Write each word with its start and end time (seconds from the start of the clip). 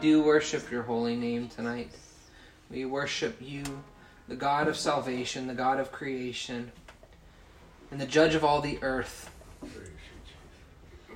do 0.00 0.22
worship 0.22 0.70
your 0.70 0.82
holy 0.82 1.16
name 1.16 1.48
tonight. 1.48 1.90
We 2.70 2.84
worship 2.84 3.36
you, 3.40 3.64
the 4.28 4.36
God 4.36 4.68
of 4.68 4.76
salvation, 4.76 5.46
the 5.46 5.54
God 5.54 5.80
of 5.80 5.90
creation, 5.90 6.70
and 7.90 8.00
the 8.00 8.06
judge 8.06 8.34
of 8.34 8.44
all 8.44 8.60
the 8.60 8.78
earth. 8.82 9.30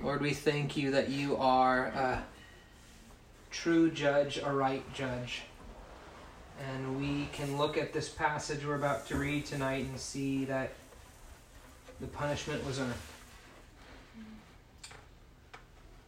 Lord, 0.03 0.21
we 0.21 0.33
thank 0.35 0.77
you 0.77 0.91
that 0.93 1.11
you 1.11 1.37
are 1.37 1.87
a 1.87 2.25
true 3.51 3.91
judge, 3.91 4.41
a 4.43 4.53
right 4.53 4.83
judge. 4.95 5.43
And 6.75 6.99
we 7.01 7.29
can 7.33 7.57
look 7.57 7.77
at 7.77 7.93
this 7.93 8.09
passage 8.09 8.65
we're 8.65 8.75
about 8.75 9.07
to 9.09 9.17
read 9.17 9.47
tonight 9.47 9.87
and 9.87 9.99
see 9.99 10.45
that 10.47 10.73
the 12.01 12.09
punishment 12.09 12.65
was 12.67 12.81
earned. 12.81 12.95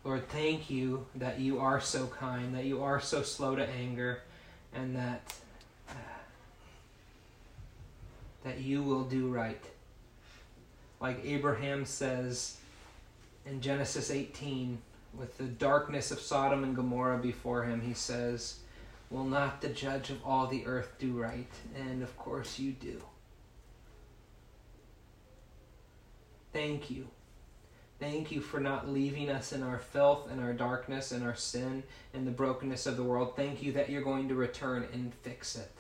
Lord, 0.05 0.29
thank 0.29 0.68
you 0.68 1.07
that 1.14 1.41
you 1.41 1.61
are 1.61 1.80
so 1.80 2.07
kind, 2.07 2.54
that 2.54 2.64
you 2.64 2.82
are 2.82 3.00
so 3.00 3.22
slow 3.22 3.57
to 3.57 3.67
anger, 3.67 4.21
and 4.75 4.94
that 4.94 5.35
uh, 5.89 5.94
that 8.44 8.61
you 8.61 8.82
will 8.82 9.04
do 9.04 9.29
right. 9.29 9.64
Like 11.00 11.25
Abraham 11.25 11.86
says 11.86 12.58
in 13.46 13.63
Genesis 13.63 14.11
18, 14.11 14.79
with 15.14 15.39
the 15.39 15.44
darkness 15.44 16.11
of 16.11 16.21
Sodom 16.21 16.64
and 16.64 16.77
Gomorrah 16.77 17.18
before 17.18 17.64
him, 17.64 17.80
he 17.80 17.94
says, 17.94 18.58
Will 19.11 19.25
not 19.25 19.61
the 19.61 19.68
judge 19.68 20.11
of 20.11 20.18
all 20.25 20.46
the 20.46 20.66
earth 20.66 20.96
do 20.99 21.13
right? 21.13 21.50
And 21.77 22.02
of 22.02 22.16
course 22.18 22.58
you 22.58 22.72
do. 22.72 23.00
Thank 26.52 26.91
you. 26.91 27.08
Thank 28.00 28.32
you 28.32 28.40
for 28.40 28.61
not 28.61 28.89
leaving 28.89 29.30
us 29.30 29.53
in 29.53 29.62
our 29.62 29.79
filth 29.79 30.30
and 30.30 30.40
our 30.40 30.52
darkness 30.52 31.12
and 31.12 31.25
our 31.25 31.36
sin 31.36 31.85
and 32.12 32.27
the 32.27 32.33
brokenness 32.33 32.86
of 32.86 32.97
the 32.97 33.02
world. 33.05 33.36
Thank 33.36 33.62
you 33.62 33.72
that 33.72 33.89
you're 33.89 34.02
going 34.02 34.28
to 34.28 34.34
return 34.34 34.86
and 34.92 35.14
fix 35.22 35.56
it. 35.56 35.70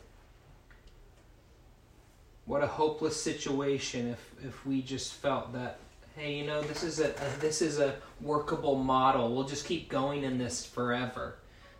What 2.46 2.62
a 2.62 2.66
hopeless 2.66 3.20
situation 3.20 4.08
if, 4.08 4.30
if 4.44 4.66
we 4.66 4.82
just 4.82 5.14
felt 5.14 5.52
that, 5.54 5.78
hey, 6.16 6.34
you 6.34 6.46
know, 6.46 6.62
this 6.62 6.82
is 6.82 7.00
a, 7.00 7.10
a 7.10 7.40
this 7.40 7.62
is 7.62 7.78
a 7.78 7.96
workable 8.20 8.76
model. 8.76 9.34
We'll 9.34 9.48
just 9.48 9.66
keep 9.66 9.88
going 9.88 10.24
in 10.24 10.38
this 10.38 10.64
forever 10.64 11.36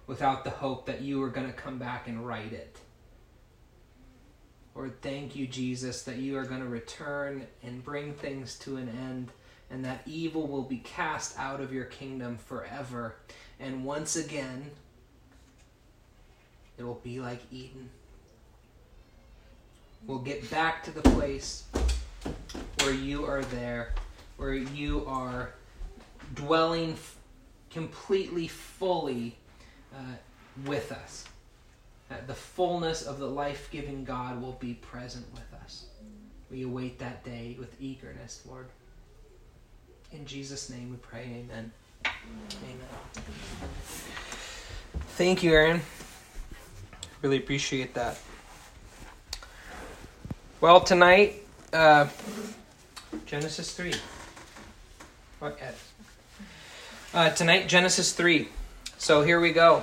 without 0.06 0.42
the 0.42 0.50
hope 0.50 0.87
that 0.87 1.03
you 1.03 1.22
are 1.22 1.28
going 1.28 1.47
to 1.47 1.53
come 1.53 1.78
back 1.78 2.09
and 2.09 2.27
right 2.27 2.53
it. 2.53 2.78
Lord, 4.75 5.00
thank 5.03 5.37
you, 5.37 5.47
Jesus, 5.47 6.03
that 6.03 6.16
you 6.16 6.37
are 6.37 6.44
going 6.44 6.61
to 6.61 6.69
return 6.69 7.47
and 7.62 7.84
bring 7.84 8.12
things 8.12 8.59
to 8.61 8.77
an 8.77 8.89
end, 8.89 9.31
and 9.75 9.84
that 9.84 10.03
evil 10.06 10.47
will 10.47 10.62
be 10.62 10.78
cast 10.78 11.36
out 11.36 11.61
of 11.61 11.72
your 11.72 11.86
kingdom 11.86 12.39
forever. 12.39 13.17
And 13.58 13.84
once 13.84 14.14
again, 14.14 14.70
it 16.78 16.84
will 16.84 17.00
be 17.03 17.19
like 17.19 17.41
Eden. 17.50 17.91
We'll 20.06 20.20
get 20.20 20.48
back 20.48 20.84
to 20.84 20.92
the 20.92 21.03
place 21.03 21.64
where 22.83 22.94
you 22.94 23.25
are 23.25 23.42
there, 23.42 23.94
where 24.36 24.55
you 24.55 25.05
are 25.08 25.55
dwelling 26.36 26.97
completely, 27.69 28.47
fully 28.47 29.34
uh, 29.92 29.98
with 30.66 30.92
us 30.92 31.25
that 32.11 32.28
the 32.28 32.34
fullness 32.34 33.03
of 33.03 33.19
the 33.19 33.27
life 33.27 33.69
giving 33.72 34.05
God 34.05 34.41
will 34.41 34.56
be 34.61 34.75
present 34.75 35.27
with 35.33 35.53
us. 35.64 35.86
We 36.48 36.62
await 36.62 37.00
that 37.00 37.25
day 37.25 37.56
with 37.59 37.75
eagerness, 37.81 38.44
Lord. 38.48 38.69
In 40.15 40.25
Jesus' 40.27 40.70
name 40.70 40.91
we 40.91 40.97
pray, 40.98 41.23
amen. 41.23 41.73
Amen. 42.07 42.89
Thank 45.17 45.43
you, 45.43 45.53
Aaron. 45.53 45.81
Really 47.21 47.39
appreciate 47.39 47.95
that. 47.95 48.17
Well, 50.61 50.81
tonight, 50.81 51.43
uh, 51.72 52.06
Genesis 53.27 53.72
3. 53.72 53.93
What? 55.41 55.59
Uh, 57.12 57.31
tonight, 57.31 57.67
Genesis 57.67 58.12
3. 58.12 58.49
So 58.99 59.22
here 59.22 59.41
we 59.41 59.53
go. 59.53 59.83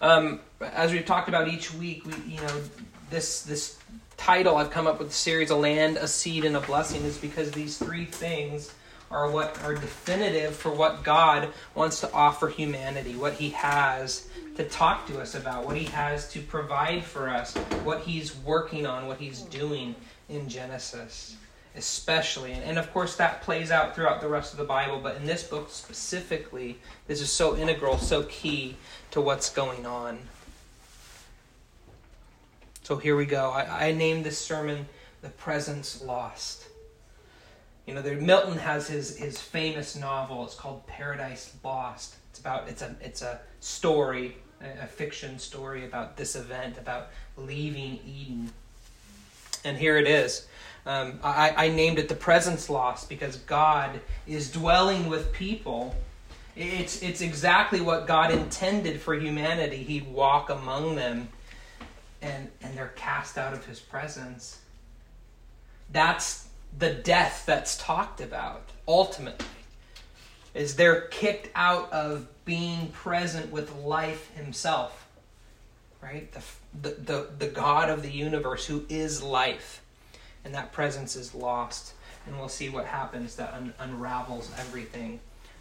Um, 0.00 0.40
as 0.60 0.90
we've 0.90 1.04
talked 1.04 1.28
about 1.28 1.48
each 1.48 1.74
week, 1.74 2.06
we 2.06 2.14
you 2.34 2.40
know 2.40 2.62
this 3.10 3.42
this 3.42 3.78
title 4.16 4.56
I've 4.56 4.70
come 4.70 4.86
up 4.86 4.98
with 4.98 5.08
the 5.08 5.14
series 5.14 5.50
"A 5.50 5.56
Land, 5.56 5.98
a 5.98 6.08
Seed, 6.08 6.44
and 6.44 6.56
a 6.56 6.60
Blessing" 6.60 7.02
is 7.04 7.18
because 7.18 7.50
these 7.52 7.76
three 7.76 8.06
things 8.06 8.72
are 9.12 9.30
what 9.30 9.62
are 9.62 9.74
definitive 9.74 10.54
for 10.54 10.72
what 10.72 11.04
God 11.04 11.48
wants 11.74 12.00
to 12.00 12.12
offer 12.12 12.48
humanity, 12.48 13.14
what 13.14 13.34
He 13.34 13.50
has 13.50 14.28
to 14.56 14.64
talk 14.64 15.06
to 15.06 15.20
us 15.20 15.34
about, 15.34 15.64
what 15.64 15.76
He 15.76 15.84
has 15.84 16.30
to 16.32 16.40
provide 16.40 17.04
for 17.04 17.28
us, 17.28 17.54
what 17.84 18.00
He's 18.00 18.36
working 18.36 18.86
on, 18.86 19.06
what 19.06 19.18
He's 19.18 19.42
doing 19.42 19.94
in 20.28 20.48
Genesis 20.48 21.36
especially. 21.74 22.52
And, 22.52 22.62
and, 22.64 22.78
of 22.78 22.92
course, 22.92 23.16
that 23.16 23.42
plays 23.42 23.70
out 23.70 23.94
throughout 23.94 24.20
the 24.20 24.28
rest 24.28 24.52
of 24.52 24.58
the 24.58 24.64
Bible, 24.64 25.00
but 25.02 25.16
in 25.16 25.26
this 25.26 25.42
book 25.42 25.70
specifically, 25.70 26.78
this 27.06 27.20
is 27.20 27.32
so 27.32 27.56
integral, 27.56 27.98
so 27.98 28.24
key 28.24 28.76
to 29.10 29.20
what's 29.20 29.50
going 29.50 29.86
on. 29.86 30.18
So 32.82 32.96
here 32.96 33.16
we 33.16 33.26
go. 33.26 33.50
I, 33.50 33.88
I 33.88 33.92
named 33.92 34.24
this 34.24 34.38
sermon 34.38 34.86
The 35.22 35.30
Presence 35.30 36.02
Lost. 36.02 36.66
You 37.86 37.94
know, 37.94 38.02
there, 38.02 38.16
Milton 38.16 38.58
has 38.58 38.86
his, 38.86 39.16
his 39.16 39.40
famous 39.40 39.96
novel. 39.96 40.44
It's 40.44 40.54
called 40.54 40.86
Paradise 40.86 41.52
Lost. 41.64 42.16
It's 42.30 42.38
about 42.38 42.68
it's 42.68 42.80
a 42.80 42.94
it's 43.02 43.22
a 43.22 43.40
story, 43.60 44.36
a, 44.60 44.86
fiction 44.86 45.38
story 45.38 45.84
about 45.84 46.16
this 46.16 46.34
event, 46.34 46.78
about 46.78 47.08
leaving 47.36 47.98
Eden. 48.06 48.50
And 49.64 49.76
here 49.76 49.98
it 49.98 50.06
is. 50.06 50.46
Um, 50.86 51.20
I, 51.22 51.52
I 51.56 51.68
named 51.68 51.98
it 51.98 52.08
the 52.08 52.14
presence 52.14 52.68
lost 52.68 53.08
because 53.08 53.36
God 53.36 54.00
is 54.26 54.50
dwelling 54.50 55.08
with 55.08 55.32
people. 55.32 55.94
It's, 56.56 57.02
it's 57.02 57.20
exactly 57.20 57.80
what 57.80 58.06
God 58.06 58.32
intended 58.32 59.00
for 59.00 59.14
humanity. 59.14 59.76
He'd 59.76 60.12
walk 60.12 60.50
among 60.50 60.96
them 60.96 61.28
and, 62.20 62.48
and 62.62 62.76
they're 62.76 62.92
cast 62.96 63.38
out 63.38 63.52
of 63.52 63.64
his 63.66 63.78
presence. 63.78 64.60
That's 65.92 66.41
the 66.78 66.92
death 66.92 67.44
that's 67.46 67.76
talked 67.76 68.20
about, 68.20 68.62
ultimately. 68.86 69.46
Is 70.54 70.76
they're 70.76 71.02
kicked 71.02 71.48
out 71.54 71.90
of 71.92 72.26
being 72.44 72.88
present 72.88 73.50
with 73.50 73.74
life 73.76 74.30
himself. 74.34 75.08
Right? 76.02 76.30
The, 76.32 76.42
the, 76.82 76.90
the, 77.00 77.28
the 77.38 77.46
God 77.46 77.88
of 77.88 78.02
the 78.02 78.10
universe 78.10 78.66
who 78.66 78.84
is 78.88 79.22
life. 79.22 79.82
And 80.44 80.54
that 80.54 80.72
presence 80.72 81.16
is 81.16 81.34
lost. 81.34 81.94
And 82.26 82.36
we'll 82.38 82.48
see 82.48 82.68
what 82.68 82.84
happens 82.84 83.36
that 83.36 83.54
un- 83.54 83.72
unravels 83.78 84.50
everything 84.58 85.20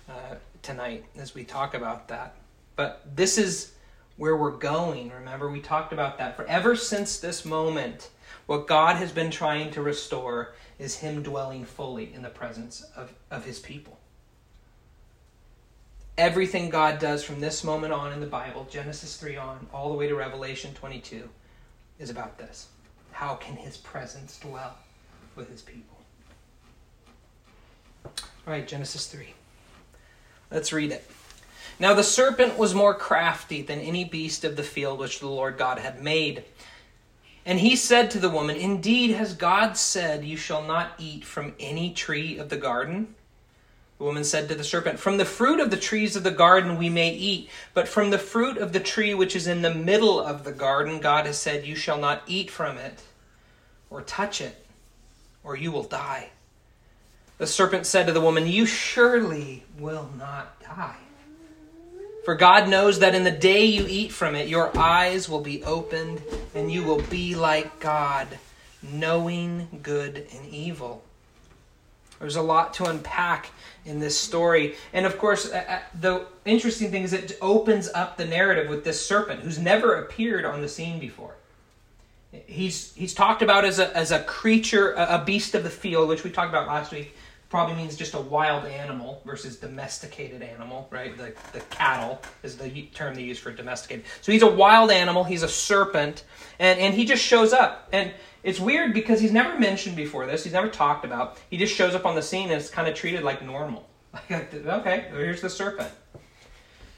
uh, 0.10 0.36
tonight 0.62 1.06
as 1.16 1.34
we 1.34 1.44
talk 1.44 1.74
about 1.74 2.08
that. 2.10 2.36
But 2.76 3.16
this 3.16 3.38
is 3.38 3.74
where 4.18 4.36
we're 4.36 4.52
going. 4.52 5.10
Remember, 5.12 5.50
we 5.50 5.62
talked 5.62 5.94
about 5.94 6.18
that. 6.18 6.36
For 6.36 6.46
ever 6.46 6.76
since 6.76 7.20
this 7.20 7.46
moment, 7.46 8.10
what 8.46 8.68
God 8.68 8.98
has 8.98 9.12
been 9.12 9.32
trying 9.32 9.72
to 9.72 9.82
restore 9.82 10.54
is 10.82 10.96
Him 10.96 11.22
dwelling 11.22 11.64
fully 11.64 12.12
in 12.12 12.24
the 12.24 12.30
presence 12.30 12.84
of, 12.96 13.14
of 13.30 13.46
His 13.46 13.60
people. 13.60 14.00
Everything 16.18 16.72
God 16.72 16.98
does 16.98 17.24
from 17.24 17.40
this 17.40 17.64
moment 17.64 17.94
on 17.94 18.12
in 18.12 18.20
the 18.20 18.26
Bible, 18.26 18.68
Genesis 18.70 19.16
3 19.18 19.38
on, 19.38 19.68
all 19.72 19.92
the 19.92 19.98
way 19.98 20.08
to 20.08 20.16
Revelation 20.16 20.74
22, 20.74 21.30
is 22.00 22.10
about 22.10 22.40
this. 22.40 22.68
How 23.12 23.36
can 23.36 23.56
His 23.56 23.78
presence 23.78 24.40
dwell 24.40 24.76
with 25.36 25.52
His 25.52 25.62
people? 25.62 25.98
All 28.04 28.12
right, 28.48 28.68
Genesis 28.68 29.06
3. 29.06 29.36
Let's 30.50 30.74
read 30.74 30.92
it. 30.92 31.08
Now 31.80 31.94
the 31.94 32.04
serpent 32.04 32.58
was 32.58 32.74
more 32.74 32.96
crafty 32.96 33.62
than 33.62 33.80
any 33.80 34.04
beast 34.04 34.44
of 34.44 34.56
the 34.56 34.64
field 34.64 34.98
which 34.98 35.20
the 35.20 35.28
Lord 35.28 35.60
God 35.60 35.78
had 35.78 36.02
made. 36.02 36.44
And 37.46 37.60
he 37.60 37.76
said 37.76 38.12
to 38.12 38.20
the 38.20 38.30
woman, 38.30 38.56
Indeed, 38.56 39.12
has 39.12 39.34
God 39.34 39.76
said, 39.76 40.24
You 40.24 40.38
shall 40.38 40.62
not 40.64 40.94
eat 41.00 41.26
from 41.26 41.56
any 41.60 41.92
tree 41.94 42.38
of 42.38 42.50
the 42.50 42.58
garden? 42.58 43.16
The 43.98 44.04
woman 44.04 44.24
said 44.24 44.50
to 44.50 44.56
the 44.56 44.64
serpent, 44.64 45.00
From 45.00 45.18
the 45.18 45.26
fruit 45.26 45.60
of 45.60 45.72
the 45.72 45.78
trees 45.78 46.16
of 46.16 46.24
the 46.24 46.32
garden 46.32 46.78
we 46.78 46.90
may 46.90 47.12
eat, 47.12 47.50
but 47.74 47.88
from 47.88 48.10
the 48.10 48.18
fruit 48.18 48.58
of 48.58 48.74
the 48.74 48.80
tree 48.80 49.14
which 49.14 49.36
is 49.36 49.48
in 49.48 49.62
the 49.62 49.74
middle 49.74 50.20
of 50.20 50.44
the 50.44 50.52
garden, 50.52 51.00
God 51.00 51.26
has 51.26 51.40
said, 51.40 51.66
You 51.66 51.76
shall 51.76 52.00
not 52.00 52.24
eat 52.28 52.52
from 52.52 52.78
it, 52.78 53.04
or 53.90 54.02
touch 54.02 54.42
it, 54.42 54.66
or 55.44 55.56
you 55.56 55.72
will 55.72 55.84
die. 55.84 56.30
The 57.38 57.48
serpent 57.48 57.88
said 57.88 58.06
to 58.06 58.14
the 58.14 58.22
woman, 58.22 58.46
You 58.46 58.68
surely 58.68 59.64
will 59.78 60.10
not 60.18 60.60
die. 60.62 60.98
For 62.24 62.36
God 62.36 62.70
knows 62.70 63.00
that 63.00 63.16
in 63.16 63.24
the 63.24 63.32
day 63.32 63.66
you 63.66 63.86
eat 63.88 64.12
from 64.12 64.36
it, 64.36 64.48
your 64.48 64.78
eyes 64.78 65.28
will 65.28 65.42
be 65.42 65.64
opened, 65.64 66.22
and 66.54 66.72
you 66.72 66.84
will 66.84 67.02
be 67.04 67.34
like 67.36 67.80
God, 67.80 68.28
knowing 68.84 69.80
good 69.82 70.28
and 70.36 70.48
evil. 70.54 71.04
There's 72.20 72.36
a 72.36 72.42
lot 72.42 72.76
to 72.76 72.86
unpack 72.86 73.50
in 73.84 74.00
this 74.00 74.16
story. 74.16 74.76
And 74.94 75.08
of 75.08 75.18
course, 75.18 75.52
uh, 75.52 75.64
uh, 75.68 75.80
the 76.00 76.28
interesting 76.46 76.92
thing 76.92 77.02
is 77.02 77.14
it 77.14 77.38
opens 77.42 77.90
up 77.90 78.18
the 78.18 78.26
narrative 78.26 78.70
with 78.70 78.84
this 78.84 79.04
serpent 79.04 79.42
who's 79.42 79.58
never 79.58 79.96
appeared 79.96 80.46
on 80.46 80.62
the 80.62 80.70
scene 80.70 81.00
before. 81.00 81.34
He's, 82.46 82.94
he's 82.94 83.16
talked 83.16 83.42
about 83.42 83.66
as 83.66 83.80
a, 83.80 83.96
as 83.98 84.12
a 84.12 84.22
creature, 84.22 84.94
a 84.94 85.22
beast 85.26 85.56
of 85.56 85.64
the 85.64 85.70
field, 85.72 86.08
which 86.08 86.24
we 86.24 86.30
talked 86.30 86.50
about 86.50 86.68
last 86.68 86.92
week. 86.92 87.16
Probably 87.52 87.76
means 87.76 87.98
just 87.98 88.14
a 88.14 88.20
wild 88.20 88.66
animal 88.66 89.22
versus 89.26 89.58
domesticated 89.58 90.42
animal, 90.42 90.88
right? 90.90 91.18
The, 91.18 91.34
the 91.52 91.60
cattle 91.66 92.22
is 92.44 92.56
the 92.56 92.70
term 92.94 93.14
they 93.14 93.24
use 93.24 93.38
for 93.38 93.52
domesticated. 93.52 94.06
So 94.22 94.32
he's 94.32 94.42
a 94.42 94.50
wild 94.50 94.90
animal, 94.90 95.26
he's 95.26 95.44
a 95.44 95.50
serpent, 95.50 96.24
and, 96.60 96.80
and 96.80 96.94
he 96.94 97.04
just 97.04 97.22
shows 97.22 97.52
up. 97.52 97.90
And 97.92 98.14
it's 98.42 98.62
weird 98.62 98.94
because 98.94 99.20
he's 99.20 99.34
never 99.34 99.60
mentioned 99.60 99.98
before 99.98 100.26
this. 100.26 100.46
He's 100.46 100.54
never 100.54 100.70
talked 100.70 101.04
about. 101.04 101.40
He 101.50 101.58
just 101.58 101.76
shows 101.76 101.94
up 101.94 102.06
on 102.06 102.16
the 102.16 102.22
scene 102.22 102.50
and 102.50 102.54
it's 102.54 102.70
kind 102.70 102.88
of 102.88 102.96
treated 102.96 103.22
like 103.22 103.46
normal. 103.46 103.90
Like, 104.30 104.54
okay, 104.54 105.08
here's 105.12 105.42
the 105.42 105.50
serpent. 105.50 105.92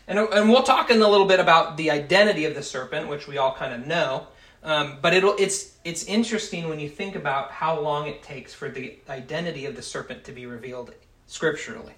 And, 0.07 0.19
and 0.19 0.49
we'll 0.49 0.61
talk 0.61 0.91
in 0.91 1.01
a 1.01 1.07
little 1.07 1.25
bit 1.25 1.39
about 1.39 1.77
the 1.77 1.89
identity 1.89 2.45
of 2.45 2.53
the 2.53 2.61
serpent, 2.61 3.07
which 3.07 3.27
we 3.27 3.39
all 3.39 3.55
kind 3.55 3.73
of 3.73 3.87
know. 3.87 4.27
Um, 4.63 4.97
but 5.01 5.13
it'll, 5.13 5.35
it's, 5.37 5.77
it's 5.83 6.05
interesting 6.05 6.69
when 6.69 6.79
you 6.79 6.89
think 6.89 7.15
about 7.15 7.51
how 7.51 7.79
long 7.79 8.07
it 8.07 8.23
takes 8.23 8.53
for 8.53 8.69
the 8.69 8.97
identity 9.09 9.65
of 9.65 9.75
the 9.75 9.81
serpent 9.81 10.23
to 10.23 10.31
be 10.31 10.45
revealed 10.45 10.93
scripturally 11.27 11.93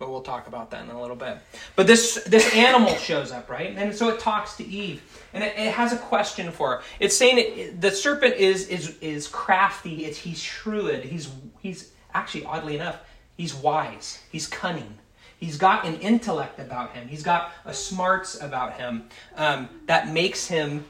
but 0.00 0.10
we'll 0.10 0.22
talk 0.22 0.48
about 0.48 0.70
that 0.70 0.82
in 0.82 0.90
a 0.90 1.00
little 1.00 1.14
bit. 1.14 1.38
But 1.76 1.86
this 1.86 2.24
this 2.26 2.52
animal 2.54 2.96
shows 2.96 3.30
up, 3.30 3.48
right? 3.50 3.76
And 3.76 3.94
so 3.94 4.08
it 4.08 4.18
talks 4.18 4.56
to 4.56 4.66
Eve, 4.66 5.02
and 5.34 5.44
it, 5.44 5.54
it 5.56 5.72
has 5.74 5.92
a 5.92 5.98
question 5.98 6.50
for 6.50 6.76
her. 6.76 6.82
It's 6.98 7.14
saying 7.16 7.36
it, 7.38 7.80
the 7.80 7.90
serpent 7.90 8.34
is 8.36 8.66
is 8.68 8.96
is 9.00 9.28
crafty. 9.28 10.06
It's 10.06 10.16
he's 10.16 10.40
shrewd. 10.40 11.04
He's 11.04 11.28
he's 11.60 11.92
actually 12.14 12.46
oddly 12.46 12.76
enough, 12.76 12.98
he's 13.36 13.54
wise. 13.54 14.20
He's 14.32 14.46
cunning. 14.46 14.98
He's 15.38 15.56
got 15.56 15.86
an 15.86 15.96
intellect 16.00 16.58
about 16.58 16.92
him. 16.92 17.06
He's 17.06 17.22
got 17.22 17.52
a 17.64 17.72
smarts 17.72 18.40
about 18.42 18.74
him 18.74 19.08
um, 19.36 19.68
that 19.86 20.08
makes 20.08 20.46
him 20.46 20.84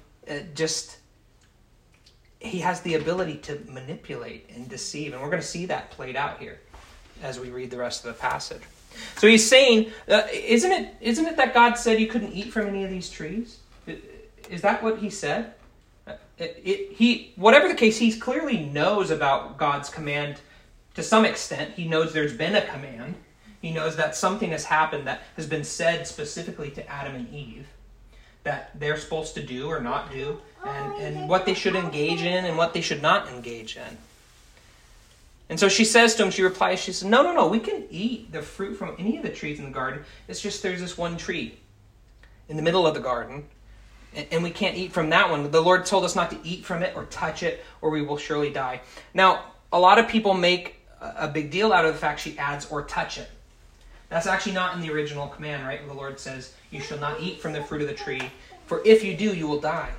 just. 0.54 0.98
He 2.38 2.60
has 2.60 2.80
the 2.80 2.94
ability 2.94 3.36
to 3.36 3.60
manipulate 3.68 4.48
and 4.54 4.66
deceive, 4.66 5.12
and 5.12 5.20
we're 5.20 5.28
going 5.28 5.42
to 5.42 5.46
see 5.46 5.66
that 5.66 5.90
played 5.90 6.16
out 6.16 6.38
here 6.38 6.58
as 7.22 7.38
we 7.38 7.50
read 7.50 7.70
the 7.70 7.76
rest 7.76 8.04
of 8.04 8.14
the 8.14 8.18
passage. 8.18 8.62
So 9.16 9.26
he's 9.26 9.46
saying, 9.46 9.92
uh, 10.08 10.22
isn't 10.32 10.72
it 10.72 10.94
isn't 11.00 11.26
it 11.26 11.36
that 11.36 11.54
God 11.54 11.74
said 11.74 12.00
you 12.00 12.06
couldn't 12.06 12.32
eat 12.32 12.52
from 12.52 12.66
any 12.66 12.84
of 12.84 12.90
these 12.90 13.10
trees? 13.10 13.58
Is 14.48 14.62
that 14.62 14.82
what 14.82 14.98
he 14.98 15.10
said? 15.10 15.54
Uh, 16.06 16.14
it, 16.38 16.60
it, 16.64 16.92
he 16.92 17.32
whatever 17.36 17.68
the 17.68 17.74
case, 17.74 17.98
he 17.98 18.12
clearly 18.18 18.64
knows 18.64 19.10
about 19.10 19.58
God's 19.58 19.88
command 19.88 20.40
to 20.94 21.02
some 21.02 21.24
extent. 21.24 21.74
He 21.74 21.86
knows 21.86 22.12
there's 22.12 22.36
been 22.36 22.56
a 22.56 22.66
command. 22.66 23.14
He 23.62 23.70
knows 23.70 23.96
that 23.96 24.16
something 24.16 24.50
has 24.50 24.64
happened 24.64 25.06
that 25.06 25.22
has 25.36 25.46
been 25.46 25.64
said 25.64 26.06
specifically 26.06 26.70
to 26.70 26.90
Adam 26.90 27.14
and 27.14 27.32
Eve 27.32 27.66
that 28.42 28.78
they're 28.78 28.96
supposed 28.96 29.34
to 29.34 29.42
do 29.42 29.68
or 29.68 29.80
not 29.80 30.10
do, 30.10 30.40
and, 30.64 30.92
and 30.94 31.28
what 31.28 31.46
they 31.46 31.54
should 31.54 31.74
engage 31.74 32.22
in 32.22 32.44
and 32.44 32.56
what 32.56 32.72
they 32.72 32.80
should 32.80 33.02
not 33.02 33.28
engage 33.28 33.76
in. 33.76 33.98
And 35.48 35.58
so 35.58 35.68
she 35.68 35.84
says 35.84 36.14
to 36.14 36.22
him, 36.22 36.30
she 36.30 36.42
replies, 36.42 36.80
she 36.80 36.92
says, 36.92 37.08
No, 37.08 37.22
no, 37.22 37.34
no, 37.34 37.48
we 37.48 37.58
can 37.58 37.84
eat 37.90 38.32
the 38.32 38.40
fruit 38.40 38.76
from 38.76 38.94
any 38.98 39.16
of 39.16 39.24
the 39.24 39.30
trees 39.30 39.58
in 39.58 39.64
the 39.64 39.70
garden. 39.70 40.04
It's 40.28 40.40
just 40.40 40.62
there's 40.62 40.80
this 40.80 40.96
one 40.96 41.16
tree 41.16 41.58
in 42.48 42.56
the 42.56 42.62
middle 42.62 42.86
of 42.86 42.94
the 42.94 43.00
garden, 43.00 43.44
and 44.30 44.42
we 44.42 44.50
can't 44.50 44.76
eat 44.76 44.92
from 44.92 45.10
that 45.10 45.28
one. 45.28 45.50
The 45.50 45.60
Lord 45.60 45.86
told 45.86 46.04
us 46.04 46.14
not 46.14 46.30
to 46.30 46.38
eat 46.44 46.64
from 46.64 46.82
it 46.82 46.96
or 46.96 47.04
touch 47.06 47.42
it, 47.42 47.64
or 47.80 47.90
we 47.90 48.00
will 48.02 48.16
surely 48.16 48.50
die. 48.50 48.80
Now, 49.12 49.44
a 49.72 49.78
lot 49.78 49.98
of 49.98 50.08
people 50.08 50.34
make 50.34 50.76
a 51.00 51.28
big 51.28 51.50
deal 51.50 51.72
out 51.72 51.84
of 51.84 51.94
the 51.94 51.98
fact 51.98 52.20
she 52.20 52.38
adds, 52.38 52.66
or 52.70 52.84
touch 52.84 53.18
it. 53.18 53.28
That's 54.10 54.26
actually 54.26 54.52
not 54.52 54.74
in 54.74 54.82
the 54.82 54.92
original 54.92 55.28
command, 55.28 55.66
right? 55.66 55.86
The 55.86 55.94
Lord 55.94 56.20
says, 56.20 56.52
You 56.70 56.80
shall 56.80 56.98
not 56.98 57.20
eat 57.20 57.40
from 57.40 57.54
the 57.54 57.62
fruit 57.62 57.80
of 57.80 57.88
the 57.88 57.94
tree, 57.94 58.30
for 58.66 58.82
if 58.84 59.02
you 59.02 59.16
do, 59.16 59.34
you 59.34 59.46
will 59.46 59.60
die. 59.60 59.90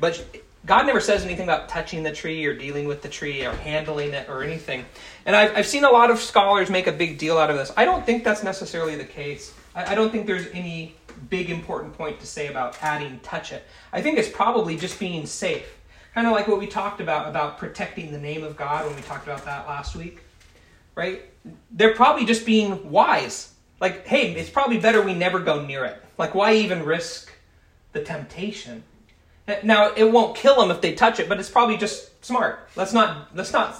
But 0.00 0.24
God 0.66 0.86
never 0.86 1.00
says 1.00 1.24
anything 1.24 1.44
about 1.44 1.68
touching 1.68 2.02
the 2.02 2.12
tree 2.12 2.44
or 2.44 2.54
dealing 2.54 2.86
with 2.86 3.02
the 3.02 3.08
tree 3.08 3.44
or 3.44 3.52
handling 3.52 4.12
it 4.14 4.28
or 4.28 4.42
anything. 4.42 4.84
And 5.24 5.36
I've, 5.36 5.56
I've 5.58 5.66
seen 5.66 5.84
a 5.84 5.90
lot 5.90 6.10
of 6.10 6.18
scholars 6.18 6.70
make 6.70 6.88
a 6.88 6.92
big 6.92 7.18
deal 7.18 7.38
out 7.38 7.50
of 7.50 7.56
this. 7.56 7.72
I 7.76 7.84
don't 7.84 8.04
think 8.04 8.24
that's 8.24 8.42
necessarily 8.42 8.96
the 8.96 9.04
case. 9.04 9.54
I, 9.74 9.92
I 9.92 9.94
don't 9.94 10.10
think 10.10 10.26
there's 10.26 10.48
any 10.48 10.96
big 11.30 11.50
important 11.50 11.96
point 11.96 12.18
to 12.20 12.26
say 12.26 12.48
about 12.48 12.82
adding 12.82 13.20
touch 13.20 13.52
it. 13.52 13.64
I 13.92 14.02
think 14.02 14.18
it's 14.18 14.28
probably 14.28 14.76
just 14.76 14.98
being 14.98 15.24
safe. 15.24 15.72
Kind 16.14 16.26
of 16.26 16.32
like 16.32 16.48
what 16.48 16.58
we 16.58 16.66
talked 16.66 17.00
about, 17.00 17.28
about 17.28 17.58
protecting 17.58 18.10
the 18.10 18.18
name 18.18 18.42
of 18.42 18.56
God 18.56 18.86
when 18.86 18.96
we 18.96 19.02
talked 19.02 19.26
about 19.26 19.44
that 19.44 19.68
last 19.68 19.94
week. 19.94 20.20
Right? 20.94 21.22
They're 21.70 21.94
probably 21.94 22.24
just 22.24 22.46
being 22.46 22.90
wise. 22.90 23.52
Like, 23.80 24.06
hey, 24.06 24.32
it's 24.32 24.50
probably 24.50 24.78
better 24.78 25.02
we 25.02 25.14
never 25.14 25.38
go 25.38 25.64
near 25.64 25.84
it. 25.84 26.02
Like, 26.18 26.34
why 26.34 26.54
even 26.54 26.82
risk 26.84 27.32
the 27.92 28.02
temptation? 28.02 28.82
Now 29.62 29.92
it 29.94 30.10
won't 30.10 30.36
kill 30.36 30.56
them 30.56 30.70
if 30.70 30.80
they 30.80 30.94
touch 30.94 31.20
it, 31.20 31.28
but 31.28 31.38
it's 31.38 31.50
probably 31.50 31.76
just 31.76 32.24
smart. 32.24 32.68
Let's 32.74 32.92
not 32.92 33.34
let's 33.36 33.52
not 33.52 33.76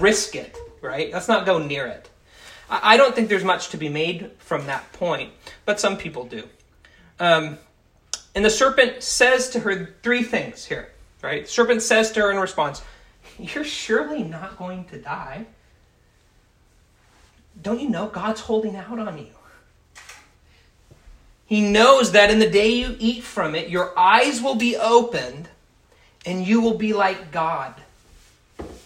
risk 0.00 0.34
it, 0.34 0.56
right? 0.80 1.12
Let's 1.12 1.28
not 1.28 1.46
go 1.46 1.58
near 1.58 1.86
it. 1.86 2.10
I 2.70 2.96
don't 2.96 3.14
think 3.14 3.28
there's 3.28 3.44
much 3.44 3.70
to 3.70 3.78
be 3.78 3.88
made 3.88 4.30
from 4.38 4.66
that 4.66 4.92
point, 4.92 5.32
but 5.64 5.80
some 5.80 5.96
people 5.96 6.24
do. 6.24 6.44
Um, 7.18 7.58
and 8.34 8.44
the 8.44 8.50
serpent 8.50 9.02
says 9.02 9.48
to 9.50 9.60
her 9.60 9.96
three 10.02 10.22
things 10.22 10.66
here, 10.66 10.90
right? 11.22 11.44
The 11.44 11.50
serpent 11.50 11.82
says 11.82 12.12
to 12.12 12.20
her 12.20 12.30
in 12.30 12.38
response, 12.38 12.82
You're 13.38 13.64
surely 13.64 14.22
not 14.22 14.58
going 14.58 14.84
to 14.86 15.00
die. 15.00 15.46
Don't 17.62 17.80
you 17.80 17.88
know 17.88 18.08
God's 18.08 18.40
holding 18.40 18.76
out 18.76 18.98
on 18.98 19.18
you? 19.18 19.26
He 21.46 21.62
knows 21.62 22.12
that 22.12 22.30
in 22.30 22.38
the 22.38 22.50
day 22.50 22.68
you 22.68 22.94
eat 22.98 23.24
from 23.24 23.54
it, 23.54 23.70
your 23.70 23.98
eyes 23.98 24.42
will 24.42 24.56
be 24.56 24.76
opened 24.76 25.48
and 26.26 26.46
you 26.46 26.60
will 26.60 26.76
be 26.76 26.92
like 26.92 27.32
God, 27.32 27.74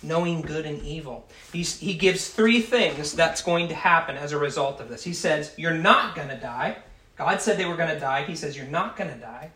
knowing 0.00 0.42
good 0.42 0.64
and 0.64 0.80
evil. 0.82 1.26
He's, 1.52 1.80
he 1.80 1.94
gives 1.94 2.28
three 2.28 2.60
things 2.60 3.14
that's 3.14 3.42
going 3.42 3.68
to 3.68 3.74
happen 3.74 4.16
as 4.16 4.30
a 4.30 4.38
result 4.38 4.80
of 4.80 4.88
this. 4.88 5.02
He 5.02 5.12
says, 5.12 5.52
You're 5.56 5.74
not 5.74 6.14
going 6.14 6.28
to 6.28 6.36
die. 6.36 6.76
God 7.16 7.40
said 7.40 7.58
they 7.58 7.64
were 7.64 7.76
going 7.76 7.92
to 7.92 7.98
die. 7.98 8.22
He 8.24 8.36
says, 8.36 8.56
You're 8.56 8.66
not 8.66 8.96
going 8.96 9.10
to 9.10 9.18
die. 9.18 9.50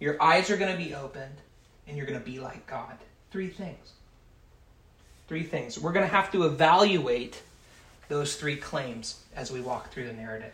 Your 0.00 0.20
eyes 0.20 0.50
are 0.50 0.56
going 0.56 0.72
to 0.72 0.82
be 0.82 0.92
opened 0.92 1.36
and 1.86 1.96
you're 1.96 2.06
going 2.06 2.18
to 2.18 2.24
be 2.24 2.40
like 2.40 2.66
God. 2.66 2.98
Three 3.30 3.48
things. 3.48 3.92
Three 5.28 5.44
things. 5.44 5.78
We're 5.78 5.92
going 5.92 6.06
to 6.06 6.12
have 6.12 6.32
to 6.32 6.44
evaluate 6.44 7.42
those 8.14 8.36
three 8.36 8.54
claims 8.54 9.24
as 9.34 9.50
we 9.50 9.60
walk 9.60 9.90
through 9.90 10.06
the 10.06 10.12
narrative. 10.12 10.52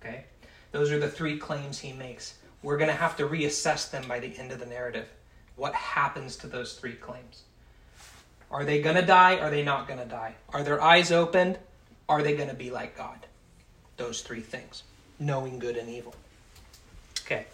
Okay? 0.00 0.24
Those 0.70 0.92
are 0.92 0.98
the 0.98 1.08
three 1.08 1.38
claims 1.38 1.78
he 1.78 1.94
makes. 1.94 2.34
We're 2.62 2.76
going 2.76 2.90
to 2.90 2.94
have 2.94 3.16
to 3.16 3.26
reassess 3.26 3.90
them 3.90 4.04
by 4.06 4.20
the 4.20 4.36
end 4.36 4.52
of 4.52 4.60
the 4.60 4.66
narrative. 4.66 5.08
What 5.56 5.72
happens 5.74 6.36
to 6.36 6.46
those 6.46 6.74
three 6.74 6.92
claims? 6.92 7.44
Are 8.50 8.66
they 8.66 8.82
going 8.82 8.96
to 8.96 9.02
die? 9.02 9.38
Are 9.38 9.48
they 9.48 9.64
not 9.64 9.88
going 9.88 9.98
to 9.98 10.04
die? 10.04 10.34
Are 10.50 10.62
their 10.62 10.82
eyes 10.82 11.10
opened? 11.10 11.58
Are 12.06 12.22
they 12.22 12.36
going 12.36 12.50
to 12.50 12.54
be 12.54 12.70
like 12.70 12.98
God? 12.98 13.16
Those 13.96 14.20
three 14.20 14.40
things 14.40 14.82
knowing 15.18 15.58
good 15.58 15.78
and 15.78 15.88
evil. 15.88 16.14
Okay. 17.24 17.46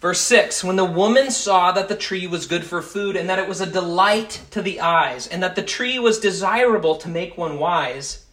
Verse 0.00 0.20
6 0.20 0.62
When 0.62 0.76
the 0.76 0.84
woman 0.84 1.32
saw 1.32 1.72
that 1.72 1.88
the 1.88 1.96
tree 1.96 2.28
was 2.28 2.46
good 2.46 2.64
for 2.64 2.82
food, 2.82 3.16
and 3.16 3.28
that 3.28 3.40
it 3.40 3.48
was 3.48 3.60
a 3.60 3.66
delight 3.66 4.42
to 4.52 4.62
the 4.62 4.80
eyes, 4.80 5.26
and 5.26 5.42
that 5.42 5.56
the 5.56 5.62
tree 5.62 5.98
was 5.98 6.20
desirable 6.20 6.94
to 6.98 7.08
make 7.08 7.36
one 7.36 7.58
wise, 7.58 8.24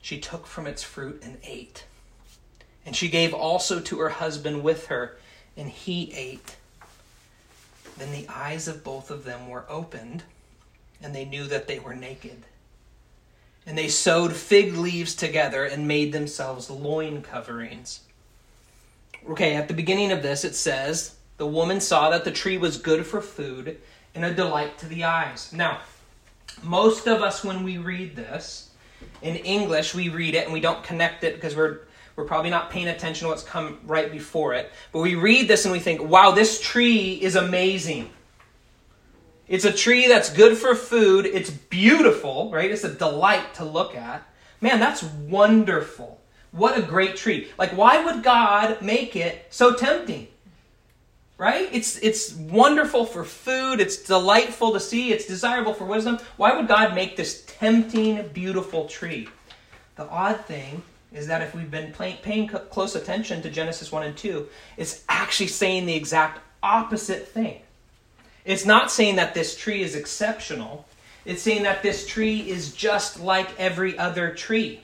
she 0.00 0.18
took 0.18 0.46
from 0.46 0.66
its 0.66 0.82
fruit 0.82 1.22
and 1.22 1.38
ate. 1.44 1.84
And 2.86 2.96
she 2.96 3.08
gave 3.08 3.34
also 3.34 3.80
to 3.80 3.98
her 3.98 4.08
husband 4.08 4.62
with 4.62 4.86
her, 4.86 5.16
and 5.56 5.68
he 5.68 6.12
ate. 6.14 6.56
Then 7.98 8.12
the 8.12 8.28
eyes 8.28 8.66
of 8.66 8.82
both 8.82 9.10
of 9.10 9.24
them 9.24 9.48
were 9.48 9.66
opened, 9.68 10.22
and 11.02 11.14
they 11.14 11.24
knew 11.24 11.44
that 11.44 11.68
they 11.68 11.78
were 11.78 11.94
naked. 11.94 12.44
And 13.66 13.76
they 13.76 13.88
sewed 13.88 14.32
fig 14.32 14.74
leaves 14.74 15.14
together 15.14 15.64
and 15.64 15.86
made 15.86 16.12
themselves 16.12 16.70
loin 16.70 17.22
coverings. 17.22 18.00
Okay, 19.28 19.54
at 19.54 19.68
the 19.68 19.74
beginning 19.74 20.12
of 20.12 20.22
this, 20.22 20.44
it 20.44 20.54
says, 20.54 21.16
The 21.36 21.46
woman 21.46 21.80
saw 21.80 22.08
that 22.10 22.24
the 22.24 22.30
tree 22.30 22.56
was 22.56 22.78
good 22.78 23.04
for 23.04 23.20
food 23.20 23.78
and 24.14 24.24
a 24.24 24.34
delight 24.34 24.78
to 24.78 24.86
the 24.86 25.04
eyes. 25.04 25.52
Now, 25.52 25.80
most 26.62 27.06
of 27.06 27.22
us, 27.22 27.44
when 27.44 27.62
we 27.62 27.76
read 27.76 28.16
this, 28.16 28.69
in 29.22 29.36
English, 29.36 29.94
we 29.94 30.08
read 30.08 30.34
it 30.34 30.44
and 30.44 30.52
we 30.52 30.60
don't 30.60 30.82
connect 30.82 31.24
it 31.24 31.34
because 31.34 31.56
we're 31.56 31.80
we're 32.16 32.24
probably 32.24 32.50
not 32.50 32.70
paying 32.70 32.88
attention 32.88 33.26
to 33.26 33.30
what's 33.30 33.42
come 33.42 33.78
right 33.84 34.12
before 34.12 34.52
it. 34.52 34.70
But 34.92 35.00
we 35.00 35.14
read 35.14 35.48
this 35.48 35.64
and 35.64 35.72
we 35.72 35.78
think, 35.78 36.02
wow, 36.02 36.32
this 36.32 36.60
tree 36.60 37.14
is 37.14 37.34
amazing. 37.34 38.10
It's 39.48 39.64
a 39.64 39.72
tree 39.72 40.06
that's 40.06 40.30
good 40.30 40.58
for 40.58 40.74
food. 40.74 41.24
It's 41.24 41.50
beautiful, 41.50 42.50
right? 42.50 42.70
It's 42.70 42.84
a 42.84 42.92
delight 42.92 43.54
to 43.54 43.64
look 43.64 43.96
at. 43.96 44.22
Man, 44.60 44.80
that's 44.80 45.02
wonderful. 45.02 46.20
What 46.52 46.76
a 46.76 46.82
great 46.82 47.16
tree. 47.16 47.48
Like, 47.58 47.70
why 47.70 48.04
would 48.04 48.22
God 48.22 48.82
make 48.82 49.16
it 49.16 49.46
so 49.50 49.74
tempting? 49.74 50.28
Right? 51.40 51.70
It's 51.72 51.96
it's 52.00 52.34
wonderful 52.34 53.06
for 53.06 53.24
food, 53.24 53.80
it's 53.80 53.96
delightful 53.96 54.74
to 54.74 54.78
see, 54.78 55.10
it's 55.10 55.24
desirable 55.24 55.72
for 55.72 55.86
wisdom. 55.86 56.18
Why 56.36 56.54
would 56.54 56.68
God 56.68 56.94
make 56.94 57.16
this 57.16 57.44
tempting, 57.46 58.28
beautiful 58.28 58.84
tree? 58.84 59.26
The 59.96 60.06
odd 60.06 60.44
thing 60.44 60.82
is 61.14 61.26
that 61.28 61.40
if 61.40 61.54
we've 61.54 61.70
been 61.70 61.94
paying 61.94 62.46
close 62.46 62.94
attention 62.94 63.40
to 63.40 63.50
Genesis 63.50 63.90
1 63.90 64.02
and 64.02 64.16
2, 64.16 64.46
it's 64.76 65.02
actually 65.08 65.46
saying 65.46 65.86
the 65.86 65.94
exact 65.94 66.40
opposite 66.62 67.26
thing. 67.26 67.62
It's 68.44 68.66
not 68.66 68.90
saying 68.90 69.16
that 69.16 69.32
this 69.32 69.56
tree 69.56 69.82
is 69.82 69.96
exceptional. 69.96 70.86
It's 71.24 71.40
saying 71.40 71.62
that 71.62 71.82
this 71.82 72.06
tree 72.06 72.40
is 72.50 72.74
just 72.74 73.18
like 73.18 73.58
every 73.58 73.98
other 73.98 74.34
tree. 74.34 74.82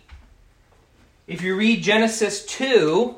If 1.26 1.42
you 1.42 1.54
read 1.54 1.82
Genesis 1.82 2.46
2, 2.46 3.14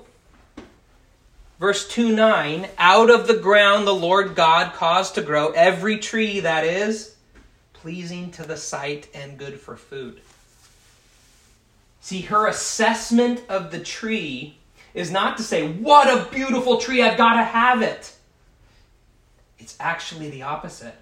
verse 1.58 1.88
2 1.88 2.14
9, 2.14 2.68
out 2.78 3.10
of 3.10 3.26
the 3.26 3.38
ground 3.38 3.86
the 3.86 3.94
Lord 3.94 4.34
God 4.34 4.72
caused 4.74 5.14
to 5.14 5.22
grow 5.22 5.50
every 5.50 5.98
tree 5.98 6.40
that 6.40 6.64
is 6.64 7.16
pleasing 7.72 8.30
to 8.32 8.42
the 8.42 8.56
sight 8.56 9.08
and 9.14 9.38
good 9.38 9.60
for 9.60 9.76
food. 9.76 10.20
See, 12.00 12.22
her 12.22 12.46
assessment 12.46 13.42
of 13.48 13.70
the 13.70 13.80
tree 13.80 14.58
is 14.94 15.10
not 15.10 15.36
to 15.36 15.42
say, 15.42 15.68
What 15.68 16.08
a 16.08 16.30
beautiful 16.30 16.78
tree, 16.78 17.02
I've 17.02 17.18
got 17.18 17.34
to 17.34 17.44
have 17.44 17.82
it. 17.82 18.14
It's 19.58 19.76
actually 19.78 20.30
the 20.30 20.42
opposite. 20.42 20.94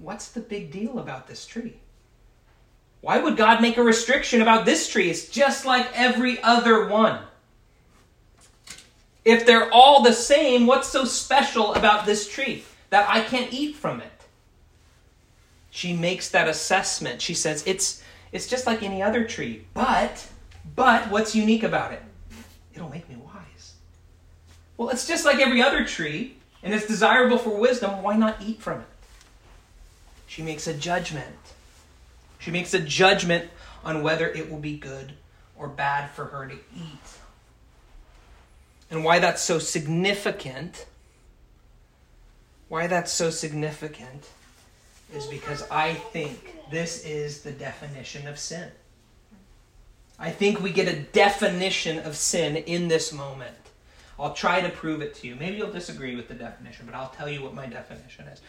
What's 0.00 0.28
the 0.28 0.40
big 0.40 0.72
deal 0.72 0.98
about 0.98 1.28
this 1.28 1.46
tree? 1.46 1.76
Why 3.00 3.18
would 3.18 3.36
God 3.36 3.60
make 3.60 3.76
a 3.76 3.82
restriction 3.82 4.40
about 4.40 4.64
this 4.64 4.88
tree? 4.88 5.10
It's 5.10 5.28
just 5.28 5.66
like 5.66 5.86
every 5.94 6.42
other 6.42 6.88
one. 6.88 7.20
If 9.24 9.46
they're 9.46 9.72
all 9.72 10.02
the 10.02 10.12
same, 10.12 10.66
what's 10.66 10.88
so 10.88 11.04
special 11.04 11.74
about 11.74 12.04
this 12.04 12.28
tree 12.28 12.64
that 12.90 13.08
I 13.08 13.20
can't 13.20 13.52
eat 13.52 13.74
from 13.76 14.00
it? 14.00 14.10
She 15.70 15.92
makes 15.92 16.28
that 16.30 16.48
assessment. 16.48 17.20
She 17.20 17.34
says 17.34 17.64
it's 17.66 18.02
it's 18.32 18.46
just 18.46 18.66
like 18.66 18.82
any 18.82 19.02
other 19.02 19.24
tree, 19.24 19.64
but 19.74 20.26
but 20.76 21.10
what's 21.10 21.34
unique 21.34 21.62
about 21.62 21.92
it? 21.92 22.02
It'll 22.74 22.90
make 22.90 23.08
me 23.08 23.16
wise. 23.16 23.74
Well, 24.76 24.90
it's 24.90 25.06
just 25.06 25.24
like 25.24 25.38
every 25.40 25.62
other 25.62 25.84
tree, 25.84 26.36
and 26.62 26.74
it's 26.74 26.86
desirable 26.86 27.38
for 27.38 27.50
wisdom. 27.50 28.02
Why 28.02 28.16
not 28.16 28.42
eat 28.42 28.60
from 28.60 28.80
it? 28.80 28.86
She 30.26 30.42
makes 30.42 30.66
a 30.66 30.74
judgment. 30.74 31.36
She 32.38 32.50
makes 32.50 32.74
a 32.74 32.80
judgment 32.80 33.50
on 33.84 34.02
whether 34.02 34.28
it 34.28 34.50
will 34.50 34.58
be 34.58 34.76
good 34.76 35.12
or 35.56 35.68
bad 35.68 36.10
for 36.10 36.26
her 36.26 36.46
to 36.46 36.54
eat. 36.54 37.18
And 38.94 39.02
why 39.02 39.18
that's 39.18 39.42
so 39.42 39.58
significant, 39.58 40.86
why 42.68 42.86
that's 42.86 43.10
so 43.10 43.28
significant 43.28 44.30
is 45.12 45.26
because 45.26 45.68
I 45.68 45.94
think 45.94 46.70
this 46.70 47.04
is 47.04 47.42
the 47.42 47.50
definition 47.50 48.28
of 48.28 48.38
sin. 48.38 48.70
I 50.16 50.30
think 50.30 50.62
we 50.62 50.70
get 50.70 50.86
a 50.86 51.00
definition 51.00 51.98
of 51.98 52.16
sin 52.16 52.54
in 52.54 52.86
this 52.86 53.12
moment. 53.12 53.56
I'll 54.16 54.32
try 54.32 54.60
to 54.60 54.68
prove 54.68 55.02
it 55.02 55.16
to 55.16 55.26
you. 55.26 55.34
Maybe 55.34 55.56
you'll 55.56 55.72
disagree 55.72 56.14
with 56.14 56.28
the 56.28 56.34
definition, 56.34 56.86
but 56.86 56.94
I'll 56.94 57.10
tell 57.10 57.28
you 57.28 57.42
what 57.42 57.52
my 57.52 57.66
definition 57.66 58.26
is. 58.28 58.40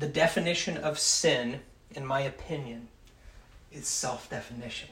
The 0.00 0.08
definition 0.08 0.78
of 0.78 0.98
sin, 0.98 1.60
in 1.92 2.04
my 2.04 2.22
opinion, 2.22 2.88
is 3.70 3.86
self 3.86 4.28
definition. 4.28 4.88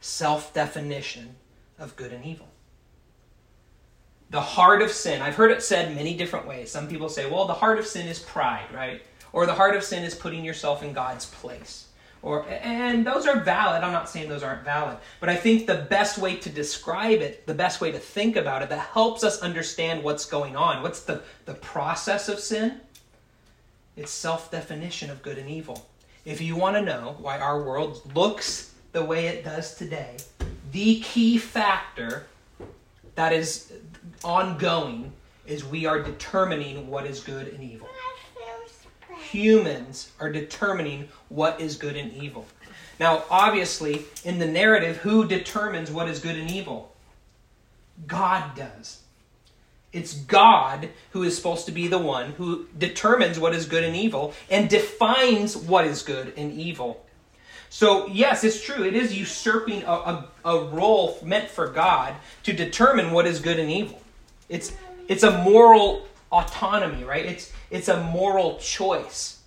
Self 0.00 0.54
definition 0.54 1.34
of 1.80 1.96
good 1.96 2.12
and 2.12 2.24
evil. 2.24 2.46
The 4.34 4.40
heart 4.40 4.82
of 4.82 4.90
sin, 4.90 5.22
I've 5.22 5.36
heard 5.36 5.52
it 5.52 5.62
said 5.62 5.94
many 5.94 6.16
different 6.16 6.44
ways. 6.44 6.68
Some 6.68 6.88
people 6.88 7.08
say, 7.08 7.30
well, 7.30 7.44
the 7.44 7.54
heart 7.54 7.78
of 7.78 7.86
sin 7.86 8.08
is 8.08 8.18
pride, 8.18 8.66
right? 8.74 9.00
Or 9.32 9.46
the 9.46 9.54
heart 9.54 9.76
of 9.76 9.84
sin 9.84 10.02
is 10.02 10.12
putting 10.12 10.44
yourself 10.44 10.82
in 10.82 10.92
God's 10.92 11.26
place. 11.26 11.86
Or, 12.20 12.44
and 12.48 13.06
those 13.06 13.28
are 13.28 13.38
valid. 13.38 13.84
I'm 13.84 13.92
not 13.92 14.10
saying 14.10 14.28
those 14.28 14.42
aren't 14.42 14.64
valid. 14.64 14.96
But 15.20 15.28
I 15.28 15.36
think 15.36 15.68
the 15.68 15.86
best 15.88 16.18
way 16.18 16.34
to 16.34 16.50
describe 16.50 17.20
it, 17.20 17.46
the 17.46 17.54
best 17.54 17.80
way 17.80 17.92
to 17.92 17.98
think 18.00 18.34
about 18.34 18.60
it, 18.62 18.70
that 18.70 18.80
helps 18.80 19.22
us 19.22 19.40
understand 19.40 20.02
what's 20.02 20.24
going 20.24 20.56
on. 20.56 20.82
What's 20.82 21.04
the, 21.04 21.22
the 21.44 21.54
process 21.54 22.28
of 22.28 22.40
sin? 22.40 22.80
It's 23.96 24.10
self 24.10 24.50
definition 24.50 25.10
of 25.10 25.22
good 25.22 25.38
and 25.38 25.48
evil. 25.48 25.86
If 26.24 26.40
you 26.40 26.56
want 26.56 26.74
to 26.74 26.82
know 26.82 27.14
why 27.20 27.38
our 27.38 27.62
world 27.62 28.02
looks 28.16 28.74
the 28.90 29.04
way 29.04 29.28
it 29.28 29.44
does 29.44 29.76
today, 29.76 30.16
the 30.72 30.98
key 31.02 31.38
factor 31.38 32.26
that 33.14 33.32
is 33.32 33.72
ongoing 34.22 35.12
is 35.46 35.64
we 35.64 35.86
are 35.86 36.02
determining 36.02 36.88
what 36.88 37.06
is 37.06 37.20
good 37.20 37.48
and 37.48 37.62
evil. 37.62 37.88
Humans 39.30 40.10
are 40.20 40.30
determining 40.30 41.08
what 41.28 41.60
is 41.60 41.76
good 41.76 41.96
and 41.96 42.12
evil. 42.12 42.46
Now, 43.00 43.24
obviously, 43.30 44.04
in 44.24 44.38
the 44.38 44.46
narrative, 44.46 44.98
who 44.98 45.26
determines 45.26 45.90
what 45.90 46.08
is 46.08 46.20
good 46.20 46.36
and 46.36 46.50
evil? 46.50 46.92
God 48.06 48.54
does. 48.56 49.00
It's 49.92 50.14
God 50.14 50.88
who 51.10 51.22
is 51.22 51.36
supposed 51.36 51.66
to 51.66 51.72
be 51.72 51.86
the 51.86 51.98
one 51.98 52.32
who 52.32 52.66
determines 52.76 53.38
what 53.38 53.54
is 53.54 53.66
good 53.66 53.84
and 53.84 53.94
evil 53.94 54.34
and 54.50 54.68
defines 54.68 55.56
what 55.56 55.86
is 55.86 56.02
good 56.02 56.32
and 56.36 56.52
evil. 56.52 57.03
So, 57.74 58.06
yes, 58.06 58.44
it's 58.44 58.62
true. 58.62 58.84
It 58.84 58.94
is 58.94 59.18
usurping 59.18 59.82
a, 59.82 59.90
a, 59.90 60.28
a, 60.44 60.64
role 60.66 61.18
meant 61.24 61.50
for 61.50 61.66
God 61.66 62.14
to 62.44 62.52
determine 62.52 63.10
what 63.10 63.26
is 63.26 63.40
good 63.40 63.58
and 63.58 63.68
evil. 63.68 64.00
It's, 64.48 64.72
it's 65.08 65.24
a 65.24 65.42
moral 65.42 66.06
autonomy, 66.30 67.02
right? 67.02 67.26
It's, 67.26 67.52
it's 67.70 67.88
a 67.88 68.00
moral 68.04 68.58
choice. 68.58 69.40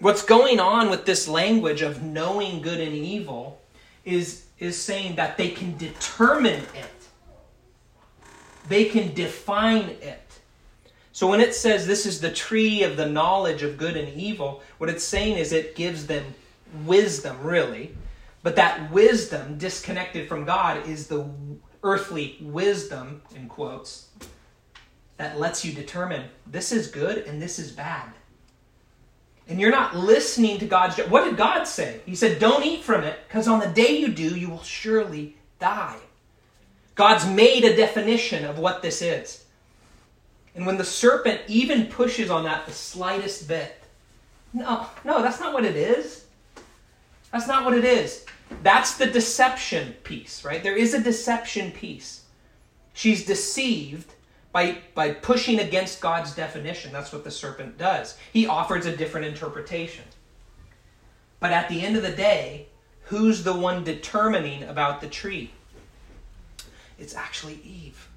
What's 0.00 0.22
going 0.22 0.58
on 0.60 0.88
with 0.88 1.04
this 1.04 1.28
language 1.28 1.82
of 1.82 2.02
knowing 2.02 2.62
good 2.62 2.80
and 2.80 2.94
evil 2.94 3.60
is, 4.06 4.46
is 4.58 4.80
saying 4.80 5.16
that 5.16 5.36
they 5.36 5.50
can 5.50 5.76
determine 5.76 6.62
it 6.74 6.94
they 8.66 8.86
can 8.86 9.12
define 9.12 9.90
it. 10.00 10.20
So 11.12 11.28
when 11.28 11.40
it 11.40 11.54
says 11.54 11.86
this 11.86 12.06
is 12.06 12.20
the 12.20 12.32
tree 12.32 12.82
of 12.82 12.96
the 12.96 13.06
knowledge 13.06 13.62
of 13.62 13.76
good 13.76 13.94
and 13.94 14.18
evil, 14.18 14.62
what 14.78 14.90
it's 14.90 15.04
saying 15.04 15.36
is 15.36 15.52
it 15.52 15.76
gives 15.76 16.06
them 16.06 16.24
wisdom, 16.84 17.42
really. 17.42 17.96
But 18.42 18.56
that 18.56 18.90
wisdom, 18.90 19.56
disconnected 19.58 20.28
from 20.28 20.44
God, 20.44 20.86
is 20.86 21.06
the 21.06 21.26
earthly 21.82 22.36
wisdom, 22.40 23.22
in 23.34 23.48
quotes, 23.48 24.08
that 25.16 25.38
lets 25.38 25.64
you 25.64 25.72
determine 25.72 26.28
this 26.46 26.72
is 26.72 26.88
good 26.88 27.18
and 27.18 27.40
this 27.40 27.58
is 27.58 27.72
bad. 27.72 28.08
And 29.48 29.60
you're 29.60 29.70
not 29.70 29.96
listening 29.96 30.58
to 30.58 30.66
God's. 30.66 30.98
What 30.98 31.24
did 31.24 31.36
God 31.36 31.64
say? 31.64 32.00
He 32.06 32.14
said, 32.14 32.38
Don't 32.38 32.64
eat 32.64 32.82
from 32.82 33.04
it, 33.04 33.18
because 33.28 33.46
on 33.46 33.60
the 33.60 33.68
day 33.68 33.98
you 33.98 34.08
do, 34.08 34.36
you 34.36 34.48
will 34.48 34.62
surely 34.62 35.36
die. 35.58 35.98
God's 36.94 37.26
made 37.26 37.64
a 37.64 37.76
definition 37.76 38.44
of 38.44 38.58
what 38.58 38.82
this 38.82 39.02
is. 39.02 39.44
And 40.54 40.66
when 40.66 40.78
the 40.78 40.84
serpent 40.84 41.40
even 41.48 41.86
pushes 41.86 42.30
on 42.30 42.44
that 42.44 42.66
the 42.66 42.72
slightest 42.72 43.48
bit, 43.48 43.82
no, 44.52 44.86
no, 45.04 45.20
that's 45.20 45.40
not 45.40 45.52
what 45.52 45.64
it 45.64 45.76
is. 45.76 46.23
That's 47.34 47.48
not 47.48 47.64
what 47.64 47.74
it 47.74 47.84
is. 47.84 48.24
That's 48.62 48.96
the 48.96 49.06
deception 49.06 49.94
piece, 50.04 50.44
right? 50.44 50.62
There 50.62 50.76
is 50.76 50.94
a 50.94 51.02
deception 51.02 51.72
piece. 51.72 52.26
She's 52.92 53.26
deceived 53.26 54.14
by, 54.52 54.78
by 54.94 55.14
pushing 55.14 55.58
against 55.58 56.00
God's 56.00 56.32
definition. 56.32 56.92
That's 56.92 57.12
what 57.12 57.24
the 57.24 57.32
serpent 57.32 57.76
does. 57.76 58.16
He 58.32 58.46
offers 58.46 58.86
a 58.86 58.96
different 58.96 59.26
interpretation. 59.26 60.04
But 61.40 61.50
at 61.50 61.68
the 61.68 61.80
end 61.80 61.96
of 61.96 62.04
the 62.04 62.12
day, 62.12 62.68
who's 63.06 63.42
the 63.42 63.52
one 63.52 63.82
determining 63.82 64.62
about 64.62 65.00
the 65.00 65.08
tree? 65.08 65.50
It's 67.00 67.16
actually 67.16 67.58
Eve. 67.64 68.08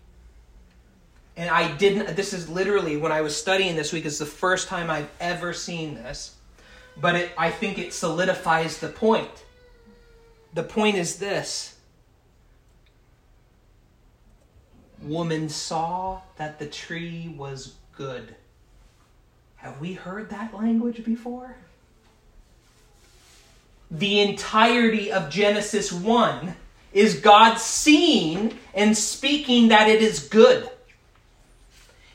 And 1.35 1.49
I 1.49 1.75
didn't, 1.77 2.15
this 2.15 2.33
is 2.33 2.47
literally 2.49 2.97
when 2.97 3.11
I 3.11 3.21
was 3.21 3.35
studying 3.35 3.75
this 3.75 3.91
week, 3.91 4.05
it's 4.05 4.19
the 4.19 4.27
first 4.27 4.67
time 4.67 4.91
I've 4.91 5.09
ever 5.19 5.53
seen 5.53 5.95
this. 5.95 6.36
But 6.99 7.15
it, 7.15 7.31
I 7.37 7.51
think 7.51 7.77
it 7.77 7.93
solidifies 7.93 8.79
the 8.79 8.89
point. 8.89 9.29
The 10.53 10.63
point 10.63 10.97
is 10.97 11.19
this 11.19 11.77
Woman 15.01 15.47
saw 15.49 16.21
that 16.37 16.59
the 16.59 16.65
tree 16.65 17.33
was 17.37 17.75
good. 17.95 18.35
Have 19.57 19.79
we 19.79 19.93
heard 19.93 20.29
that 20.31 20.55
language 20.55 21.03
before? 21.03 21.55
The 23.91 24.19
entirety 24.21 25.11
of 25.11 25.29
Genesis 25.29 25.91
1 25.91 26.55
is 26.93 27.19
God 27.19 27.57
seeing 27.57 28.57
and 28.73 28.97
speaking 28.97 29.69
that 29.69 29.87
it 29.87 30.01
is 30.01 30.27
good. 30.27 30.69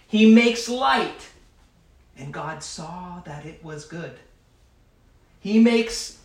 He 0.06 0.34
makes 0.34 0.68
light, 0.68 1.30
and 2.18 2.32
God 2.34 2.62
saw 2.62 3.20
that 3.24 3.46
it 3.46 3.64
was 3.64 3.86
good. 3.86 4.18
He 5.42 5.58
makes 5.58 6.18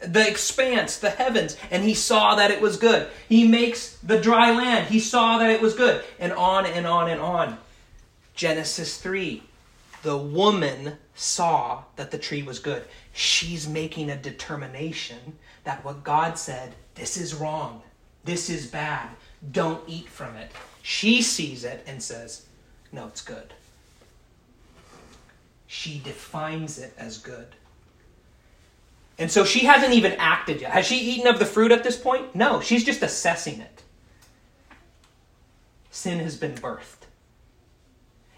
the 0.00 0.28
expanse, 0.28 0.98
the 0.98 1.10
heavens, 1.10 1.56
and 1.70 1.82
he 1.84 1.94
saw 1.94 2.34
that 2.34 2.50
it 2.50 2.60
was 2.60 2.76
good. 2.76 3.08
He 3.28 3.46
makes 3.46 3.96
the 3.98 4.20
dry 4.20 4.50
land, 4.50 4.88
he 4.88 5.00
saw 5.00 5.38
that 5.38 5.50
it 5.50 5.62
was 5.62 5.74
good, 5.74 6.04
and 6.18 6.32
on 6.32 6.66
and 6.66 6.86
on 6.86 7.08
and 7.08 7.20
on. 7.20 7.58
Genesis 8.34 8.98
3, 8.98 9.42
the 10.02 10.16
woman 10.16 10.98
saw 11.14 11.84
that 11.96 12.10
the 12.10 12.18
tree 12.18 12.42
was 12.42 12.58
good. 12.58 12.84
She's 13.12 13.66
making 13.66 14.10
a 14.10 14.16
determination 14.16 15.38
that 15.64 15.84
what 15.84 16.04
God 16.04 16.38
said, 16.38 16.74
this 16.94 17.16
is 17.16 17.34
wrong, 17.34 17.82
this 18.24 18.50
is 18.50 18.66
bad, 18.66 19.08
don't 19.52 19.82
eat 19.86 20.08
from 20.08 20.36
it. 20.36 20.50
She 20.82 21.22
sees 21.22 21.64
it 21.64 21.82
and 21.86 22.02
says, 22.02 22.46
no, 22.92 23.06
it's 23.06 23.22
good. 23.22 23.54
She 25.66 25.98
defines 25.98 26.78
it 26.78 26.94
as 26.98 27.18
good. 27.18 27.48
And 29.18 29.30
so 29.30 29.44
she 29.44 29.64
hasn't 29.64 29.94
even 29.94 30.12
acted 30.12 30.60
yet. 30.60 30.72
Has 30.72 30.86
she 30.86 30.98
eaten 30.98 31.26
of 31.26 31.38
the 31.38 31.46
fruit 31.46 31.72
at 31.72 31.82
this 31.82 31.96
point? 31.96 32.34
No, 32.34 32.60
she's 32.60 32.84
just 32.84 33.02
assessing 33.02 33.60
it. 33.60 33.82
Sin 35.90 36.18
has 36.18 36.36
been 36.36 36.54
birthed. 36.54 37.06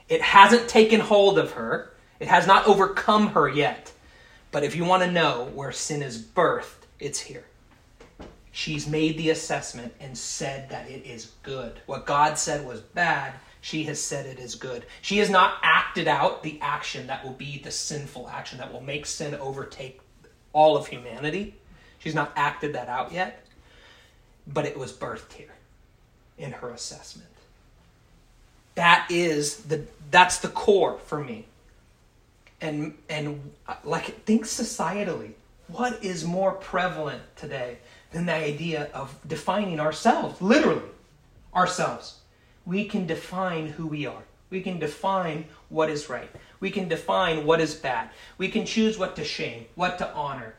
It 0.08 0.22
hasn't 0.22 0.68
taken 0.68 1.00
hold 1.00 1.38
of 1.38 1.52
her, 1.52 1.94
it 2.20 2.28
has 2.28 2.46
not 2.46 2.66
overcome 2.66 3.28
her 3.28 3.48
yet. 3.48 3.92
But 4.50 4.64
if 4.64 4.74
you 4.74 4.84
want 4.84 5.02
to 5.02 5.10
know 5.10 5.50
where 5.54 5.72
sin 5.72 6.02
is 6.02 6.22
birthed, 6.22 6.86
it's 6.98 7.20
here. 7.20 7.44
She's 8.50 8.88
made 8.88 9.18
the 9.18 9.30
assessment 9.30 9.94
and 10.00 10.16
said 10.16 10.70
that 10.70 10.90
it 10.90 11.04
is 11.04 11.32
good. 11.42 11.80
What 11.86 12.06
God 12.06 12.38
said 12.38 12.66
was 12.66 12.80
bad, 12.80 13.34
she 13.60 13.84
has 13.84 14.00
said 14.00 14.24
it 14.26 14.38
is 14.38 14.54
good. 14.54 14.86
She 15.02 15.18
has 15.18 15.28
not 15.28 15.58
acted 15.62 16.08
out 16.08 16.42
the 16.42 16.58
action 16.60 17.06
that 17.08 17.22
will 17.22 17.34
be 17.34 17.58
the 17.58 17.70
sinful 17.70 18.28
action 18.28 18.58
that 18.58 18.72
will 18.72 18.80
make 18.80 19.04
sin 19.04 19.34
overtake 19.34 20.00
all 20.52 20.76
of 20.76 20.86
humanity. 20.86 21.54
She's 21.98 22.14
not 22.14 22.32
acted 22.36 22.74
that 22.74 22.88
out 22.88 23.12
yet, 23.12 23.44
but 24.46 24.64
it 24.64 24.78
was 24.78 24.92
birthed 24.92 25.32
here 25.32 25.54
in 26.36 26.52
her 26.52 26.70
assessment. 26.70 27.28
That 28.76 29.06
is 29.10 29.56
the 29.64 29.84
that's 30.10 30.38
the 30.38 30.48
core 30.48 30.98
for 31.06 31.22
me. 31.22 31.46
And 32.60 32.94
and 33.08 33.52
like 33.84 34.24
think 34.24 34.44
societally, 34.44 35.32
what 35.66 36.02
is 36.02 36.24
more 36.24 36.52
prevalent 36.52 37.22
today 37.36 37.78
than 38.12 38.26
the 38.26 38.34
idea 38.34 38.88
of 38.94 39.14
defining 39.26 39.80
ourselves, 39.80 40.40
literally 40.40 40.82
ourselves? 41.54 42.18
We 42.64 42.84
can 42.84 43.06
define 43.06 43.66
who 43.66 43.86
we 43.86 44.06
are. 44.06 44.22
We 44.50 44.62
can 44.62 44.78
define 44.78 45.46
what 45.68 45.90
is 45.90 46.08
right. 46.08 46.30
We 46.60 46.70
can 46.70 46.88
define 46.88 47.44
what 47.46 47.60
is 47.60 47.74
bad. 47.74 48.10
We 48.36 48.48
can 48.48 48.66
choose 48.66 48.98
what 48.98 49.16
to 49.16 49.24
shame, 49.24 49.66
what 49.74 49.98
to 49.98 50.12
honor. 50.12 50.54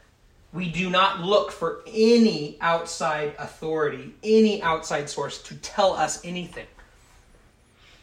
We 0.51 0.69
do 0.69 0.89
not 0.89 1.21
look 1.21 1.51
for 1.51 1.81
any 1.85 2.57
outside 2.61 3.35
authority, 3.37 4.15
any 4.23 4.61
outside 4.63 5.09
source 5.09 5.41
to 5.43 5.55
tell 5.55 5.93
us 5.93 6.23
anything. 6.25 6.65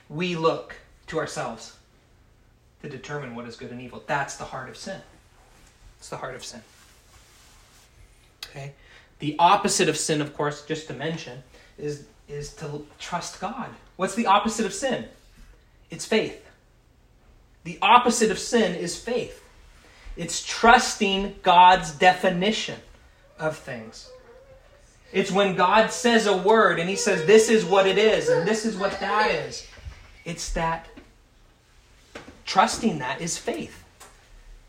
We 0.09 0.37
look 0.37 0.77
to 1.09 1.19
ourselves 1.19 1.77
to 2.83 2.89
determine 2.89 3.35
what 3.35 3.47
is 3.47 3.57
good 3.57 3.71
and 3.73 3.81
evil. 3.81 4.05
That's 4.07 4.37
the 4.37 4.45
heart 4.45 4.69
of 4.69 4.77
sin. 4.77 5.01
It's 5.99 6.09
the 6.09 6.17
heart 6.17 6.37
of 6.37 6.45
sin. 6.45 6.63
Okay? 8.45 8.73
The 9.19 9.35
opposite 9.39 9.89
of 9.89 9.97
sin, 9.97 10.21
of 10.21 10.37
course, 10.37 10.65
just 10.65 10.87
to 10.89 10.95
mention, 10.95 11.43
is, 11.79 12.07
is 12.29 12.53
to 12.55 12.87
trust 12.99 13.41
God. 13.41 13.71
What's 13.97 14.15
the 14.15 14.27
opposite 14.27 14.67
of 14.67 14.75
sin? 14.75 15.07
It's 15.91 16.05
faith. 16.05 16.46
The 17.67 17.81
opposite 17.83 18.31
of 18.31 18.39
sin 18.39 18.77
is 18.77 18.97
faith. 18.97 19.43
It's 20.17 20.47
trusting 20.47 21.35
God's 21.43 21.91
definition 21.91 22.79
of 23.41 23.57
things. 23.59 24.09
It's 25.13 25.33
when 25.33 25.57
God 25.57 25.91
says 25.91 26.29
a 26.29 26.37
word 26.37 26.79
and 26.79 26.89
He 26.89 26.95
says, 26.95 27.27
This 27.27 27.49
is 27.49 27.65
what 27.65 27.89
it 27.89 27.99
is, 27.99 28.29
and 28.29 28.47
this 28.47 28.65
is 28.65 28.77
what 28.77 29.01
that 29.01 29.33
is. 29.33 29.67
It's 30.25 30.53
that 30.53 30.87
trusting 32.45 33.01
that 33.01 33.21
is 33.21 33.37
faith. 33.37 33.83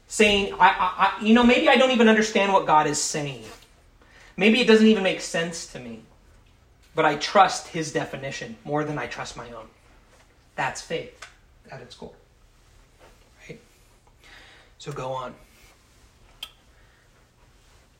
Saying, 0.08 0.54
I, 0.56 0.58
I, 0.58 1.20
I, 1.20 1.24
you 1.24 1.36
know, 1.36 1.44
maybe 1.44 1.70
I 1.70 1.76
don't 1.76 1.92
even 1.92 2.10
understand 2.10 2.52
what 2.52 2.66
God 2.66 2.88
is 2.88 3.00
saying. 3.00 3.44
Maybe 4.38 4.60
it 4.60 4.66
doesn't 4.66 4.88
even 4.88 5.04
make 5.04 5.22
sense 5.22 5.68
to 5.74 5.80
me. 5.80 6.02
But 6.96 7.06
I 7.06 7.18
trust 7.18 7.68
His 7.68 7.94
definition 7.94 8.56
more 8.66 8.84
than 8.84 8.98
I 8.98 9.06
trust 9.06 9.38
my 9.38 9.52
own. 9.52 9.68
That's 10.56 10.82
faith 10.82 11.28
at 11.70 11.80
its 11.80 11.94
core. 11.94 12.14
So 14.88 14.94
go 14.94 15.12
on. 15.12 15.36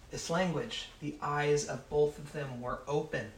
This 0.10 0.30
language, 0.30 0.88
the 1.02 1.16
eyes 1.22 1.66
of 1.66 1.90
both 1.90 2.18
of 2.18 2.32
them 2.32 2.62
were 2.62 2.80
opened. 2.88 3.34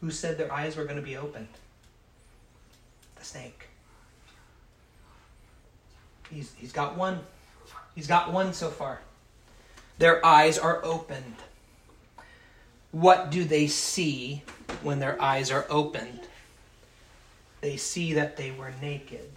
Who 0.00 0.10
said 0.10 0.38
their 0.38 0.50
eyes 0.50 0.76
were 0.76 0.84
going 0.84 0.96
to 0.96 1.02
be 1.02 1.18
opened? 1.18 1.48
The 3.16 3.24
snake. 3.24 3.66
He's, 6.30 6.54
he's 6.56 6.72
got 6.72 6.96
one. 6.96 7.20
He's 7.94 8.06
got 8.06 8.32
one 8.32 8.54
so 8.54 8.70
far. 8.70 9.02
Their 9.98 10.24
eyes 10.24 10.56
are 10.56 10.82
opened. 10.86 11.36
What 12.92 13.30
do 13.30 13.44
they 13.44 13.66
see 13.66 14.42
when 14.82 15.00
their 15.00 15.20
eyes 15.20 15.50
are 15.50 15.66
opened? 15.68 16.20
They 17.60 17.76
see 17.76 18.14
that 18.14 18.38
they 18.38 18.52
were 18.52 18.72
naked 18.80 19.32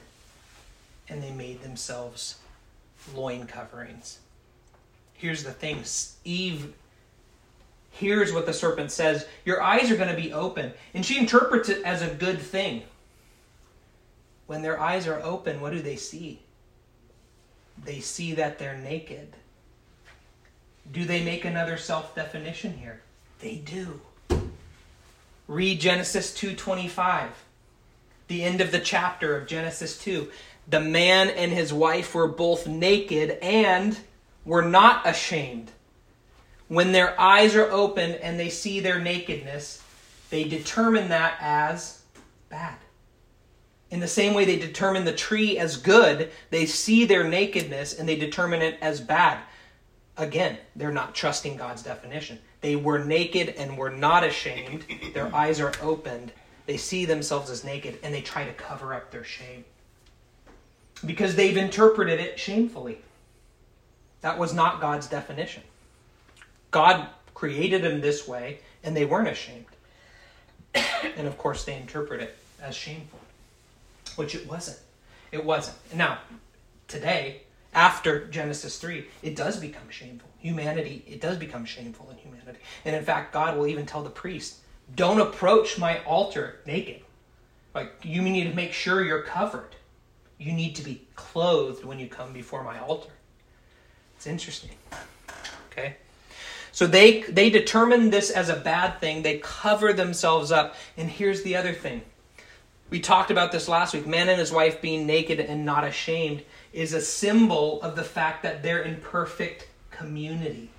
and 1.10 1.22
they 1.22 1.32
made 1.32 1.62
themselves 1.62 2.38
loin 3.16 3.46
coverings. 3.48 4.20
Here's 5.14 5.44
the 5.44 5.52
thing 5.52 5.84
Eve 6.24 6.74
hears 7.92 8.32
what 8.32 8.46
the 8.46 8.54
serpent 8.54 8.92
says 8.92 9.28
Your 9.46 9.62
eyes 9.62 9.92
are 9.92 9.98
going 9.98 10.10
to 10.10 10.22
be 10.22 10.34
open. 10.34 10.74
And 10.94 11.06
she 11.06 11.18
interprets 11.18 11.70
it 11.70 11.84
as 11.84 12.02
a 12.02 12.14
good 12.14 12.40
thing. 12.40 12.84
When 14.48 14.62
their 14.62 14.80
eyes 14.80 15.08
are 15.08 15.22
open, 15.22 15.62
what 15.62 15.74
do 15.74 15.82
they 15.82 15.96
see? 15.96 16.40
They 17.84 18.00
see 18.00 18.34
that 18.34 18.58
they're 18.58 18.78
naked. 18.78 19.36
Do 20.92 21.06
they 21.06 21.24
make 21.24 21.46
another 21.46 21.78
self 21.78 22.16
definition 22.16 22.78
here? 22.78 23.02
They 23.40 23.56
do. 23.56 24.02
Read 25.48 25.80
Genesis 25.80 26.34
2:25. 26.34 27.30
The 28.28 28.44
end 28.44 28.62
of 28.62 28.72
the 28.72 28.80
chapter 28.80 29.36
of 29.36 29.48
Genesis 29.48 29.98
2 29.98 30.32
the 30.70 30.80
man 30.80 31.30
and 31.30 31.52
his 31.52 31.74
wife 31.74 32.14
were 32.14 32.28
both 32.28 32.68
naked 32.68 33.38
and 33.42 33.98
were 34.46 34.62
not 34.62 35.08
ashamed. 35.08 35.72
When 36.68 36.92
their 36.92 37.20
eyes 37.20 37.56
are 37.56 37.72
opened 37.72 38.16
and 38.16 38.40
they 38.40 38.50
see 38.50 38.80
their 38.80 39.00
nakedness, 39.00 39.84
they 40.30 40.44
determine 40.44 41.10
that 41.10 41.38
as 41.40 42.04
bad. 42.50 42.78
In 43.90 44.00
the 44.00 44.08
same 44.08 44.36
way 44.36 44.46
they 44.46 44.60
determine 44.60 45.06
the 45.06 45.14
tree 45.14 45.58
as 45.58 45.78
good, 45.78 46.30
they 46.52 46.68
see 46.68 47.06
their 47.06 47.24
nakedness 47.24 47.98
and 47.98 48.08
they 48.08 48.16
determine 48.16 48.62
it 48.62 48.78
as 48.82 49.02
bad. 49.02 49.40
Again, 50.18 50.60
they're 50.76 50.92
not 50.92 51.16
trusting 51.16 51.58
God's 51.58 51.82
definition. 51.82 52.38
They 52.62 52.76
were 52.76 53.00
naked 53.00 53.56
and 53.58 53.76
were 53.76 53.90
not 53.90 54.24
ashamed. 54.24 54.86
Their 55.16 55.34
eyes 55.34 55.60
are 55.60 55.74
opened. 55.82 56.32
They 56.68 56.78
see 56.78 57.06
themselves 57.06 57.50
as 57.50 57.64
naked 57.64 57.98
and 58.04 58.14
they 58.14 58.22
try 58.22 58.46
to 58.46 58.54
cover 58.54 58.94
up 58.94 59.10
their 59.10 59.24
shame 59.24 59.66
because 61.06 61.36
they've 61.36 61.58
interpreted 61.58 62.20
it 62.20 62.40
shamefully. 62.40 63.00
That 64.22 64.38
was 64.38 64.54
not 64.54 64.82
God's 64.82 65.08
definition. 65.08 65.64
God 66.72 67.08
created 67.34 67.84
them 67.84 68.02
this 68.02 68.28
way, 68.28 68.60
and 68.84 68.96
they 68.96 69.06
weren't 69.06 69.30
ashamed. 69.30 69.66
and 71.18 71.28
of 71.28 71.38
course, 71.38 71.64
they 71.64 71.76
interpret 71.76 72.22
it 72.22 72.38
as 72.62 72.76
shameful, 72.76 73.20
which 74.16 74.36
it 74.36 74.48
wasn't. 74.48 74.80
It 75.32 75.44
wasn't. 75.44 75.78
Now, 75.96 76.20
today, 76.88 77.42
after 77.74 78.26
Genesis 78.26 78.78
3, 78.80 79.06
it 79.22 79.36
does 79.36 79.58
become 79.58 79.90
shameful. 79.90 80.30
Humanity, 80.40 81.04
it 81.08 81.22
does 81.22 81.38
become 81.38 81.66
shameful 81.66 82.10
in 82.10 82.18
humanity. 82.18 82.60
And 82.86 82.96
in 82.96 83.04
fact, 83.04 83.34
God 83.34 83.58
will 83.58 83.68
even 83.68 83.86
tell 83.86 84.04
the 84.04 84.10
priest, 84.10 84.58
don't 84.96 85.22
approach 85.22 85.78
my 85.78 86.04
altar 86.04 86.60
naked. 86.66 87.02
Like, 87.76 87.94
you 88.04 88.22
need 88.22 88.46
to 88.46 88.56
make 88.56 88.74
sure 88.74 89.04
you're 89.04 89.22
covered. 89.22 89.76
You 90.40 90.54
need 90.54 90.76
to 90.76 90.84
be 90.84 91.06
clothed 91.16 91.86
when 91.86 92.00
you 92.00 92.08
come 92.08 92.34
before 92.34 92.64
my 92.64 92.80
altar. 92.80 93.12
It's 94.16 94.26
interesting. 94.26 94.72
Okay? 95.72 95.98
So 96.72 96.88
they 96.88 97.22
they 97.24 97.50
determine 97.50 98.10
this 98.10 98.32
as 98.32 98.50
a 98.50 98.56
bad 98.56 99.00
thing. 99.00 99.22
They 99.22 99.40
cover 99.40 99.92
themselves 99.94 100.52
up. 100.52 100.76
And 100.98 101.10
here's 101.10 101.44
the 101.44 101.56
other 101.56 101.74
thing. 101.74 102.02
We 102.90 103.00
talked 103.00 103.32
about 103.32 103.52
this 103.52 103.68
last 103.68 103.94
week. 103.94 104.08
Man 104.08 104.30
and 104.30 104.40
his 104.40 104.52
wife 104.52 104.82
being 104.82 105.06
naked 105.06 105.40
and 105.40 105.66
not 105.66 105.84
ashamed 105.84 106.44
is 106.74 106.94
a 106.94 107.02
symbol 107.02 107.82
of 107.82 107.96
the 107.96 108.04
fact 108.04 108.42
that 108.44 108.64
they're 108.64 108.82
in 108.82 108.98
perfect 108.98 109.68
community. 109.92 110.70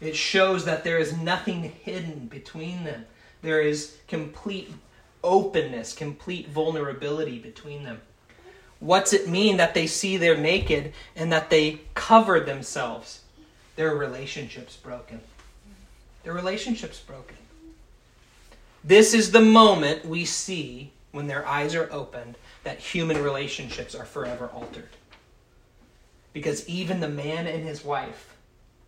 It 0.00 0.14
shows 0.14 0.66
that 0.66 0.84
there 0.84 0.98
is 0.98 1.16
nothing 1.16 1.62
hidden 1.62 2.26
between 2.26 2.84
them. 2.84 3.06
There 3.42 3.60
is 3.60 3.96
complete 4.06 4.70
openness, 5.22 5.94
complete 5.94 6.48
vulnerability 6.48 7.38
between 7.38 7.84
them. 7.84 8.00
What's 8.84 9.14
it 9.14 9.30
mean 9.30 9.56
that 9.56 9.72
they 9.72 9.86
see 9.86 10.18
they're 10.18 10.36
naked 10.36 10.92
and 11.16 11.32
that 11.32 11.48
they 11.48 11.80
cover 11.94 12.38
themselves? 12.38 13.22
Their 13.76 13.94
relationship's 13.96 14.76
broken. 14.76 15.22
Their 16.22 16.34
relationship's 16.34 17.00
broken. 17.00 17.38
This 18.84 19.14
is 19.14 19.30
the 19.30 19.40
moment 19.40 20.04
we 20.04 20.26
see 20.26 20.92
when 21.12 21.28
their 21.28 21.48
eyes 21.48 21.74
are 21.74 21.90
opened 21.90 22.36
that 22.64 22.78
human 22.78 23.22
relationships 23.22 23.94
are 23.94 24.04
forever 24.04 24.50
altered. 24.52 24.90
Because 26.34 26.68
even 26.68 27.00
the 27.00 27.08
man 27.08 27.46
and 27.46 27.64
his 27.64 27.86
wife 27.86 28.36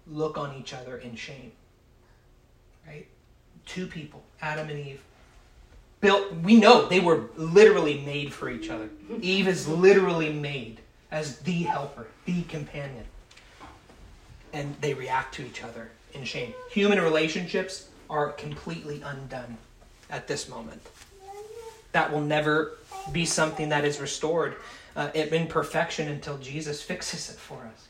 look 0.06 0.36
on 0.36 0.54
each 0.56 0.74
other 0.74 0.98
in 0.98 1.16
shame. 1.16 1.52
Right? 2.86 3.06
Two 3.64 3.86
people, 3.86 4.22
Adam 4.42 4.68
and 4.68 4.78
Eve. 4.78 5.02
Built, 6.00 6.32
we 6.42 6.56
know 6.56 6.86
they 6.86 7.00
were 7.00 7.30
literally 7.36 8.02
made 8.04 8.32
for 8.32 8.50
each 8.50 8.68
other. 8.68 8.88
Eve 9.20 9.48
is 9.48 9.66
literally 9.66 10.32
made 10.32 10.80
as 11.10 11.38
the 11.40 11.62
helper, 11.62 12.06
the 12.26 12.42
companion. 12.42 13.04
And 14.52 14.74
they 14.80 14.94
react 14.94 15.34
to 15.36 15.46
each 15.46 15.62
other 15.62 15.90
in 16.12 16.24
shame. 16.24 16.52
Human 16.70 17.00
relationships 17.00 17.88
are 18.08 18.32
completely 18.32 19.02
undone 19.02 19.56
at 20.10 20.28
this 20.28 20.48
moment. 20.48 20.82
That 21.92 22.12
will 22.12 22.20
never 22.20 22.76
be 23.12 23.24
something 23.24 23.70
that 23.70 23.84
is 23.84 24.00
restored 24.00 24.56
uh, 24.94 25.10
in 25.14 25.46
perfection 25.46 26.08
until 26.08 26.38
Jesus 26.38 26.82
fixes 26.82 27.30
it 27.30 27.36
for 27.36 27.56
us. 27.56 27.88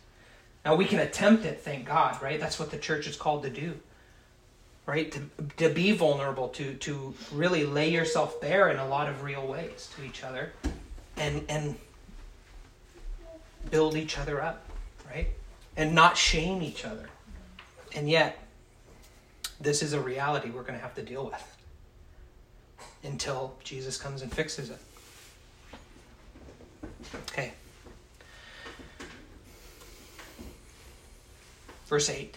Now 0.64 0.74
we 0.74 0.84
can 0.84 1.00
attempt 1.00 1.44
it, 1.44 1.60
thank 1.60 1.86
God, 1.86 2.20
right? 2.20 2.40
That's 2.40 2.58
what 2.58 2.70
the 2.70 2.78
church 2.78 3.06
is 3.06 3.16
called 3.16 3.42
to 3.44 3.50
do. 3.50 3.74
Right? 4.86 5.10
To, 5.10 5.20
to 5.56 5.68
be 5.68 5.92
vulnerable, 5.92 6.48
to, 6.50 6.74
to 6.74 7.12
really 7.32 7.64
lay 7.64 7.90
yourself 7.90 8.40
bare 8.40 8.68
in 8.70 8.78
a 8.78 8.86
lot 8.86 9.08
of 9.08 9.24
real 9.24 9.44
ways 9.44 9.90
to 9.96 10.04
each 10.04 10.22
other 10.22 10.52
and 11.16 11.44
and 11.48 11.76
build 13.70 13.96
each 13.96 14.18
other 14.18 14.42
up, 14.42 14.64
right? 15.08 15.28
And 15.76 15.94
not 15.94 16.16
shame 16.16 16.62
each 16.62 16.84
other. 16.84 17.08
And 17.94 18.08
yet, 18.08 18.38
this 19.60 19.82
is 19.82 19.92
a 19.92 20.00
reality 20.00 20.50
we're 20.50 20.62
going 20.62 20.74
to 20.74 20.80
have 20.80 20.94
to 20.96 21.02
deal 21.02 21.24
with 21.24 21.56
until 23.02 23.54
Jesus 23.64 23.96
comes 23.96 24.22
and 24.22 24.32
fixes 24.32 24.70
it. 24.70 24.78
Okay. 27.30 27.52
Verse 31.86 32.10
8. 32.10 32.36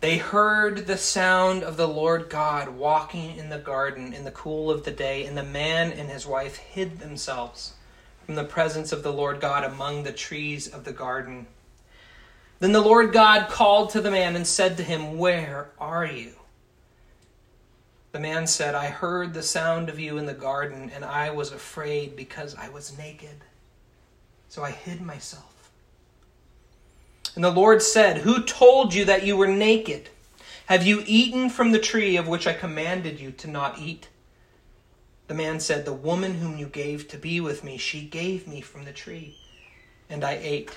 They 0.00 0.18
heard 0.18 0.86
the 0.86 0.96
sound 0.96 1.64
of 1.64 1.76
the 1.76 1.88
Lord 1.88 2.30
God 2.30 2.68
walking 2.68 3.36
in 3.36 3.48
the 3.48 3.58
garden 3.58 4.12
in 4.12 4.24
the 4.24 4.30
cool 4.30 4.70
of 4.70 4.84
the 4.84 4.92
day, 4.92 5.26
and 5.26 5.36
the 5.36 5.42
man 5.42 5.90
and 5.90 6.08
his 6.08 6.24
wife 6.24 6.56
hid 6.56 7.00
themselves 7.00 7.72
from 8.24 8.36
the 8.36 8.44
presence 8.44 8.92
of 8.92 9.02
the 9.02 9.12
Lord 9.12 9.40
God 9.40 9.64
among 9.64 10.04
the 10.04 10.12
trees 10.12 10.68
of 10.68 10.84
the 10.84 10.92
garden. 10.92 11.48
Then 12.60 12.70
the 12.70 12.80
Lord 12.80 13.12
God 13.12 13.48
called 13.48 13.90
to 13.90 14.00
the 14.00 14.10
man 14.10 14.36
and 14.36 14.46
said 14.46 14.76
to 14.76 14.84
him, 14.84 15.18
Where 15.18 15.70
are 15.80 16.06
you? 16.06 16.34
The 18.12 18.20
man 18.20 18.46
said, 18.46 18.76
I 18.76 18.86
heard 18.86 19.34
the 19.34 19.42
sound 19.42 19.88
of 19.88 19.98
you 19.98 20.16
in 20.18 20.26
the 20.26 20.34
garden, 20.34 20.90
and 20.94 21.04
I 21.04 21.30
was 21.30 21.50
afraid 21.50 22.14
because 22.14 22.54
I 22.54 22.68
was 22.68 22.96
naked. 22.96 23.44
So 24.48 24.62
I 24.62 24.70
hid 24.70 25.00
myself. 25.00 25.57
And 27.38 27.44
the 27.44 27.50
Lord 27.52 27.82
said, 27.82 28.18
Who 28.18 28.42
told 28.42 28.92
you 28.92 29.04
that 29.04 29.24
you 29.24 29.36
were 29.36 29.46
naked? 29.46 30.10
Have 30.66 30.84
you 30.84 31.04
eaten 31.06 31.50
from 31.50 31.70
the 31.70 31.78
tree 31.78 32.16
of 32.16 32.26
which 32.26 32.48
I 32.48 32.52
commanded 32.52 33.20
you 33.20 33.30
to 33.30 33.46
not 33.48 33.78
eat? 33.78 34.08
The 35.28 35.34
man 35.34 35.60
said, 35.60 35.84
The 35.84 35.92
woman 35.92 36.34
whom 36.34 36.58
you 36.58 36.66
gave 36.66 37.06
to 37.06 37.16
be 37.16 37.40
with 37.40 37.62
me, 37.62 37.76
she 37.76 38.00
gave 38.00 38.48
me 38.48 38.60
from 38.60 38.84
the 38.84 38.92
tree, 38.92 39.36
and 40.10 40.24
I 40.24 40.40
ate. 40.42 40.72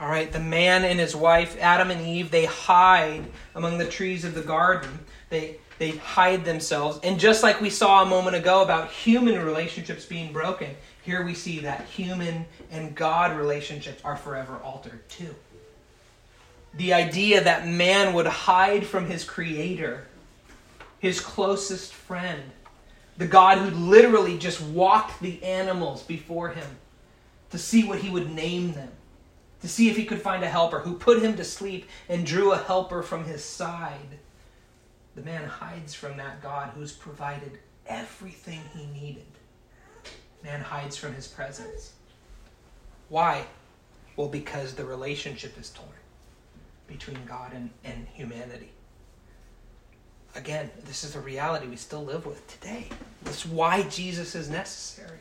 All 0.00 0.08
right, 0.08 0.32
the 0.32 0.40
man 0.40 0.82
and 0.82 0.98
his 0.98 1.14
wife, 1.14 1.58
Adam 1.60 1.90
and 1.90 2.00
Eve, 2.00 2.30
they 2.30 2.46
hide 2.46 3.26
among 3.54 3.76
the 3.76 3.86
trees 3.86 4.24
of 4.24 4.32
the 4.32 4.40
garden. 4.40 5.00
They 5.28 5.58
they 5.78 5.90
hide 5.90 6.46
themselves. 6.46 7.00
And 7.02 7.20
just 7.20 7.42
like 7.42 7.60
we 7.60 7.68
saw 7.68 8.02
a 8.02 8.06
moment 8.06 8.34
ago 8.34 8.62
about 8.62 8.90
human 8.90 9.38
relationships 9.44 10.06
being 10.06 10.32
broken, 10.32 10.70
here 11.08 11.24
we 11.24 11.32
see 11.32 11.60
that 11.60 11.86
human 11.86 12.44
and 12.70 12.94
God 12.94 13.34
relationships 13.34 14.02
are 14.04 14.16
forever 14.16 14.58
altered 14.62 15.08
too. 15.08 15.34
The 16.74 16.92
idea 16.92 17.42
that 17.42 17.66
man 17.66 18.12
would 18.12 18.26
hide 18.26 18.86
from 18.86 19.06
his 19.06 19.24
creator, 19.24 20.06
his 20.98 21.18
closest 21.18 21.94
friend, 21.94 22.42
the 23.16 23.26
God 23.26 23.56
who 23.56 23.70
literally 23.74 24.36
just 24.36 24.60
walked 24.60 25.20
the 25.22 25.42
animals 25.42 26.02
before 26.02 26.50
him 26.50 26.76
to 27.52 27.56
see 27.56 27.84
what 27.84 28.00
he 28.00 28.10
would 28.10 28.30
name 28.30 28.74
them 28.74 28.90
to 29.62 29.68
see 29.68 29.88
if 29.88 29.96
he 29.96 30.04
could 30.04 30.20
find 30.22 30.44
a 30.44 30.48
helper, 30.48 30.80
who 30.80 30.94
put 30.94 31.22
him 31.22 31.36
to 31.36 31.44
sleep 31.44 31.88
and 32.08 32.24
drew 32.24 32.52
a 32.52 32.58
helper 32.58 33.02
from 33.02 33.24
his 33.24 33.42
side. 33.42 34.18
The 35.14 35.22
man 35.22 35.48
hides 35.48 35.94
from 35.94 36.16
that 36.18 36.42
God 36.42 36.70
who's 36.74 36.92
provided 36.92 37.58
everything 37.86 38.60
he 38.74 38.86
needed. 38.86 39.37
Man 40.44 40.60
hides 40.60 40.96
from 40.96 41.14
his 41.14 41.26
presence. 41.26 41.92
Why? 43.08 43.46
Well, 44.16 44.28
because 44.28 44.74
the 44.74 44.84
relationship 44.84 45.58
is 45.58 45.70
torn 45.70 45.88
between 46.86 47.18
God 47.26 47.52
and, 47.52 47.70
and 47.84 48.06
humanity. 48.12 48.70
Again, 50.34 50.70
this 50.84 51.04
is 51.04 51.16
a 51.16 51.20
reality 51.20 51.66
we 51.66 51.76
still 51.76 52.04
live 52.04 52.26
with 52.26 52.46
today. 52.46 52.88
This 53.22 53.44
is 53.44 53.50
why 53.50 53.82
Jesus 53.84 54.34
is 54.34 54.48
necessary 54.48 55.20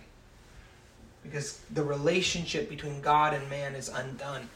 because 1.23 1.60
the 1.73 1.84
relationship 1.84 2.69
between 2.69 3.01
God 3.01 3.34
and 3.34 3.49
man 3.49 3.75
is 3.75 3.89
undone. 3.89 4.47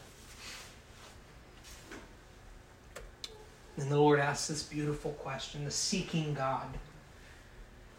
And 3.76 3.90
the 3.90 3.96
Lord 3.96 4.20
asks 4.20 4.48
this 4.48 4.62
beautiful 4.62 5.12
question 5.12 5.64
the 5.64 5.70
seeking 5.70 6.34
God. 6.34 6.66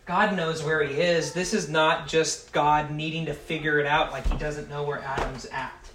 God 0.05 0.35
knows 0.35 0.63
where 0.63 0.83
he 0.83 0.95
is. 0.95 1.33
This 1.33 1.53
is 1.53 1.69
not 1.69 2.07
just 2.07 2.51
God 2.51 2.91
needing 2.91 3.25
to 3.27 3.33
figure 3.33 3.79
it 3.79 3.85
out 3.85 4.11
like 4.11 4.25
he 4.27 4.37
doesn't 4.37 4.69
know 4.69 4.83
where 4.83 4.99
Adam's 4.99 5.45
at. 5.45 5.89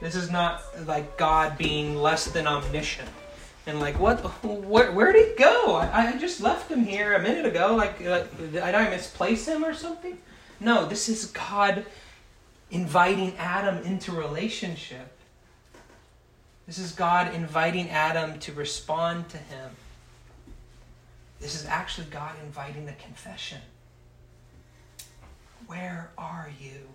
This 0.00 0.14
is 0.14 0.30
not 0.30 0.62
like 0.86 1.16
God 1.16 1.58
being 1.58 1.94
less 1.94 2.26
than 2.26 2.46
omniscient 2.46 3.08
and 3.66 3.78
like 3.78 3.98
what 4.00 4.18
where, 4.44 4.90
where 4.90 5.12
did 5.12 5.28
he 5.28 5.34
go 5.36 5.76
I, 5.76 6.08
I 6.08 6.16
just 6.18 6.40
left 6.40 6.68
him 6.68 6.84
here 6.84 7.14
a 7.14 7.22
minute 7.22 7.46
ago 7.46 7.76
like, 7.76 8.00
like 8.00 8.36
did 8.36 8.56
i 8.60 8.90
misplace 8.90 9.46
him 9.46 9.64
or 9.64 9.72
something 9.72 10.18
no, 10.62 10.86
this 10.86 11.08
is 11.08 11.26
God 11.26 11.84
inviting 12.70 13.36
Adam 13.36 13.78
into 13.84 14.12
relationship. 14.12 15.10
This 16.66 16.78
is 16.78 16.92
God 16.92 17.34
inviting 17.34 17.90
Adam 17.90 18.38
to 18.40 18.52
respond 18.52 19.28
to 19.30 19.38
him. 19.38 19.70
This 21.42 21.56
is 21.56 21.66
actually 21.66 22.06
God 22.06 22.36
inviting 22.44 22.88
a 22.88 22.92
confession. 22.92 23.58
Where 25.66 26.12
are 26.16 26.48
you? 26.60 26.88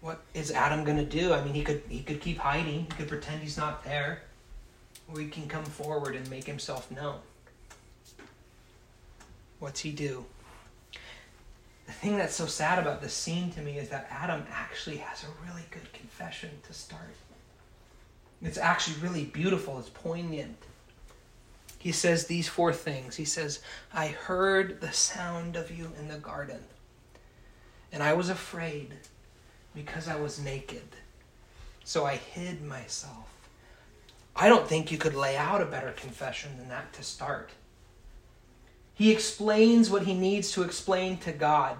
What 0.00 0.20
is 0.34 0.50
Adam 0.50 0.84
going 0.84 0.98
to 0.98 1.04
do? 1.04 1.32
I 1.32 1.42
mean, 1.42 1.54
he 1.54 1.62
could 1.62 1.82
he 1.88 2.02
could 2.02 2.20
keep 2.20 2.38
hiding. 2.38 2.80
He 2.80 2.86
could 2.86 3.08
pretend 3.08 3.40
he's 3.40 3.56
not 3.56 3.84
there. 3.84 4.22
Or 5.08 5.20
he 5.20 5.28
can 5.28 5.46
come 5.46 5.64
forward 5.64 6.16
and 6.16 6.28
make 6.28 6.44
himself 6.44 6.90
known. 6.90 7.20
What's 9.60 9.80
he 9.80 9.92
do? 9.92 10.26
the 11.86 11.92
thing 11.92 12.16
that's 12.16 12.34
so 12.34 12.46
sad 12.46 12.78
about 12.78 13.02
this 13.02 13.12
scene 13.12 13.50
to 13.52 13.60
me 13.60 13.78
is 13.78 13.90
that 13.90 14.08
Adam 14.10 14.42
actually 14.50 14.96
has 14.96 15.22
a 15.22 15.46
really 15.46 15.64
good 15.70 15.92
confession 15.92 16.50
to 16.66 16.72
start. 16.72 17.14
It's 18.42 18.58
actually 18.58 18.96
really 19.00 19.24
beautiful, 19.24 19.78
it's 19.78 19.90
poignant. 19.90 20.63
He 21.84 21.92
says 21.92 22.24
these 22.24 22.48
four 22.48 22.72
things. 22.72 23.16
He 23.16 23.26
says, 23.26 23.60
I 23.92 24.06
heard 24.06 24.80
the 24.80 24.90
sound 24.90 25.54
of 25.54 25.70
you 25.70 25.92
in 25.98 26.08
the 26.08 26.16
garden, 26.16 26.60
and 27.92 28.02
I 28.02 28.14
was 28.14 28.30
afraid 28.30 28.94
because 29.74 30.08
I 30.08 30.16
was 30.16 30.40
naked. 30.40 30.88
So 31.84 32.06
I 32.06 32.16
hid 32.16 32.62
myself. 32.62 33.28
I 34.34 34.48
don't 34.48 34.66
think 34.66 34.90
you 34.90 34.96
could 34.96 35.14
lay 35.14 35.36
out 35.36 35.60
a 35.60 35.66
better 35.66 35.90
confession 35.90 36.56
than 36.56 36.70
that 36.70 36.90
to 36.94 37.02
start. 37.02 37.50
He 38.94 39.12
explains 39.12 39.90
what 39.90 40.04
he 40.04 40.14
needs 40.14 40.52
to 40.52 40.62
explain 40.62 41.18
to 41.18 41.32
God. 41.32 41.76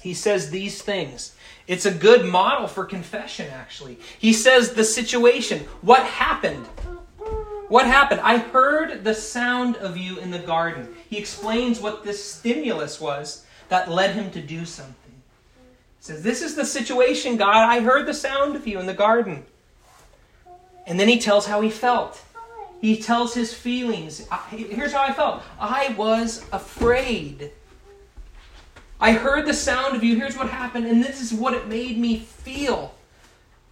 He 0.00 0.14
says 0.14 0.50
these 0.50 0.82
things. 0.82 1.36
It's 1.68 1.86
a 1.86 1.94
good 1.94 2.26
model 2.26 2.66
for 2.66 2.84
confession, 2.84 3.46
actually. 3.52 4.00
He 4.18 4.32
says 4.32 4.72
the 4.72 4.82
situation. 4.82 5.60
What 5.80 6.02
happened? 6.02 6.66
What 7.74 7.86
happened? 7.86 8.20
I 8.20 8.38
heard 8.38 9.02
the 9.02 9.16
sound 9.16 9.74
of 9.78 9.96
you 9.96 10.20
in 10.20 10.30
the 10.30 10.38
garden. 10.38 10.94
He 11.10 11.18
explains 11.18 11.80
what 11.80 12.04
this 12.04 12.24
stimulus 12.24 13.00
was 13.00 13.44
that 13.68 13.90
led 13.90 14.14
him 14.14 14.30
to 14.30 14.40
do 14.40 14.64
something. 14.64 14.94
He 15.98 16.04
says, 16.04 16.22
This 16.22 16.40
is 16.40 16.54
the 16.54 16.64
situation, 16.64 17.36
God. 17.36 17.68
I 17.68 17.80
heard 17.80 18.06
the 18.06 18.14
sound 18.14 18.54
of 18.54 18.68
you 18.68 18.78
in 18.78 18.86
the 18.86 18.94
garden. 18.94 19.44
And 20.86 21.00
then 21.00 21.08
he 21.08 21.18
tells 21.18 21.46
how 21.46 21.62
he 21.62 21.68
felt. 21.68 22.22
He 22.80 23.02
tells 23.02 23.34
his 23.34 23.52
feelings. 23.52 24.24
Here's 24.50 24.92
how 24.92 25.02
I 25.02 25.12
felt 25.12 25.42
I 25.58 25.96
was 25.98 26.46
afraid. 26.52 27.50
I 29.00 29.14
heard 29.14 29.46
the 29.46 29.52
sound 29.52 29.96
of 29.96 30.04
you. 30.04 30.14
Here's 30.14 30.36
what 30.36 30.48
happened, 30.48 30.86
and 30.86 31.02
this 31.02 31.20
is 31.20 31.34
what 31.34 31.54
it 31.54 31.66
made 31.66 31.98
me 31.98 32.20
feel. 32.20 32.94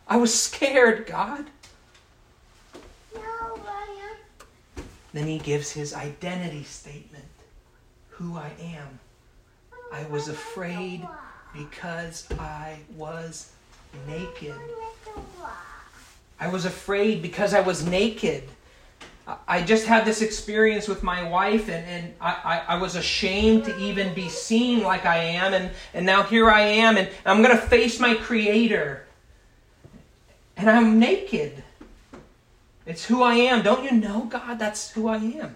I 0.08 0.16
was 0.16 0.34
scared, 0.34 1.06
God. 1.06 1.44
No, 3.14 3.60
Then 5.12 5.26
he 5.26 5.38
gives 5.38 5.72
his 5.72 5.94
identity 5.94 6.64
statement. 6.64 7.24
who 8.08 8.36
I 8.36 8.52
am. 8.62 9.00
I 9.92 10.04
was 10.04 10.28
afraid 10.28 11.06
because 11.52 12.26
I 12.38 12.78
was 12.96 13.50
naked. 14.06 14.54
I 16.38 16.48
was 16.48 16.64
afraid 16.64 17.20
because 17.22 17.52
I 17.54 17.60
was 17.60 17.84
naked. 17.86 18.44
I 19.46 19.62
just 19.62 19.86
had 19.86 20.04
this 20.04 20.20
experience 20.20 20.88
with 20.88 21.02
my 21.02 21.28
wife, 21.28 21.68
and, 21.68 21.86
and 21.86 22.14
I, 22.20 22.62
I, 22.68 22.74
I, 22.74 22.78
was 22.78 22.96
ashamed 22.96 23.64
to 23.66 23.78
even 23.78 24.12
be 24.14 24.28
seen 24.28 24.82
like 24.82 25.06
I 25.06 25.16
am, 25.18 25.54
and, 25.54 25.70
and 25.94 26.04
now 26.04 26.24
here 26.24 26.50
I 26.50 26.62
am, 26.62 26.96
and 26.96 27.08
I'm 27.24 27.40
going 27.40 27.56
to 27.56 27.62
face 27.62 28.00
my 28.00 28.14
Creator. 28.14 29.06
And 30.56 30.68
I'm 30.68 30.98
naked. 30.98 31.62
It's 32.86 33.04
who 33.04 33.22
I 33.22 33.34
am. 33.34 33.62
Don't 33.62 33.84
you 33.84 33.92
know, 33.92 34.24
God? 34.24 34.58
That's 34.58 34.90
who 34.90 35.08
I 35.08 35.16
am. 35.16 35.54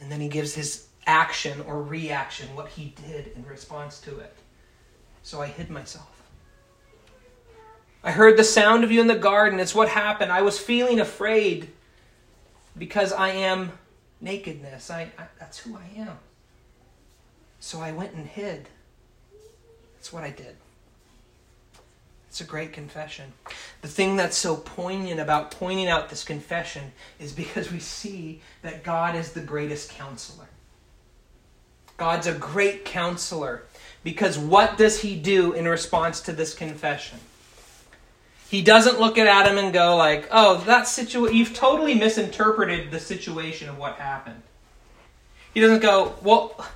And 0.00 0.12
then 0.12 0.20
he 0.20 0.28
gives 0.28 0.54
his 0.54 0.86
action 1.06 1.60
or 1.66 1.82
reaction, 1.82 2.54
what 2.54 2.68
he 2.68 2.94
did 3.06 3.32
in 3.36 3.44
response 3.46 4.00
to 4.00 4.18
it. 4.18 4.34
So 5.22 5.40
I 5.40 5.46
hid 5.46 5.70
myself. 5.70 6.10
I 8.02 8.10
heard 8.10 8.36
the 8.36 8.44
sound 8.44 8.84
of 8.84 8.92
you 8.92 9.00
in 9.00 9.06
the 9.06 9.16
garden. 9.16 9.58
It's 9.58 9.74
what 9.74 9.88
happened. 9.88 10.30
I 10.30 10.42
was 10.42 10.58
feeling 10.58 11.00
afraid 11.00 11.70
because 12.76 13.12
I 13.12 13.30
am 13.30 13.72
nakedness. 14.20 14.90
I, 14.90 15.10
I, 15.18 15.24
that's 15.38 15.58
who 15.58 15.76
I 15.76 16.00
am. 16.00 16.18
So 17.60 17.80
I 17.80 17.92
went 17.92 18.12
and 18.12 18.26
hid. 18.26 18.68
That's 19.94 20.12
what 20.12 20.22
I 20.22 20.30
did. 20.30 20.56
It's 22.34 22.40
a 22.40 22.44
great 22.44 22.72
confession. 22.72 23.32
The 23.80 23.86
thing 23.86 24.16
that's 24.16 24.36
so 24.36 24.56
poignant 24.56 25.20
about 25.20 25.52
pointing 25.52 25.86
out 25.86 26.08
this 26.08 26.24
confession 26.24 26.90
is 27.20 27.30
because 27.30 27.70
we 27.70 27.78
see 27.78 28.40
that 28.62 28.82
God 28.82 29.14
is 29.14 29.30
the 29.30 29.40
greatest 29.40 29.90
counselor. 29.90 30.48
God's 31.96 32.26
a 32.26 32.32
great 32.32 32.84
counselor 32.84 33.62
because 34.02 34.36
what 34.36 34.76
does 34.76 35.02
he 35.02 35.14
do 35.14 35.52
in 35.52 35.68
response 35.68 36.20
to 36.22 36.32
this 36.32 36.54
confession? 36.54 37.20
He 38.48 38.62
doesn't 38.62 38.98
look 38.98 39.16
at 39.16 39.28
Adam 39.28 39.56
and 39.56 39.72
go 39.72 39.94
like, 39.94 40.26
"Oh, 40.32 40.56
that 40.66 40.88
situation 40.88 41.36
you've 41.36 41.54
totally 41.54 41.94
misinterpreted 41.94 42.90
the 42.90 42.98
situation 42.98 43.68
of 43.68 43.78
what 43.78 43.98
happened." 43.98 44.42
He 45.52 45.60
doesn't 45.60 45.82
go, 45.82 46.16
"Well, 46.20 46.66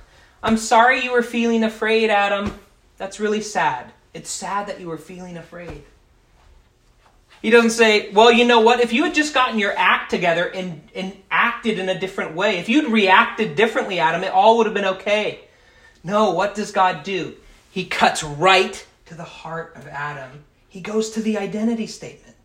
I'm 0.41 0.55
sorry 0.55 1.03
you 1.03 1.11
were 1.11 1.21
feeling 1.21 1.65
afraid, 1.65 2.09
Adam. 2.09 2.57
That's 2.97 3.19
really 3.19 3.41
sad." 3.41 3.91
It's 4.13 4.29
sad 4.29 4.67
that 4.67 4.79
you 4.79 4.87
were 4.87 4.97
feeling 4.97 5.37
afraid. 5.37 5.83
He 7.41 7.51
doesn't 7.51 7.71
say, 7.71 8.11
well, 8.11 8.31
you 8.31 8.45
know 8.45 8.59
what? 8.59 8.81
If 8.81 8.91
you 8.91 9.03
had 9.05 9.13
just 9.13 9.33
gotten 9.33 9.59
your 9.59 9.73
act 9.77 10.11
together 10.11 10.45
and, 10.45 10.81
and 10.93 11.15
acted 11.31 11.79
in 11.79 11.87
a 11.87 11.97
different 11.97 12.35
way, 12.35 12.57
if 12.57 12.67
you'd 12.67 12.91
reacted 12.91 13.55
differently, 13.55 13.99
Adam, 13.99 14.23
it 14.23 14.33
all 14.33 14.57
would 14.57 14.65
have 14.65 14.73
been 14.73 14.85
okay. 14.85 15.41
No, 16.03 16.31
what 16.31 16.55
does 16.55 16.71
God 16.71 17.03
do? 17.03 17.35
He 17.71 17.85
cuts 17.85 18.23
right 18.23 18.85
to 19.05 19.15
the 19.15 19.23
heart 19.23 19.73
of 19.75 19.87
Adam. 19.87 20.43
He 20.67 20.81
goes 20.81 21.11
to 21.11 21.21
the 21.21 21.37
identity 21.37 21.87
statement. 21.87 22.35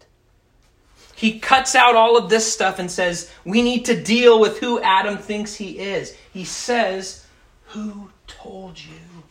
He 1.16 1.38
cuts 1.40 1.74
out 1.74 1.96
all 1.96 2.16
of 2.16 2.30
this 2.30 2.52
stuff 2.52 2.78
and 2.78 2.90
says, 2.90 3.30
we 3.44 3.62
need 3.62 3.84
to 3.86 4.00
deal 4.00 4.40
with 4.40 4.58
who 4.58 4.80
Adam 4.80 5.18
thinks 5.18 5.54
he 5.54 5.78
is. 5.78 6.16
He 6.32 6.44
says, 6.44 7.24
Who 7.68 8.10
told 8.26 8.78
you 8.78 9.24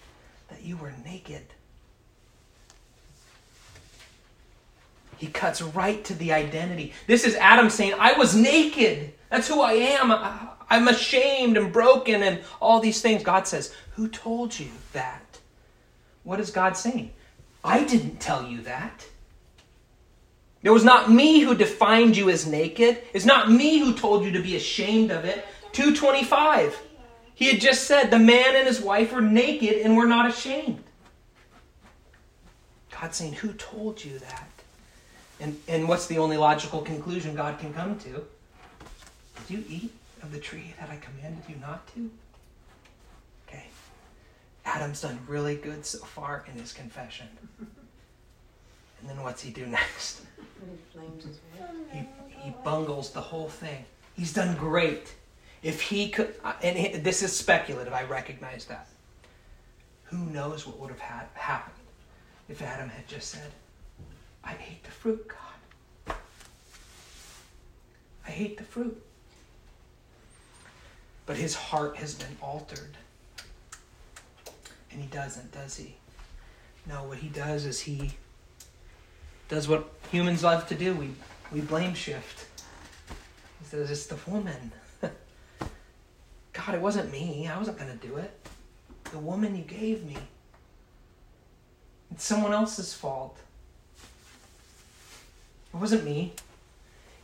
that 0.49 0.63
you 0.63 0.77
were 0.77 0.93
naked? 1.05 1.43
He 5.23 5.29
cuts 5.29 5.61
right 5.61 6.03
to 6.03 6.13
the 6.13 6.33
identity. 6.33 6.91
This 7.07 7.23
is 7.23 7.35
Adam 7.35 7.69
saying, 7.69 7.93
I 7.97 8.11
was 8.11 8.35
naked. 8.35 9.13
That's 9.29 9.47
who 9.47 9.61
I 9.61 9.71
am. 9.71 10.11
I'm 10.69 10.89
ashamed 10.89 11.55
and 11.55 11.71
broken 11.71 12.21
and 12.21 12.41
all 12.59 12.81
these 12.81 13.01
things. 13.01 13.23
God 13.23 13.47
says, 13.47 13.73
Who 13.91 14.09
told 14.09 14.59
you 14.59 14.67
that? 14.91 15.39
What 16.23 16.41
is 16.41 16.51
God 16.51 16.75
saying? 16.75 17.13
I 17.63 17.85
didn't 17.85 18.19
tell 18.19 18.45
you 18.45 18.63
that. 18.63 19.05
It 20.61 20.71
was 20.71 20.83
not 20.83 21.09
me 21.09 21.39
who 21.39 21.55
defined 21.55 22.17
you 22.17 22.29
as 22.29 22.45
naked. 22.45 23.01
It's 23.13 23.23
not 23.23 23.49
me 23.49 23.79
who 23.79 23.93
told 23.93 24.25
you 24.25 24.31
to 24.31 24.41
be 24.41 24.57
ashamed 24.57 25.09
of 25.09 25.23
it. 25.23 25.45
225. 25.71 26.77
He 27.33 27.45
had 27.45 27.61
just 27.61 27.85
said 27.85 28.11
the 28.11 28.19
man 28.19 28.57
and 28.57 28.67
his 28.67 28.81
wife 28.81 29.13
were 29.13 29.21
naked 29.21 29.77
and 29.83 29.95
were 29.95 30.05
not 30.05 30.29
ashamed. 30.29 30.83
God 32.91 33.15
saying, 33.15 33.35
Who 33.35 33.53
told 33.53 34.03
you 34.03 34.19
that? 34.19 34.49
And, 35.43 35.59
and 35.67 35.89
what's 35.89 36.07
the 36.07 36.19
only 36.19 36.37
logical 36.37 36.79
conclusion 36.79 37.35
God 37.35 37.59
can 37.59 37.73
come 37.73 37.99
to? 37.99 38.25
Did 39.45 39.49
you 39.49 39.63
eat 39.67 39.93
of 40.21 40.31
the 40.31 40.39
tree 40.39 40.73
that 40.79 40.89
I 40.89 40.95
commanded 40.95 41.43
you 41.49 41.57
not 41.59 41.85
to? 41.95 42.09
Okay. 43.45 43.65
Adam's 44.63 45.01
done 45.01 45.19
really 45.27 45.57
good 45.57 45.85
so 45.85 45.97
far 45.97 46.45
in 46.49 46.57
his 46.57 46.71
confession. 46.71 47.27
And 47.59 49.09
then 49.09 49.21
what's 49.21 49.41
he 49.41 49.51
do 49.51 49.65
next? 49.65 50.21
He, 51.91 52.07
he 52.29 52.53
bungles 52.63 53.11
the 53.11 53.19
whole 53.19 53.49
thing. 53.49 53.83
He's 54.15 54.31
done 54.31 54.55
great. 54.55 55.13
If 55.61 55.81
he 55.81 56.07
could, 56.07 56.35
and 56.61 56.77
he, 56.77 56.97
this 56.99 57.21
is 57.21 57.35
speculative, 57.35 57.91
I 57.91 58.03
recognize 58.03 58.63
that. 58.65 58.87
Who 60.05 60.19
knows 60.27 60.65
what 60.65 60.79
would 60.79 60.89
have 60.89 60.99
had, 60.99 61.25
happened 61.33 61.75
if 62.47 62.61
Adam 62.61 62.87
had 62.87 63.05
just 63.09 63.27
said, 63.27 63.51
I 64.43 64.53
ate 64.53 64.83
the 64.83 64.91
fruit, 64.91 65.27
God. 65.27 66.15
I 68.27 68.31
hate 68.31 68.57
the 68.57 68.63
fruit. 68.63 69.01
But 71.25 71.37
his 71.37 71.55
heart 71.55 71.97
has 71.97 72.15
been 72.15 72.35
altered. 72.41 72.97
And 74.91 75.01
he 75.01 75.07
doesn't, 75.07 75.51
does 75.51 75.77
he? 75.77 75.95
No, 76.87 77.03
what 77.05 77.17
he 77.17 77.29
does 77.29 77.65
is 77.65 77.79
he 77.79 78.11
does 79.47 79.67
what 79.67 79.89
humans 80.11 80.43
love 80.43 80.67
to 80.67 80.75
do. 80.75 80.93
We, 80.93 81.11
we 81.51 81.61
blame 81.61 81.93
shift. 81.93 82.45
He 83.59 83.65
says, 83.65 83.89
It's 83.89 84.07
the 84.07 84.17
woman. 84.29 84.71
God, 86.53 86.75
it 86.75 86.81
wasn't 86.81 87.11
me. 87.11 87.47
I 87.47 87.57
wasn't 87.57 87.77
going 87.77 87.97
to 87.97 88.07
do 88.07 88.17
it. 88.17 88.31
The 89.11 89.19
woman 89.19 89.55
you 89.55 89.63
gave 89.63 90.03
me. 90.05 90.17
It's 92.11 92.25
someone 92.25 92.53
else's 92.53 92.93
fault. 92.93 93.37
It 95.73 95.77
wasn't 95.77 96.05
me. 96.05 96.33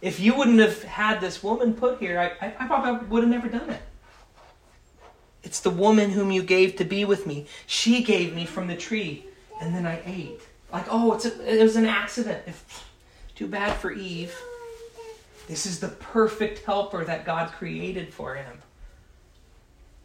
If 0.01 0.19
you 0.19 0.35
wouldn't 0.35 0.59
have 0.59 0.83
had 0.83 1.19
this 1.19 1.43
woman 1.43 1.73
put 1.73 1.99
here, 1.99 2.19
I, 2.19 2.45
I, 2.45 2.53
I 2.59 2.67
probably 2.67 3.07
would 3.07 3.23
have 3.23 3.31
never 3.31 3.49
done 3.49 3.69
it. 3.69 3.81
It's 5.43 5.59
the 5.59 5.69
woman 5.69 6.11
whom 6.11 6.31
you 6.31 6.43
gave 6.43 6.75
to 6.77 6.83
be 6.83 7.05
with 7.05 7.27
me. 7.27 7.45
She 7.65 8.03
gave 8.03 8.33
me 8.33 8.45
from 8.45 8.67
the 8.67 8.75
tree, 8.75 9.25
and 9.61 9.73
then 9.75 9.85
I 9.85 10.01
ate. 10.05 10.41
Like, 10.71 10.85
oh, 10.89 11.13
it's 11.13 11.25
a, 11.25 11.59
it 11.59 11.63
was 11.63 11.75
an 11.75 11.85
accident. 11.85 12.43
If, 12.45 12.85
too 13.35 13.47
bad 13.47 13.75
for 13.77 13.91
Eve. 13.91 14.35
This 15.47 15.65
is 15.65 15.79
the 15.79 15.87
perfect 15.87 16.65
helper 16.65 17.03
that 17.05 17.25
God 17.25 17.51
created 17.51 18.13
for 18.13 18.35
him. 18.35 18.59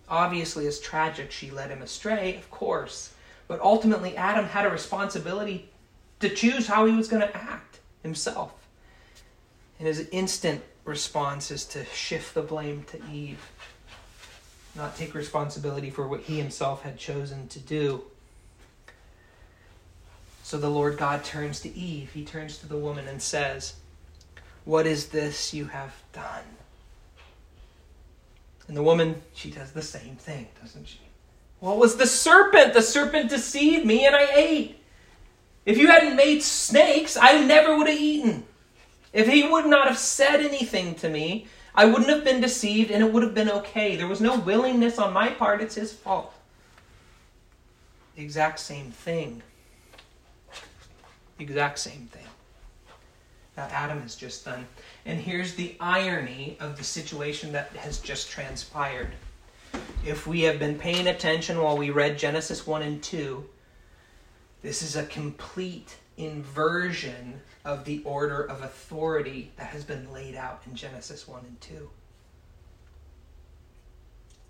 Obviously, 0.08 0.66
it's 0.66 0.80
tragic 0.80 1.30
she 1.30 1.50
led 1.50 1.70
him 1.70 1.82
astray, 1.82 2.36
of 2.36 2.50
course. 2.50 3.12
But 3.46 3.60
ultimately, 3.60 4.16
Adam 4.16 4.46
had 4.46 4.66
a 4.66 4.70
responsibility 4.70 5.68
to 6.20 6.30
choose 6.30 6.66
how 6.66 6.86
he 6.86 6.94
was 6.94 7.08
going 7.08 7.22
to 7.22 7.36
act 7.36 7.80
himself. 8.04 8.52
And 9.80 9.88
his 9.88 10.08
instant 10.12 10.62
response 10.84 11.50
is 11.50 11.64
to 11.66 11.84
shift 11.86 12.34
the 12.34 12.42
blame 12.42 12.84
to 12.84 13.00
Eve, 13.12 13.44
not 14.76 14.96
take 14.96 15.14
responsibility 15.14 15.90
for 15.90 16.06
what 16.06 16.20
he 16.20 16.38
himself 16.38 16.82
had 16.82 16.96
chosen 16.96 17.48
to 17.48 17.58
do. 17.58 18.04
So 20.44 20.58
the 20.58 20.70
Lord 20.70 20.98
God 20.98 21.24
turns 21.24 21.58
to 21.60 21.76
Eve, 21.76 22.12
he 22.12 22.24
turns 22.24 22.58
to 22.58 22.68
the 22.68 22.76
woman 22.76 23.08
and 23.08 23.20
says, 23.20 23.74
What 24.64 24.86
is 24.86 25.08
this 25.08 25.52
you 25.52 25.64
have 25.64 25.94
done? 26.12 26.44
And 28.68 28.76
the 28.76 28.82
woman, 28.82 29.22
she 29.34 29.50
does 29.50 29.72
the 29.72 29.82
same 29.82 30.16
thing, 30.16 30.46
doesn't 30.62 30.86
she? 30.86 31.00
It 31.62 31.76
was 31.76 31.96
the 31.96 32.06
serpent. 32.06 32.74
The 32.74 32.82
serpent 32.82 33.30
deceived 33.30 33.86
me 33.86 34.06
and 34.06 34.14
I 34.14 34.28
ate. 34.34 34.83
If 35.66 35.78
you 35.78 35.86
hadn't 35.86 36.16
made 36.16 36.42
snakes, 36.42 37.16
I 37.16 37.42
never 37.44 37.76
would 37.76 37.88
have 37.88 37.98
eaten. 37.98 38.44
If 39.12 39.28
he 39.28 39.48
would 39.48 39.66
not 39.66 39.88
have 39.88 39.98
said 39.98 40.40
anything 40.40 40.94
to 40.96 41.08
me, 41.08 41.46
I 41.74 41.86
wouldn't 41.86 42.10
have 42.10 42.24
been 42.24 42.40
deceived 42.40 42.90
and 42.90 43.02
it 43.02 43.12
would 43.12 43.22
have 43.22 43.34
been 43.34 43.50
okay. 43.50 43.96
There 43.96 44.06
was 44.06 44.20
no 44.20 44.38
willingness 44.38 44.98
on 44.98 45.12
my 45.12 45.30
part, 45.30 45.60
it's 45.60 45.74
his 45.74 45.92
fault. 45.92 46.32
The 48.16 48.22
exact 48.22 48.60
same 48.60 48.90
thing. 48.90 49.42
The 51.38 51.44
exact 51.44 51.78
same 51.78 52.08
thing 52.12 52.26
that 53.56 53.72
Adam 53.72 54.00
has 54.02 54.16
just 54.16 54.44
done. 54.44 54.66
And 55.06 55.20
here's 55.20 55.54
the 55.54 55.76
irony 55.80 56.56
of 56.60 56.76
the 56.76 56.84
situation 56.84 57.52
that 57.52 57.70
has 57.76 57.98
just 57.98 58.30
transpired. 58.30 59.10
If 60.04 60.26
we 60.26 60.42
have 60.42 60.58
been 60.58 60.78
paying 60.78 61.06
attention 61.06 61.60
while 61.60 61.76
we 61.76 61.90
read 61.90 62.18
Genesis 62.18 62.66
1 62.66 62.82
and 62.82 63.02
2, 63.02 63.44
this 64.64 64.80
is 64.80 64.96
a 64.96 65.04
complete 65.04 65.98
inversion 66.16 67.42
of 67.66 67.84
the 67.84 68.02
order 68.02 68.42
of 68.42 68.62
authority 68.62 69.52
that 69.56 69.66
has 69.66 69.84
been 69.84 70.10
laid 70.10 70.34
out 70.34 70.62
in 70.66 70.74
Genesis 70.74 71.28
1 71.28 71.44
and 71.44 71.60
2. 71.60 71.90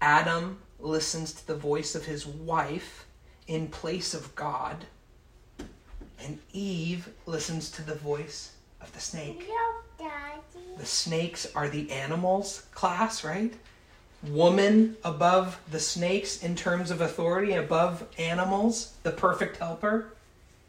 Adam 0.01 0.59
listens 0.79 1.33
to 1.33 1.45
the 1.49 1.57
voice 1.57 1.97
of 1.97 2.05
his 2.05 2.25
wife 2.25 3.07
in 3.49 3.67
place 3.67 4.15
of 4.15 4.33
God, 4.37 4.85
and 6.23 6.39
Eve 6.53 7.09
listens 7.27 7.69
to 7.73 7.83
the 7.83 7.97
voice 7.97 8.53
of 8.81 8.93
the 8.93 9.01
snake. 9.01 9.49
The 10.79 10.87
snakes 10.87 11.49
are 11.57 11.69
the 11.69 11.91
animals 11.91 12.67
class, 12.73 13.25
right? 13.25 13.53
Woman 14.29 14.97
above 15.05 15.61
the 15.71 15.81
snakes 15.81 16.43
in 16.43 16.57
terms 16.57 16.91
of 16.91 17.01
authority, 17.01 17.53
above 17.53 18.07
animals, 18.19 18.95
the 19.03 19.11
perfect 19.11 19.59
helper. 19.59 20.15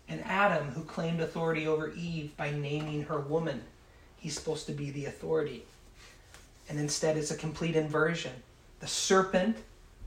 And 0.08 0.22
Adam, 0.26 0.68
who 0.72 0.84
claimed 0.84 1.22
authority 1.22 1.68
over 1.68 1.92
Eve 1.94 2.36
by 2.38 2.52
naming 2.52 3.04
her 3.04 3.20
woman. 3.20 3.64
He's 4.18 4.36
supposed 4.36 4.66
to 4.68 4.72
be 4.72 4.92
the 4.92 5.06
authority. 5.06 5.66
And 6.70 6.80
instead, 6.80 7.18
it's 7.18 7.32
a 7.32 7.38
complete 7.38 7.76
inversion. 7.76 8.34
The 8.80 8.88
serpent 8.88 9.58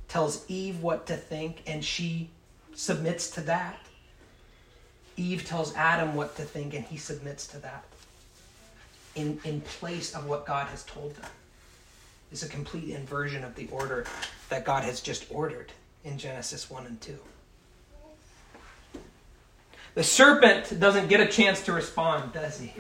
tells 0.09 0.49
Eve 0.51 0.83
what 0.83 1.07
to 1.07 1.17
think, 1.17 1.63
and 1.67 1.85
she 1.85 2.31
submits 2.75 3.31
to 3.33 3.41
that. 3.43 3.79
Eve 5.17 5.45
tells 5.45 5.75
Adam 5.75 6.15
what 6.15 6.37
to 6.37 6.43
think, 6.43 6.75
and 6.75 6.85
he 6.85 6.97
submits 6.97 7.47
to 7.49 7.59
that 7.59 7.85
in, 9.15 9.41
in 9.45 9.61
place 9.63 10.15
of 10.15 10.27
what 10.27 10.47
God 10.47 10.69
has 10.69 10.85
told 10.85 11.15
them. 11.17 11.31
It's 12.31 12.43
a 12.43 12.49
complete 12.49 12.91
inversion 12.91 13.45
of 13.45 13.55
the 13.55 13.69
order 13.69 14.05
that 14.49 14.65
God 14.65 14.85
has 14.85 15.01
just 15.01 15.27
ordered 15.31 15.73
in 16.05 16.19
Genesis 16.19 16.71
1 16.71 16.87
and 16.87 17.01
2. 17.01 17.19
The 19.95 20.05
serpent 20.05 20.79
doesn't 20.79 21.09
get 21.09 21.21
a 21.21 21.27
chance 21.27 21.63
to 21.65 21.73
respond, 21.73 22.33
does 22.33 22.61
he? 22.61 22.73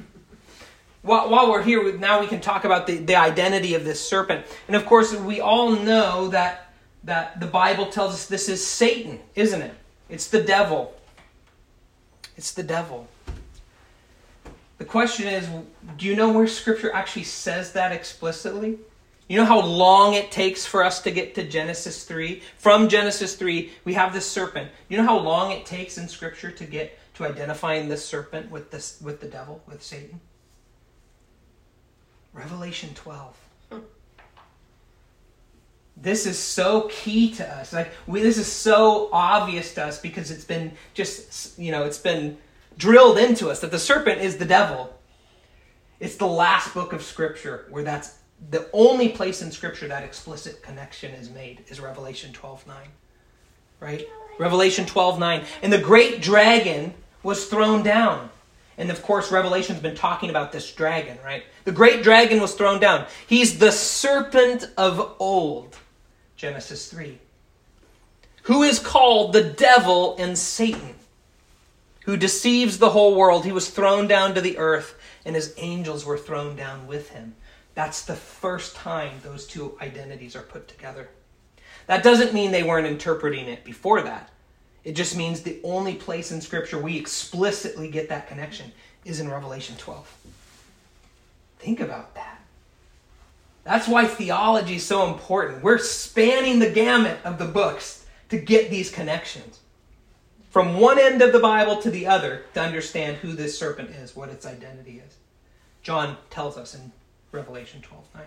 While, 1.02 1.30
while 1.30 1.50
we're 1.50 1.62
here, 1.62 1.96
now 1.96 2.20
we 2.20 2.26
can 2.26 2.40
talk 2.40 2.64
about 2.64 2.86
the, 2.86 2.98
the 2.98 3.16
identity 3.16 3.74
of 3.74 3.84
this 3.84 4.00
serpent. 4.06 4.46
And 4.66 4.76
of 4.76 4.84
course, 4.86 5.14
we 5.14 5.40
all 5.40 5.72
know 5.72 6.28
that, 6.28 6.72
that 7.04 7.40
the 7.40 7.46
Bible 7.46 7.86
tells 7.86 8.14
us 8.14 8.26
this 8.26 8.48
is 8.48 8.64
Satan, 8.64 9.20
isn't 9.34 9.62
it? 9.62 9.74
It's 10.08 10.28
the 10.28 10.42
devil. 10.42 10.94
It's 12.36 12.52
the 12.52 12.62
devil. 12.62 13.08
The 14.78 14.84
question 14.84 15.26
is 15.26 15.48
do 15.96 16.06
you 16.06 16.14
know 16.14 16.30
where 16.30 16.46
Scripture 16.46 16.92
actually 16.92 17.24
says 17.24 17.72
that 17.72 17.90
explicitly? 17.90 18.78
You 19.28 19.36
know 19.36 19.44
how 19.44 19.60
long 19.60 20.14
it 20.14 20.30
takes 20.30 20.64
for 20.64 20.82
us 20.82 21.02
to 21.02 21.10
get 21.10 21.34
to 21.34 21.46
Genesis 21.46 22.04
3? 22.04 22.42
From 22.56 22.88
Genesis 22.88 23.36
3, 23.36 23.70
we 23.84 23.92
have 23.92 24.14
this 24.14 24.28
serpent. 24.28 24.70
You 24.88 24.96
know 24.96 25.04
how 25.04 25.18
long 25.18 25.52
it 25.52 25.66
takes 25.66 25.98
in 25.98 26.08
Scripture 26.08 26.50
to 26.50 26.64
get 26.64 26.98
to 27.14 27.26
identifying 27.26 27.88
this 27.88 28.04
serpent 28.04 28.50
with, 28.50 28.70
this, 28.70 28.98
with 29.02 29.20
the 29.20 29.26
devil, 29.26 29.62
with 29.66 29.82
Satan? 29.82 30.20
Revelation 32.32 32.94
12 32.94 33.36
this 36.02 36.26
is 36.26 36.38
so 36.38 36.88
key 36.90 37.32
to 37.34 37.48
us 37.56 37.72
like 37.72 37.92
we, 38.06 38.20
this 38.20 38.38
is 38.38 38.46
so 38.46 39.08
obvious 39.12 39.74
to 39.74 39.84
us 39.84 40.00
because 40.00 40.30
it's 40.30 40.44
been 40.44 40.72
just 40.94 41.58
you 41.58 41.72
know 41.72 41.84
it's 41.84 41.98
been 41.98 42.36
drilled 42.76 43.18
into 43.18 43.50
us 43.50 43.60
that 43.60 43.70
the 43.70 43.78
serpent 43.78 44.20
is 44.20 44.36
the 44.36 44.44
devil 44.44 44.96
it's 45.98 46.16
the 46.16 46.26
last 46.26 46.72
book 46.72 46.92
of 46.92 47.02
scripture 47.02 47.66
where 47.70 47.82
that's 47.82 48.17
the 48.50 48.68
only 48.72 49.08
place 49.08 49.42
in 49.42 49.50
scripture 49.50 49.88
that 49.88 50.02
explicit 50.02 50.62
connection 50.62 51.12
is 51.12 51.30
made 51.30 51.64
is 51.68 51.80
revelation 51.80 52.32
12 52.32 52.66
9 52.66 52.76
right 53.80 54.06
revelation 54.38 54.86
12 54.86 55.18
9 55.18 55.44
and 55.62 55.72
the 55.72 55.78
great 55.78 56.22
dragon 56.22 56.94
was 57.22 57.46
thrown 57.46 57.82
down 57.82 58.30
and 58.76 58.90
of 58.90 59.02
course 59.02 59.32
revelation's 59.32 59.80
been 59.80 59.96
talking 59.96 60.30
about 60.30 60.52
this 60.52 60.72
dragon 60.72 61.18
right 61.24 61.44
the 61.64 61.72
great 61.72 62.02
dragon 62.02 62.40
was 62.40 62.54
thrown 62.54 62.80
down 62.80 63.06
he's 63.26 63.58
the 63.58 63.72
serpent 63.72 64.64
of 64.76 65.16
old 65.18 65.76
Genesis 66.38 66.88
3. 66.88 67.18
Who 68.42 68.62
is 68.62 68.78
called 68.78 69.32
the 69.32 69.42
devil 69.42 70.16
and 70.18 70.38
Satan, 70.38 70.94
who 72.04 72.16
deceives 72.16 72.78
the 72.78 72.90
whole 72.90 73.14
world. 73.16 73.44
He 73.44 73.52
was 73.52 73.68
thrown 73.68 74.06
down 74.06 74.34
to 74.34 74.40
the 74.40 74.56
earth, 74.56 74.94
and 75.26 75.34
his 75.34 75.52
angels 75.58 76.06
were 76.06 76.16
thrown 76.16 76.56
down 76.56 76.86
with 76.86 77.10
him. 77.10 77.34
That's 77.78 78.02
the 78.02 78.16
first 78.16 78.74
time 78.74 79.20
those 79.22 79.46
two 79.46 79.78
identities 79.80 80.34
are 80.34 80.42
put 80.42 80.66
together. 80.66 81.10
That 81.86 82.02
doesn't 82.02 82.34
mean 82.34 82.50
they 82.50 82.64
weren't 82.64 82.88
interpreting 82.88 83.46
it 83.46 83.62
before 83.62 84.02
that. 84.02 84.30
It 84.82 84.96
just 84.96 85.16
means 85.16 85.42
the 85.42 85.60
only 85.62 85.94
place 85.94 86.32
in 86.32 86.40
Scripture 86.40 86.76
we 86.76 86.98
explicitly 86.98 87.88
get 87.88 88.08
that 88.08 88.26
connection 88.26 88.72
is 89.04 89.20
in 89.20 89.30
Revelation 89.30 89.76
12. 89.76 90.12
Think 91.60 91.78
about 91.78 92.16
that. 92.16 92.40
That's 93.62 93.86
why 93.86 94.06
theology 94.06 94.74
is 94.74 94.84
so 94.84 95.06
important. 95.06 95.62
We're 95.62 95.78
spanning 95.78 96.58
the 96.58 96.70
gamut 96.70 97.20
of 97.22 97.38
the 97.38 97.44
books 97.44 98.04
to 98.30 98.38
get 98.38 98.70
these 98.70 98.90
connections. 98.90 99.60
From 100.50 100.80
one 100.80 100.98
end 100.98 101.22
of 101.22 101.32
the 101.32 101.38
Bible 101.38 101.76
to 101.82 101.92
the 101.92 102.08
other 102.08 102.42
to 102.54 102.60
understand 102.60 103.18
who 103.18 103.34
this 103.34 103.56
serpent 103.56 103.90
is, 103.90 104.16
what 104.16 104.30
its 104.30 104.46
identity 104.46 105.00
is. 105.06 105.14
John 105.84 106.16
tells 106.28 106.56
us 106.56 106.74
in 106.74 106.90
Revelation 107.32 107.80
12 107.82 108.04
9. 108.14 108.24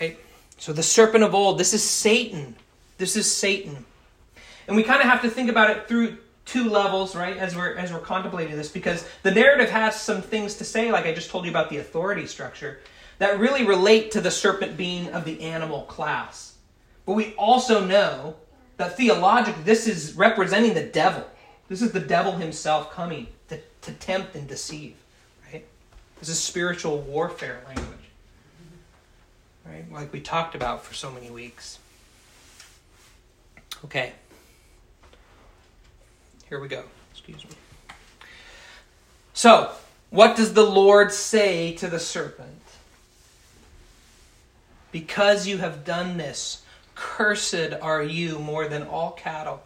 Right? 0.00 0.18
So 0.58 0.72
the 0.72 0.82
serpent 0.82 1.24
of 1.24 1.34
old, 1.34 1.58
this 1.58 1.72
is 1.72 1.82
Satan. 1.82 2.54
This 2.98 3.16
is 3.16 3.34
Satan. 3.34 3.84
And 4.66 4.76
we 4.76 4.82
kind 4.82 5.00
of 5.00 5.08
have 5.08 5.22
to 5.22 5.30
think 5.30 5.50
about 5.50 5.70
it 5.70 5.88
through 5.88 6.18
two 6.44 6.68
levels, 6.68 7.16
right, 7.16 7.36
as 7.36 7.56
we're 7.56 7.76
as 7.76 7.92
we're 7.92 8.00
contemplating 8.00 8.56
this, 8.56 8.70
because 8.70 9.06
the 9.22 9.30
narrative 9.30 9.70
has 9.70 10.00
some 10.00 10.20
things 10.20 10.56
to 10.56 10.64
say, 10.64 10.92
like 10.92 11.06
I 11.06 11.14
just 11.14 11.30
told 11.30 11.44
you 11.44 11.50
about 11.50 11.70
the 11.70 11.78
authority 11.78 12.26
structure, 12.26 12.80
that 13.18 13.38
really 13.38 13.64
relate 13.64 14.10
to 14.12 14.20
the 14.20 14.30
serpent 14.30 14.76
being 14.76 15.08
of 15.12 15.24
the 15.24 15.40
animal 15.40 15.82
class. 15.82 16.56
But 17.06 17.12
we 17.12 17.34
also 17.34 17.84
know 17.84 18.36
that 18.76 18.96
theologically 18.96 19.62
this 19.62 19.86
is 19.86 20.14
representing 20.14 20.74
the 20.74 20.84
devil. 20.84 21.24
This 21.68 21.82
is 21.82 21.92
the 21.92 22.00
devil 22.00 22.32
himself 22.32 22.90
coming 22.90 23.28
to, 23.48 23.60
to 23.82 23.92
tempt 23.92 24.34
and 24.34 24.48
deceive. 24.48 24.96
This 26.20 26.28
is 26.28 26.38
spiritual 26.38 26.98
warfare 26.98 27.62
language. 27.66 27.86
Right? 29.66 29.90
Like 29.90 30.12
we 30.12 30.20
talked 30.20 30.54
about 30.54 30.84
for 30.84 30.94
so 30.94 31.10
many 31.10 31.30
weeks. 31.30 31.78
Okay. 33.86 34.12
Here 36.48 36.60
we 36.60 36.68
go. 36.68 36.84
Excuse 37.12 37.44
me. 37.44 37.50
So, 39.32 39.72
what 40.10 40.36
does 40.36 40.52
the 40.52 40.64
Lord 40.64 41.12
say 41.12 41.72
to 41.76 41.86
the 41.86 41.98
serpent? 41.98 42.60
Because 44.92 45.46
you 45.46 45.58
have 45.58 45.84
done 45.84 46.18
this, 46.18 46.62
cursed 46.94 47.72
are 47.80 48.02
you 48.02 48.38
more 48.38 48.68
than 48.68 48.82
all 48.82 49.12
cattle, 49.12 49.62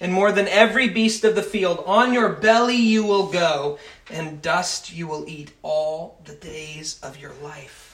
and 0.00 0.12
more 0.12 0.32
than 0.32 0.48
every 0.48 0.88
beast 0.88 1.24
of 1.24 1.34
the 1.34 1.42
field. 1.42 1.82
On 1.86 2.12
your 2.12 2.30
belly 2.30 2.76
you 2.76 3.04
will 3.04 3.26
go, 3.26 3.78
and 4.10 4.42
dust 4.42 4.92
you 4.92 5.06
will 5.06 5.28
eat 5.28 5.52
all 5.62 6.18
the 6.24 6.34
days 6.34 6.98
of 7.02 7.18
your 7.18 7.32
life 7.42 7.90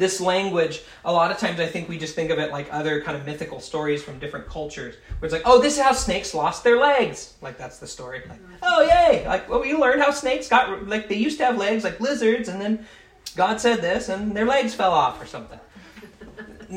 this 0.00 0.20
language, 0.20 0.82
a 1.04 1.12
lot 1.12 1.30
of 1.30 1.38
times 1.38 1.60
I 1.60 1.66
think 1.66 1.88
we 1.88 1.96
just 1.96 2.16
think 2.16 2.30
of 2.30 2.40
it 2.40 2.50
like 2.50 2.66
other 2.72 3.00
kind 3.02 3.16
of 3.16 3.24
mythical 3.24 3.60
stories 3.60 4.02
from 4.02 4.18
different 4.18 4.48
cultures, 4.48 4.96
where 5.18 5.26
it's 5.26 5.32
like, 5.32 5.42
oh, 5.44 5.60
this 5.60 5.76
is 5.76 5.82
how 5.82 5.92
snakes 5.92 6.34
lost 6.34 6.64
their 6.64 6.78
legs. 6.78 7.34
Like 7.40 7.56
that's 7.56 7.78
the 7.78 7.86
story. 7.86 8.22
Like, 8.28 8.40
oh, 8.62 8.82
yay! 8.82 9.24
Like, 9.26 9.48
well, 9.48 9.64
you 9.64 9.78
learned 9.78 10.02
how 10.02 10.10
snakes 10.10 10.48
got 10.48 10.88
like 10.88 11.08
they 11.08 11.14
used 11.14 11.38
to 11.38 11.44
have 11.44 11.56
legs 11.56 11.84
like 11.84 12.00
lizards, 12.00 12.48
and 12.48 12.60
then 12.60 12.84
God 13.36 13.60
said 13.60 13.80
this, 13.80 14.08
and 14.08 14.34
their 14.36 14.46
legs 14.46 14.74
fell 14.74 14.92
off 14.92 15.22
or 15.22 15.26
something. 15.26 15.60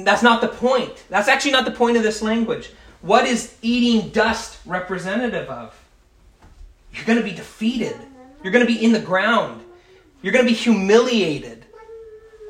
that's 0.04 0.22
not 0.22 0.42
the 0.42 0.50
point. 0.50 1.04
That's 1.10 1.28
actually 1.28 1.54
not 1.54 1.66
the 1.66 1.72
point 1.72 1.98
of 1.98 2.04
this 2.04 2.22
language. 2.22 2.72
What 3.04 3.28
is 3.28 3.56
eating 3.62 4.10
dust 4.10 4.58
representative 4.66 5.48
of? 5.48 5.80
You're 6.92 7.06
going 7.06 7.20
to 7.20 7.24
be 7.24 7.36
defeated. 7.36 7.96
You're 8.44 8.52
going 8.52 8.66
to 8.66 8.74
be 8.74 8.84
in 8.84 8.92
the 8.92 9.00
ground. 9.00 9.64
You're 10.24 10.34
going 10.34 10.46
to 10.46 10.52
be 10.52 10.58
humiliated 10.58 11.64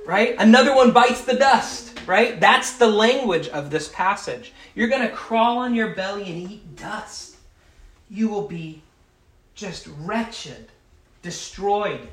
right? 0.06 0.36
Another 0.38 0.76
one 0.76 0.92
bites 0.92 1.22
the 1.22 1.36
dust, 1.36 2.00
right? 2.06 2.39
That's 2.39 2.78
the 2.78 2.88
language 2.88 3.48
of 3.50 3.70
this 3.70 3.89
passage. 3.89 4.54
You're 4.76 4.89
going 4.89 5.08
to 5.08 5.14
crawl 5.14 5.60
on 5.60 5.76
your 5.76 5.95
belly 5.95 6.24
and 6.32 6.51
eat 6.51 6.76
dust. 6.76 7.38
You 8.10 8.28
will 8.28 8.47
be 8.47 8.82
just 9.56 9.88
wretched, 9.99 10.68
destroyed. 11.22 12.08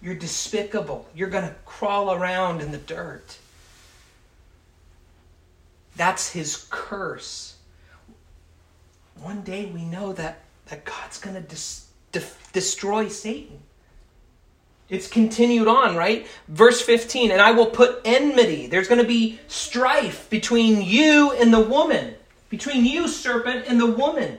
You're 0.00 0.14
despicable. 0.14 1.06
You're 1.14 1.30
going 1.30 1.48
to 1.48 1.54
crawl 1.64 2.12
around 2.12 2.60
in 2.60 2.72
the 2.72 2.78
dirt. 2.78 3.38
That's 5.96 6.30
his 6.30 6.66
curse. 6.70 7.56
One 9.20 9.42
day 9.42 9.66
we 9.66 9.84
know 9.84 10.12
that, 10.14 10.40
that 10.66 10.84
God's 10.84 11.18
going 11.18 11.36
to 11.36 11.42
dis- 11.42 11.86
de- 12.12 12.22
destroy 12.52 13.08
Satan. 13.08 13.60
It's 14.88 15.08
continued 15.08 15.68
on, 15.68 15.96
right? 15.96 16.26
Verse 16.48 16.82
15, 16.82 17.30
and 17.30 17.40
I 17.40 17.52
will 17.52 17.66
put 17.66 18.00
enmity. 18.04 18.66
There's 18.66 18.88
going 18.88 19.00
to 19.00 19.06
be 19.06 19.40
strife 19.48 20.28
between 20.28 20.82
you 20.82 21.32
and 21.32 21.52
the 21.52 21.60
woman, 21.60 22.14
between 22.50 22.84
you, 22.84 23.08
serpent, 23.08 23.64
and 23.68 23.80
the 23.80 23.86
woman. 23.86 24.38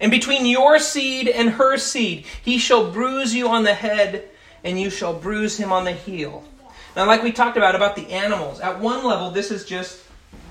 And 0.00 0.10
between 0.10 0.46
your 0.46 0.78
seed 0.78 1.28
and 1.28 1.50
her 1.50 1.76
seed, 1.76 2.24
he 2.42 2.56
shall 2.58 2.90
bruise 2.90 3.34
you 3.34 3.48
on 3.48 3.64
the 3.64 3.74
head, 3.74 4.28
and 4.64 4.80
you 4.80 4.90
shall 4.90 5.12
bruise 5.12 5.58
him 5.58 5.70
on 5.70 5.84
the 5.84 5.92
heel. 5.92 6.44
Now, 6.96 7.06
like 7.06 7.22
we 7.22 7.30
talked 7.30 7.56
about, 7.56 7.74
about 7.74 7.94
the 7.94 8.10
animals, 8.10 8.58
at 8.60 8.80
one 8.80 9.04
level, 9.04 9.30
this 9.30 9.50
is 9.50 9.64
just 9.64 10.02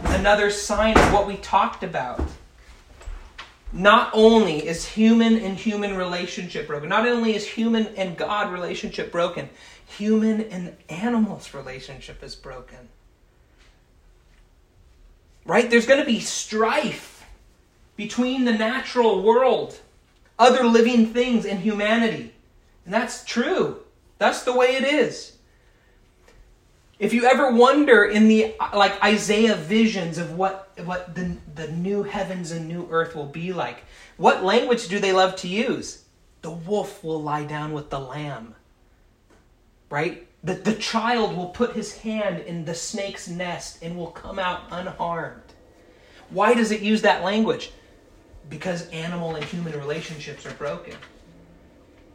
another 0.03 0.49
sign 0.49 0.97
of 0.97 1.13
what 1.13 1.27
we 1.27 1.37
talked 1.37 1.83
about. 1.83 2.21
Not 3.73 4.11
only 4.13 4.67
is 4.67 4.85
human 4.85 5.37
and 5.37 5.57
human 5.57 5.95
relationship 5.95 6.67
broken, 6.67 6.89
not 6.89 7.07
only 7.07 7.35
is 7.35 7.47
human 7.47 7.87
and 7.95 8.17
God 8.17 8.51
relationship 8.51 9.11
broken, 9.11 9.49
human 9.85 10.41
and 10.41 10.75
animals 10.89 11.53
relationship 11.53 12.21
is 12.21 12.35
broken. 12.35 12.89
Right? 15.45 15.69
There's 15.69 15.87
going 15.87 15.99
to 15.99 16.05
be 16.05 16.19
strife 16.19 17.25
between 17.95 18.45
the 18.45 18.53
natural 18.53 19.23
world, 19.23 19.79
other 20.37 20.65
living 20.65 21.07
things, 21.07 21.45
and 21.45 21.59
humanity. 21.59 22.33
And 22.85 22.93
that's 22.93 23.23
true. 23.23 23.81
That's 24.17 24.43
the 24.43 24.53
way 24.53 24.75
it 24.75 24.83
is. 24.83 25.37
If 27.01 27.15
you 27.15 27.25
ever 27.25 27.51
wonder 27.51 28.03
in 28.05 28.27
the 28.27 28.53
like 28.75 29.03
Isaiah 29.03 29.55
visions 29.55 30.19
of 30.19 30.37
what 30.37 30.69
what 30.85 31.15
the, 31.15 31.35
the 31.55 31.67
new 31.69 32.03
heavens 32.03 32.51
and 32.51 32.67
new 32.67 32.87
earth 32.91 33.15
will 33.15 33.25
be 33.25 33.53
like, 33.53 33.83
what 34.17 34.43
language 34.43 34.87
do 34.87 34.99
they 34.99 35.11
love 35.11 35.35
to 35.37 35.47
use? 35.47 36.03
The 36.43 36.51
wolf 36.51 37.03
will 37.03 37.19
lie 37.19 37.45
down 37.45 37.73
with 37.73 37.89
the 37.89 37.99
lamb. 37.99 38.53
Right? 39.89 40.27
The, 40.43 40.53
the 40.53 40.75
child 40.75 41.35
will 41.35 41.49
put 41.49 41.73
his 41.73 41.97
hand 41.97 42.41
in 42.41 42.65
the 42.65 42.75
snake's 42.75 43.27
nest 43.27 43.79
and 43.81 43.97
will 43.97 44.11
come 44.11 44.37
out 44.37 44.61
unharmed. 44.69 45.41
Why 46.29 46.53
does 46.53 46.69
it 46.69 46.81
use 46.81 47.01
that 47.01 47.23
language? 47.23 47.71
Because 48.47 48.87
animal 48.89 49.35
and 49.35 49.43
human 49.45 49.73
relationships 49.73 50.45
are 50.45 50.53
broken. 50.53 50.93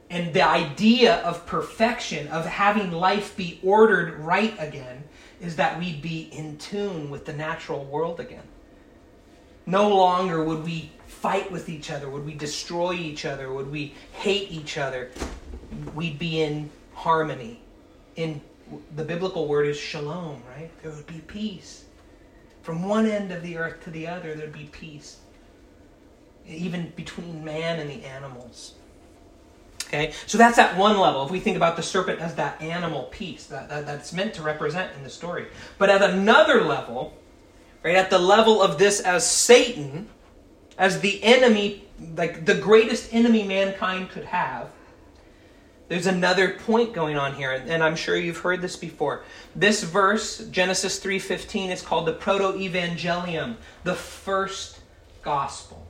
And 0.09 0.33
the 0.33 0.47
idea 0.47 1.17
of 1.23 1.47
perfection, 1.47 2.29
of 2.29 2.47
having 2.47 2.93
life 2.93 3.37
be 3.37 3.59
ordered 3.63 4.15
right 4.21 4.55
again, 4.59 5.05
is 5.41 5.57
that 5.57 5.79
we'd 5.79 6.01
be 6.01 6.29
in 6.33 6.59
tune 6.59 7.11
with 7.11 7.25
the 7.25 7.33
natural 7.33 7.85
world 7.85 8.21
again. 8.21 8.45
No 9.67 9.89
longer 9.89 10.45
would 10.45 10.65
we 10.65 10.93
fight 11.07 11.51
with 11.51 11.69
each 11.69 11.91
other, 11.91 12.09
would 12.09 12.25
we 12.25 12.35
destroy 12.35 12.93
each 12.93 13.25
other, 13.25 13.53
would 13.53 13.71
we 13.71 13.95
hate 14.13 14.51
each 14.51 14.79
other. 14.79 15.11
We'd 15.95 16.19
be 16.19 16.43
in 16.43 16.71
harmony. 16.95 17.61
In 18.15 18.41
the 18.95 19.05
biblical 19.05 19.49
word 19.49 19.67
is 19.67 19.79
shalom, 19.79 20.43
right? 20.57 20.71
There 20.83 20.93
would 20.93 21.07
be 21.07 21.21
peace. 21.27 21.85
From 22.63 22.89
one 22.89 23.07
end 23.07 23.33
of 23.33 23.43
the 23.43 23.59
earth 23.59 23.83
to 23.85 23.91
the 23.91 24.07
other, 24.07 24.35
there'd 24.35 24.53
be 24.53 24.69
peace. 24.73 25.19
Even 26.47 26.93
between 26.97 27.45
man 27.45 27.81
and 27.81 27.91
the 27.91 28.05
animals. 28.05 28.75
Okay, 29.87 30.13
so 30.27 30.37
that's 30.37 30.59
at 30.59 30.77
one 30.77 30.99
level. 30.99 31.25
If 31.25 31.31
we 31.31 31.39
think 31.39 31.57
about 31.57 31.77
the 31.77 31.83
serpent 31.83 32.21
as 32.21 32.35
that 32.35 32.61
animal 32.61 33.05
piece 33.05 33.47
that, 33.47 33.69
that, 33.69 33.87
that's 33.87 34.13
meant 34.13 34.35
to 34.35 34.43
represent 34.43 34.93
in 34.97 35.05
the 35.05 35.11
story. 35.11 35.47
But 35.79 35.91
at 35.91 36.03
another 36.03 36.63
level, 36.63 37.17
right, 37.85 37.95
at 37.95 38.11
the 38.11 38.19
level 38.19 38.61
of 38.61 38.79
this 38.79 38.99
as 39.01 39.29
Satan, 39.29 40.09
as 40.77 41.01
the 41.01 41.23
enemy, 41.23 41.85
like 42.17 42.45
the 42.47 42.55
greatest 42.55 43.15
enemy 43.15 43.45
mankind 43.45 44.11
could 44.11 44.25
have, 44.25 44.71
there's 45.89 46.07
another 46.07 46.55
point 46.55 46.93
going 46.93 47.17
on 47.17 47.35
here, 47.35 47.53
and 47.53 47.83
I'm 47.83 47.95
sure 47.95 48.17
you've 48.17 48.39
heard 48.39 48.61
this 48.61 48.75
before. 48.75 49.23
This 49.55 49.85
verse, 49.85 50.39
Genesis 50.49 50.99
3:15, 50.99 51.71
is 51.71 51.81
called 51.81 52.07
the 52.07 52.13
proto-evangelium, 52.13 53.55
the 53.85 53.95
first 53.95 54.81
gospel. 55.23 55.86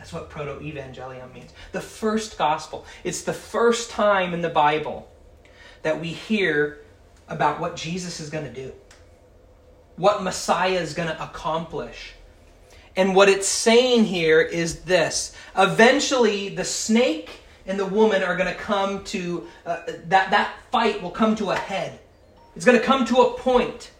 That's 0.00 0.14
what 0.14 0.30
proto 0.30 0.52
evangelium 0.64 1.30
means. 1.34 1.52
The 1.72 1.80
first 1.82 2.38
gospel. 2.38 2.86
It's 3.04 3.20
the 3.20 3.34
first 3.34 3.90
time 3.90 4.32
in 4.32 4.40
the 4.40 4.48
Bible 4.48 5.06
that 5.82 6.00
we 6.00 6.08
hear 6.08 6.78
about 7.28 7.60
what 7.60 7.76
Jesus 7.76 8.18
is 8.18 8.30
going 8.30 8.46
to 8.46 8.50
do, 8.50 8.72
what 9.96 10.22
Messiah 10.22 10.80
is 10.80 10.94
going 10.94 11.10
to 11.10 11.22
accomplish. 11.22 12.14
And 12.96 13.14
what 13.14 13.28
it's 13.28 13.46
saying 13.46 14.06
here 14.06 14.40
is 14.40 14.80
this 14.84 15.36
eventually, 15.54 16.48
the 16.48 16.64
snake 16.64 17.42
and 17.66 17.78
the 17.78 17.84
woman 17.84 18.22
are 18.22 18.36
going 18.36 18.48
to 18.48 18.58
come 18.58 19.04
to, 19.04 19.46
uh, 19.66 19.82
that, 20.06 20.30
that 20.30 20.54
fight 20.72 21.02
will 21.02 21.10
come 21.10 21.36
to 21.36 21.50
a 21.50 21.56
head. 21.56 22.00
It's 22.56 22.64
going 22.64 22.78
to 22.78 22.84
come 22.84 23.04
to 23.04 23.16
a 23.16 23.38
point 23.38 23.90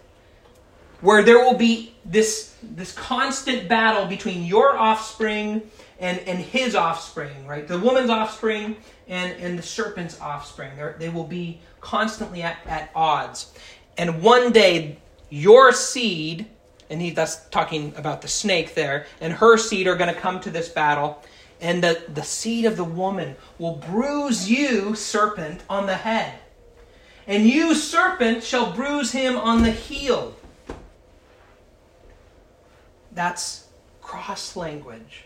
where 1.02 1.22
there 1.22 1.38
will 1.44 1.58
be 1.58 1.94
this, 2.06 2.54
this 2.62 2.92
constant 2.92 3.68
battle 3.68 4.06
between 4.06 4.44
your 4.44 4.76
offspring 4.76 5.62
and, 6.00 6.18
and 6.20 6.38
his 6.38 6.74
offspring, 6.74 7.46
right? 7.46 7.68
The 7.68 7.78
woman's 7.78 8.10
offspring 8.10 8.76
and, 9.06 9.32
and 9.40 9.58
the 9.58 9.62
serpent's 9.62 10.20
offspring. 10.20 10.74
They're, 10.74 10.96
they 10.98 11.10
will 11.10 11.26
be 11.26 11.60
constantly 11.80 12.42
at, 12.42 12.56
at 12.66 12.90
odds. 12.94 13.52
And 13.98 14.22
one 14.22 14.50
day, 14.50 14.98
your 15.28 15.72
seed, 15.72 16.46
and 16.88 17.00
he, 17.00 17.10
that's 17.10 17.46
talking 17.50 17.92
about 17.96 18.22
the 18.22 18.28
snake 18.28 18.74
there, 18.74 19.06
and 19.20 19.32
her 19.34 19.58
seed 19.58 19.86
are 19.86 19.96
going 19.96 20.12
to 20.12 20.18
come 20.18 20.40
to 20.40 20.50
this 20.50 20.70
battle, 20.70 21.22
and 21.60 21.84
the, 21.84 22.02
the 22.14 22.22
seed 22.22 22.64
of 22.64 22.78
the 22.78 22.84
woman 22.84 23.36
will 23.58 23.76
bruise 23.76 24.50
you, 24.50 24.94
serpent, 24.94 25.62
on 25.68 25.84
the 25.84 25.96
head. 25.96 26.38
And 27.26 27.46
you, 27.46 27.74
serpent, 27.74 28.42
shall 28.42 28.72
bruise 28.72 29.12
him 29.12 29.36
on 29.36 29.62
the 29.62 29.70
heel. 29.70 30.34
That's 33.12 33.66
cross 34.00 34.56
language. 34.56 35.24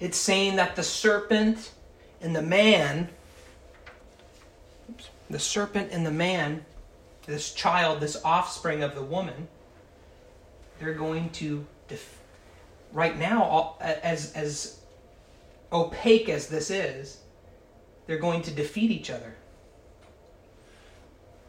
It's 0.00 0.16
saying 0.16 0.56
that 0.56 0.76
the 0.76 0.82
serpent 0.82 1.72
and 2.22 2.34
the 2.34 2.42
man, 2.42 3.10
oops, 4.88 5.10
the 5.28 5.38
serpent 5.38 5.90
and 5.92 6.04
the 6.04 6.10
man, 6.10 6.64
this 7.26 7.52
child, 7.52 8.00
this 8.00 8.20
offspring 8.24 8.82
of 8.82 8.94
the 8.94 9.02
woman, 9.02 9.46
they're 10.78 10.94
going 10.94 11.28
to, 11.30 11.66
def- 11.88 12.18
right 12.92 13.18
now, 13.18 13.76
as, 13.80 14.32
as 14.32 14.80
opaque 15.70 16.30
as 16.30 16.48
this 16.48 16.70
is, 16.70 17.18
they're 18.06 18.18
going 18.18 18.42
to 18.42 18.50
defeat 18.50 18.90
each 18.90 19.10
other. 19.10 19.34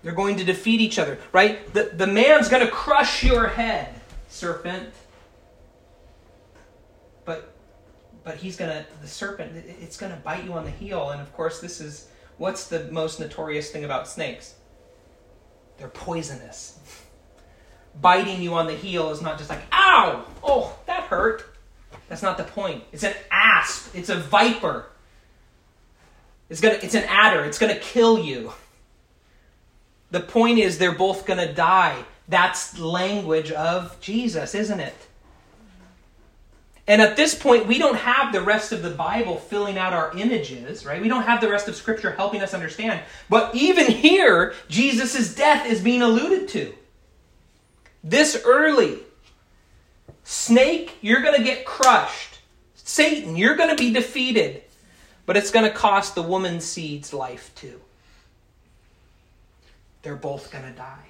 They're 0.03 0.13
going 0.13 0.35
to 0.37 0.43
defeat 0.43 0.81
each 0.81 0.99
other, 0.99 1.17
right? 1.31 1.73
The, 1.73 1.91
the 1.93 2.07
man's 2.07 2.49
going 2.49 2.65
to 2.65 2.71
crush 2.71 3.23
your 3.23 3.47
head, 3.47 3.93
serpent. 4.27 4.89
But 7.23 7.53
but 8.23 8.37
he's 8.37 8.55
gonna 8.55 8.85
the 9.01 9.07
serpent 9.07 9.51
it's 9.81 9.97
gonna 9.97 10.19
bite 10.23 10.43
you 10.43 10.53
on 10.53 10.63
the 10.63 10.71
heel 10.71 11.09
and 11.09 11.21
of 11.21 11.33
course 11.33 11.59
this 11.59 11.81
is 11.81 12.07
what's 12.37 12.67
the 12.67 12.85
most 12.91 13.19
notorious 13.19 13.71
thing 13.71 13.83
about 13.83 14.07
snakes? 14.07 14.55
They're 15.77 15.87
poisonous. 15.87 16.79
Biting 17.99 18.41
you 18.41 18.53
on 18.53 18.67
the 18.67 18.75
heel 18.75 19.09
is 19.09 19.21
not 19.21 19.37
just 19.37 19.49
like 19.49 19.61
ow! 19.71 20.25
Oh 20.43 20.77
that 20.85 21.03
hurt. 21.03 21.45
That's 22.07 22.21
not 22.21 22.37
the 22.37 22.43
point. 22.43 22.83
It's 22.91 23.03
an 23.03 23.13
asp. 23.31 23.95
It's 23.95 24.09
a 24.09 24.17
viper. 24.17 24.87
It's 26.49 26.61
gonna 26.61 26.79
it's 26.81 26.95
an 26.95 27.05
adder. 27.07 27.43
It's 27.45 27.59
gonna 27.59 27.79
kill 27.79 28.19
you. 28.19 28.53
The 30.11 30.19
point 30.19 30.59
is 30.59 30.77
they're 30.77 30.91
both 30.91 31.25
gonna 31.25 31.53
die. 31.53 32.05
That's 32.27 32.79
language 32.79 33.51
of 33.51 33.99
jesus 33.99 34.55
isn't 34.55 34.79
it 34.79 34.95
and 36.87 37.01
at 37.01 37.15
this 37.15 37.35
point, 37.35 37.67
we 37.67 37.77
don't 37.77 37.97
have 37.97 38.33
the 38.33 38.41
rest 38.41 38.71
of 38.71 38.81
the 38.81 38.89
Bible 38.89 39.37
filling 39.37 39.77
out 39.77 39.93
our 39.93 40.17
images, 40.17 40.85
right? 40.85 41.01
We 41.01 41.07
don't 41.07 41.23
have 41.23 41.39
the 41.39 41.49
rest 41.49 41.67
of 41.67 41.75
Scripture 41.75 42.11
helping 42.11 42.41
us 42.41 42.53
understand. 42.53 43.01
But 43.29 43.55
even 43.55 43.85
here, 43.85 44.53
Jesus' 44.67 45.33
death 45.35 45.65
is 45.65 45.81
being 45.81 46.01
alluded 46.01 46.47
to. 46.49 46.73
This 48.03 48.41
early. 48.45 48.99
Snake, 50.23 50.97
you're 51.01 51.21
going 51.21 51.37
to 51.37 51.43
get 51.43 51.65
crushed. 51.65 52.39
Satan, 52.75 53.35
you're 53.35 53.55
going 53.55 53.69
to 53.69 53.81
be 53.81 53.93
defeated. 53.93 54.63
But 55.25 55.37
it's 55.37 55.51
going 55.51 55.65
to 55.65 55.75
cost 55.75 56.15
the 56.15 56.23
woman's 56.23 56.65
seed's 56.65 57.13
life 57.13 57.51
too. 57.55 57.79
They're 60.01 60.15
both 60.15 60.51
going 60.51 60.65
to 60.65 60.71
die. 60.71 61.05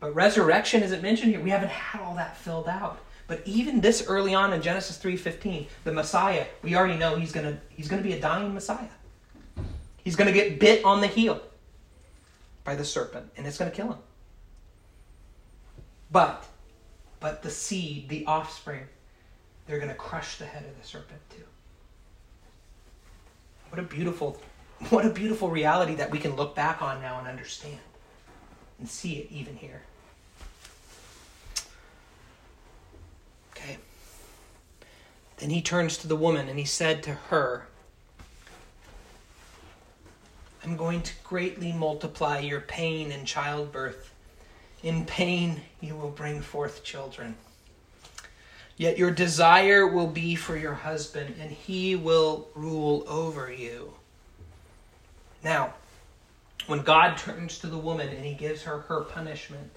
But 0.00 0.14
resurrection 0.14 0.82
isn't 0.82 1.00
mentioned 1.00 1.30
here. 1.30 1.40
We 1.40 1.50
haven't 1.50 1.70
had 1.70 2.02
all 2.02 2.16
that 2.16 2.36
filled 2.36 2.68
out. 2.68 2.98
But 3.26 3.42
even 3.46 3.80
this 3.80 4.06
early 4.06 4.34
on 4.34 4.52
in 4.52 4.60
Genesis 4.60 4.98
3:15, 4.98 5.66
the 5.84 5.92
Messiah, 5.92 6.46
we 6.62 6.76
already 6.76 6.96
know 6.96 7.16
he's 7.16 7.32
going 7.32 7.46
to 7.46 7.58
he's 7.70 7.88
going 7.88 8.02
to 8.02 8.08
be 8.08 8.14
a 8.14 8.20
dying 8.20 8.52
Messiah. 8.52 8.88
He's 10.02 10.16
going 10.16 10.28
to 10.28 10.34
get 10.34 10.58
bit 10.60 10.84
on 10.84 11.00
the 11.00 11.06
heel 11.06 11.40
by 12.62 12.74
the 12.74 12.84
serpent 12.84 13.30
and 13.36 13.46
it's 13.46 13.56
going 13.56 13.70
to 13.70 13.76
kill 13.76 13.92
him. 13.92 13.98
But 16.10 16.44
but 17.20 17.42
the 17.42 17.50
seed, 17.50 18.10
the 18.10 18.26
offspring, 18.26 18.86
they're 19.66 19.78
going 19.78 19.88
to 19.88 19.94
crush 19.94 20.36
the 20.36 20.44
head 20.44 20.64
of 20.64 20.78
the 20.78 20.86
serpent 20.86 21.20
too. 21.30 21.44
What 23.70 23.78
a 23.78 23.82
beautiful 23.82 24.38
what 24.90 25.06
a 25.06 25.10
beautiful 25.10 25.48
reality 25.48 25.94
that 25.94 26.10
we 26.10 26.18
can 26.18 26.36
look 26.36 26.54
back 26.54 26.82
on 26.82 27.00
now 27.00 27.18
and 27.18 27.26
understand 27.26 27.78
and 28.78 28.88
see 28.88 29.14
it 29.14 29.32
even 29.32 29.56
here. 29.56 29.82
Then 35.38 35.50
he 35.50 35.60
turns 35.60 35.98
to 35.98 36.08
the 36.08 36.16
woman 36.16 36.48
and 36.48 36.58
he 36.58 36.64
said 36.64 37.02
to 37.04 37.12
her, 37.12 37.66
I'm 40.64 40.76
going 40.76 41.02
to 41.02 41.12
greatly 41.24 41.72
multiply 41.72 42.38
your 42.38 42.60
pain 42.60 43.12
in 43.12 43.26
childbirth. 43.26 44.10
In 44.82 45.04
pain, 45.04 45.60
you 45.80 45.94
will 45.94 46.10
bring 46.10 46.40
forth 46.40 46.84
children. 46.84 47.36
Yet 48.76 48.98
your 48.98 49.10
desire 49.10 49.86
will 49.86 50.06
be 50.06 50.34
for 50.34 50.56
your 50.56 50.74
husband, 50.74 51.36
and 51.38 51.50
he 51.50 51.94
will 51.94 52.48
rule 52.54 53.04
over 53.06 53.52
you. 53.52 53.94
Now, 55.44 55.74
when 56.66 56.82
God 56.82 57.18
turns 57.18 57.58
to 57.58 57.66
the 57.66 57.78
woman 57.78 58.08
and 58.08 58.24
he 58.24 58.34
gives 58.34 58.62
her 58.62 58.78
her 58.78 59.02
punishment, 59.02 59.70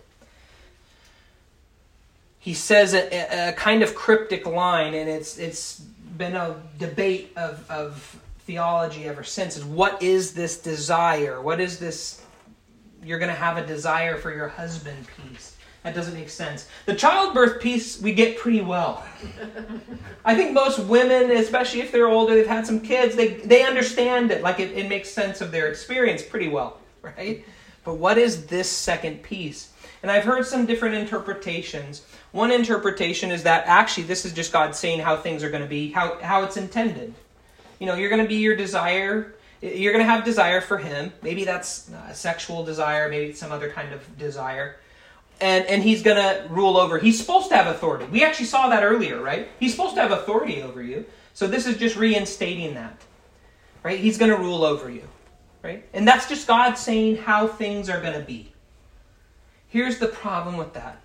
he 2.47 2.53
says 2.53 2.93
a, 2.93 3.49
a 3.49 3.51
kind 3.51 3.83
of 3.83 3.93
cryptic 3.93 4.45
line, 4.47 4.93
and 4.93 5.09
it's 5.09 5.37
it's 5.37 5.81
been 6.17 6.33
a 6.33 6.55
debate 6.79 7.33
of, 7.35 7.69
of 7.69 8.21
theology 8.45 9.03
ever 9.03 9.21
since. 9.21 9.57
Is 9.57 9.65
what 9.65 10.01
is 10.01 10.33
this 10.33 10.57
desire? 10.57 11.41
What 11.41 11.59
is 11.59 11.77
this? 11.77 12.21
You're 13.03 13.19
going 13.19 13.33
to 13.33 13.37
have 13.37 13.57
a 13.57 13.67
desire 13.67 14.15
for 14.15 14.33
your 14.33 14.47
husband 14.47 15.07
piece. 15.17 15.57
That 15.83 15.93
doesn't 15.93 16.13
make 16.13 16.29
sense. 16.29 16.69
The 16.85 16.95
childbirth 16.95 17.61
piece 17.61 17.99
we 17.99 18.13
get 18.13 18.37
pretty 18.37 18.61
well. 18.61 19.05
I 20.23 20.33
think 20.33 20.53
most 20.53 20.79
women, 20.79 21.31
especially 21.31 21.81
if 21.81 21.91
they're 21.91 22.07
older, 22.07 22.33
they've 22.33 22.47
had 22.47 22.65
some 22.65 22.79
kids, 22.79 23.17
they, 23.17 23.33
they 23.43 23.63
understand 23.63 24.31
it. 24.31 24.41
Like 24.41 24.61
it, 24.61 24.71
it 24.71 24.87
makes 24.87 25.09
sense 25.09 25.41
of 25.41 25.51
their 25.51 25.67
experience 25.67 26.23
pretty 26.23 26.47
well, 26.47 26.79
right? 27.01 27.43
But 27.83 27.95
what 27.95 28.17
is 28.17 28.45
this 28.45 28.69
second 28.69 29.21
piece? 29.21 29.73
And 30.01 30.11
I've 30.11 30.23
heard 30.23 30.45
some 30.45 30.65
different 30.65 30.95
interpretations. 30.95 32.05
One 32.37 32.51
interpretation 32.51 33.31
is 33.31 33.41
that 33.43 33.65
actually 33.65 34.03
this 34.03 34.23
is 34.23 34.31
just 34.31 34.53
God 34.53 34.75
saying 34.75 34.99
how 34.99 35.17
things 35.17 35.43
are 35.43 35.49
going 35.49 35.63
to 35.63 35.67
be, 35.67 35.91
how, 35.91 36.19
how 36.21 36.43
it's 36.43 36.55
intended. 36.55 37.15
You 37.79 37.87
know, 37.87 37.95
you're 37.95 38.11
going 38.11 38.21
to 38.21 38.27
be 38.27 38.35
your 38.35 38.55
desire. 38.55 39.33
You're 39.59 39.91
going 39.91 40.05
to 40.05 40.11
have 40.11 40.23
desire 40.23 40.61
for 40.61 40.77
him. 40.77 41.11
Maybe 41.23 41.45
that's 41.45 41.89
a 42.07 42.13
sexual 42.13 42.63
desire, 42.63 43.09
maybe 43.09 43.31
it's 43.31 43.39
some 43.39 43.51
other 43.51 43.71
kind 43.71 43.91
of 43.91 44.19
desire. 44.19 44.75
And, 45.41 45.65
and 45.65 45.81
he's 45.81 46.03
going 46.03 46.17
to 46.17 46.47
rule 46.53 46.77
over. 46.77 46.99
He's 46.99 47.19
supposed 47.19 47.49
to 47.49 47.55
have 47.55 47.65
authority. 47.75 48.05
We 48.05 48.23
actually 48.23 48.45
saw 48.45 48.69
that 48.69 48.83
earlier, 48.83 49.19
right? 49.19 49.49
He's 49.59 49.71
supposed 49.71 49.95
to 49.95 50.01
have 50.01 50.11
authority 50.11 50.61
over 50.61 50.83
you. 50.83 51.07
So 51.33 51.47
this 51.47 51.65
is 51.65 51.77
just 51.77 51.95
reinstating 51.95 52.75
that. 52.75 53.01
Right? 53.81 53.99
He's 53.99 54.19
going 54.19 54.29
to 54.29 54.37
rule 54.37 54.63
over 54.63 54.91
you. 54.91 55.07
Right? 55.63 55.89
And 55.91 56.07
that's 56.07 56.29
just 56.29 56.45
God 56.45 56.75
saying 56.75 57.17
how 57.17 57.47
things 57.47 57.89
are 57.89 57.99
going 57.99 58.13
to 58.13 58.23
be. 58.23 58.51
Here's 59.69 59.97
the 59.97 60.07
problem 60.07 60.57
with 60.57 60.75
that 60.75 61.01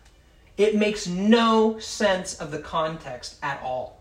it 0.57 0.75
makes 0.75 1.07
no 1.07 1.79
sense 1.79 2.35
of 2.35 2.51
the 2.51 2.59
context 2.59 3.37
at 3.43 3.61
all. 3.63 4.01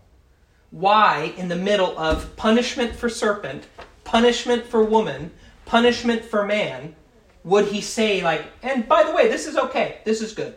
Why, 0.70 1.34
in 1.36 1.48
the 1.48 1.56
middle 1.56 1.98
of 1.98 2.34
punishment 2.36 2.94
for 2.94 3.08
serpent, 3.08 3.66
punishment 4.04 4.64
for 4.64 4.82
woman, 4.82 5.30
punishment 5.64 6.24
for 6.24 6.44
man, 6.44 6.94
would 7.44 7.68
he 7.68 7.80
say, 7.80 8.22
like, 8.22 8.44
and 8.62 8.86
by 8.88 9.02
the 9.02 9.12
way, 9.12 9.28
this 9.28 9.46
is 9.46 9.56
okay, 9.56 9.98
this 10.04 10.20
is 10.20 10.32
good, 10.32 10.54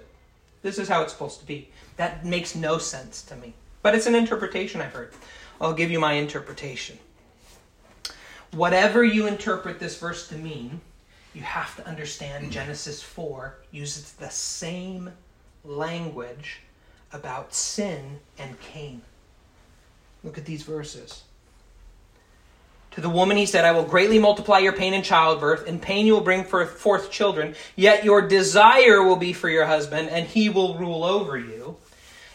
this 0.62 0.78
is 0.78 0.88
how 0.88 1.02
it's 1.02 1.14
supposed 1.14 1.40
to 1.40 1.46
be? 1.46 1.70
That 1.98 2.26
makes 2.26 2.56
no 2.56 2.78
sense 2.78 3.24
to 3.24 3.36
me. 3.36 3.54
But 3.82 3.96
it's 3.96 4.08
an 4.08 4.16
interpretation 4.16 4.82
I've 4.82 4.94
heard. 4.94 5.14
I'll 5.60 5.74
give 5.74 5.92
you 5.92 6.00
my 6.00 6.14
interpretation. 6.14 6.98
Whatever 8.52 9.04
you 9.04 9.28
interpret 9.28 9.80
this 9.80 10.00
verse 10.00 10.28
to 10.30 10.36
mean, 10.36 10.82
you 11.34 11.42
have 11.42 11.76
to 11.76 11.88
understand 11.88 12.52
Genesis 12.52 13.02
4 13.02 13.58
uses 13.72 14.14
the 14.14 14.30
same 14.30 15.12
language 15.68 16.62
about 17.12 17.54
sin 17.54 18.20
and 18.38 18.60
Cain. 18.60 19.02
Look 20.24 20.38
at 20.38 20.46
these 20.46 20.64
verses. 20.64 21.24
To 22.92 23.02
the 23.02 23.10
woman 23.10 23.36
he 23.36 23.46
said, 23.46 23.66
I 23.66 23.72
will 23.72 23.84
greatly 23.84 24.20
multiply 24.20 24.60
your 24.60 24.72
pain 24.72 24.94
in 24.94 25.04
childbirth. 25.04 25.68
In 25.68 25.80
pain 25.80 26.06
you 26.06 26.14
will 26.14 26.22
bring 26.22 26.46
forth 26.46 27.12
children. 27.12 27.56
Yet 27.76 28.06
your 28.06 28.22
desire 28.22 29.04
will 29.04 29.18
be 29.18 29.34
for 29.34 29.50
your 29.50 29.66
husband, 29.66 30.10
and 30.10 30.26
he 30.26 30.48
will 30.48 30.78
rule 30.78 31.04
over 31.04 31.38
you. 31.38 31.76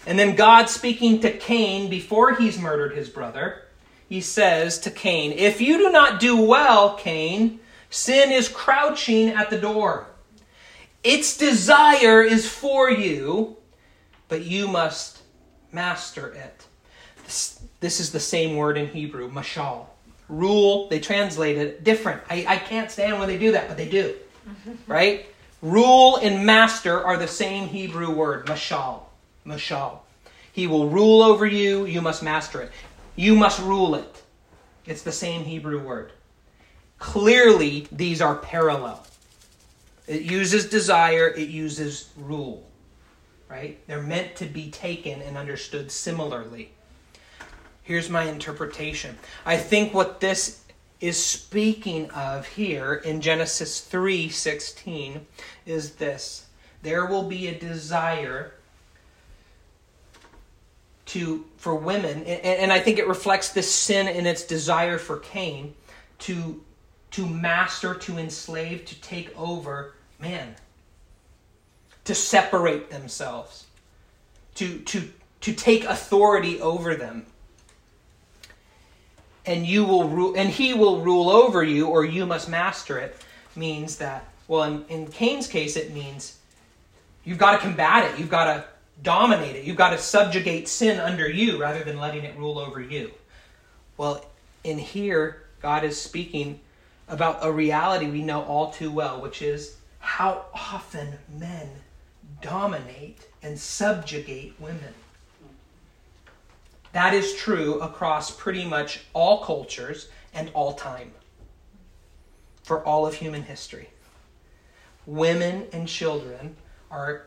And 0.07 0.19
then 0.19 0.35
God 0.35 0.69
speaking 0.69 1.21
to 1.21 1.31
Cain 1.31 1.89
before 1.89 2.35
he's 2.35 2.59
murdered 2.59 2.95
his 2.95 3.09
brother, 3.09 3.63
he 4.07 4.21
says 4.21 4.79
to 4.81 4.91
Cain, 4.91 5.33
If 5.33 5.63
you 5.63 5.79
do 5.79 5.91
not 5.91 6.21
do 6.21 6.41
well, 6.41 6.95
Cain, 6.97 7.61
sin 7.89 8.31
is 8.31 8.49
crouching 8.49 9.31
at 9.31 9.49
the 9.49 9.59
door. 9.59 10.10
Its 11.03 11.37
desire 11.37 12.23
is 12.23 12.49
for 12.49 12.91
you, 12.91 13.57
but 14.29 14.45
you 14.45 14.69
must 14.69 15.23
master 15.73 16.29
it. 16.33 16.67
This, 17.25 17.63
this 17.81 18.01
is 18.01 18.13
the 18.13 18.21
same 18.21 18.57
word 18.57 18.77
in 18.77 18.89
Hebrew, 18.89 19.31
mashal. 19.31 19.87
Rule, 20.29 20.89
they 20.89 21.01
translate 21.01 21.57
it 21.57 21.85
different. 21.85 22.23
I, 22.29 22.45
I 22.47 22.57
can't 22.57 22.91
stand 22.91 23.19
when 23.19 23.29
they 23.29 23.39
do 23.39 23.53
that, 23.53 23.69
but 23.69 23.77
they 23.77 23.89
do. 23.89 24.15
right? 24.87 25.27
Rule 25.63 26.17
and 26.17 26.45
master 26.45 27.03
are 27.03 27.17
the 27.17 27.29
same 27.29 27.69
Hebrew 27.69 28.11
word, 28.11 28.47
mashal. 28.47 29.03
Mashal. 29.47 29.99
He 30.53 30.67
will 30.67 30.89
rule 30.89 31.23
over 31.23 31.47
you, 31.47 31.87
you 31.87 32.01
must 32.01 32.23
master 32.23 32.61
it. 32.61 32.71
You 33.17 33.35
must 33.35 33.61
rule 33.61 33.95
it. 33.95 34.23
It's 34.87 35.03
the 35.03 35.13
same 35.13 35.45
Hebrew 35.45 35.83
word. 35.83 36.13
Clearly, 36.99 37.87
these 37.91 38.21
are 38.21 38.37
parallel. 38.37 39.07
It 40.11 40.23
uses 40.23 40.69
desire, 40.69 41.29
it 41.29 41.51
uses 41.51 42.11
rule. 42.17 42.69
Right? 43.49 43.79
They're 43.87 44.03
meant 44.03 44.35
to 44.37 44.45
be 44.45 44.69
taken 44.69 45.23
and 45.23 45.39
understood 45.39 45.93
similarly. 45.93 46.73
Here's 47.85 48.11
my 48.11 48.25
interpretation. 48.25 49.17
I 49.47 49.57
think 49.57 49.95
what 49.95 50.19
this 50.19 50.65
is 51.01 51.25
speaking 51.25 52.11
of 52.11 52.45
here 52.49 52.95
in 52.95 53.21
Genesis 53.21 53.81
3:16 53.81 55.21
is 55.65 55.93
this. 55.93 56.47
There 56.83 57.07
will 57.07 57.29
be 57.29 57.47
a 57.47 57.57
desire 57.57 58.55
to 61.07 61.45
for 61.57 61.77
women 61.77 62.25
and, 62.25 62.45
and 62.45 62.73
I 62.73 62.81
think 62.81 62.99
it 62.99 63.07
reflects 63.07 63.51
this 63.51 63.73
sin 63.73 64.09
in 64.09 64.27
its 64.27 64.43
desire 64.43 64.99
for 64.99 65.19
Cain 65.19 65.75
to 66.21 66.65
to 67.13 67.27
master, 67.27 67.95
to 67.95 68.19
enslave, 68.19 68.85
to 68.87 69.01
take 69.01 69.37
over 69.39 69.95
man, 70.21 70.55
to 72.05 72.15
separate 72.15 72.91
themselves, 72.91 73.67
to, 74.57 74.79
to, 74.81 75.09
to 75.41 75.53
take 75.53 75.85
authority 75.85 76.61
over 76.61 76.95
them. 76.95 77.27
And 79.47 79.67
you 79.67 79.85
will 79.85 80.09
rule, 80.09 80.35
and 80.37 80.51
he 80.51 80.75
will 80.75 81.01
rule 81.01 81.31
over 81.31 81.63
you, 81.63 81.87
or 81.87 82.05
you 82.05 82.27
must 82.27 82.49
master 82.49 82.99
it, 82.99 83.17
means 83.57 83.97
that, 83.97 84.29
well, 84.49 84.65
in, 84.65 84.85
in 84.89 85.07
Cain's 85.09 85.47
case, 85.47 85.77
it 85.77 85.93
means 85.93 86.39
you've 87.25 87.39
got 87.39 87.53
to 87.53 87.59
combat 87.59 88.11
it, 88.11 88.19
you've 88.19 88.31
got 88.31 88.45
to 88.45 88.65
dominate 89.03 89.57
it, 89.57 89.65
you've 89.65 89.77
got 89.77 89.91
to 89.91 89.99
subjugate 89.99 90.69
sin 90.69 91.01
under 91.01 91.29
you 91.29 91.61
rather 91.61 91.83
than 91.83 91.99
letting 91.99 92.25
it 92.25 92.37
rule 92.37 92.59
over 92.59 92.81
you. 92.81 93.11
Well, 93.97 94.25
in 94.63 94.79
here, 94.79 95.45
God 95.63 95.85
is 95.85 96.01
speaking 96.01 96.61
about 97.09 97.39
a 97.43 97.51
reality 97.51 98.09
we 98.09 98.23
know 98.23 98.43
all 98.43 98.71
too 98.71 98.91
well, 98.91 99.21
which 99.21 99.43
is 99.43 99.77
how 100.01 100.47
often 100.53 101.19
men 101.39 101.69
dominate 102.43 103.27
and 103.43 103.59
subjugate 103.59 104.55
women. 104.59 104.95
That 106.93 107.15
is 107.15 107.35
true 107.35 107.81
across 107.81 108.31
pretty 108.31 108.65
much 108.65 109.05
all 109.13 109.45
cultures 109.45 110.09
and 110.35 110.51
all 110.55 110.73
time 110.73 111.13
for 112.63 112.85
all 112.85 113.07
of 113.07 113.15
human 113.15 113.43
history. 113.43 113.91
Women 115.07 115.67
and 115.73 115.87
children 115.87 116.57
are, 116.91 117.27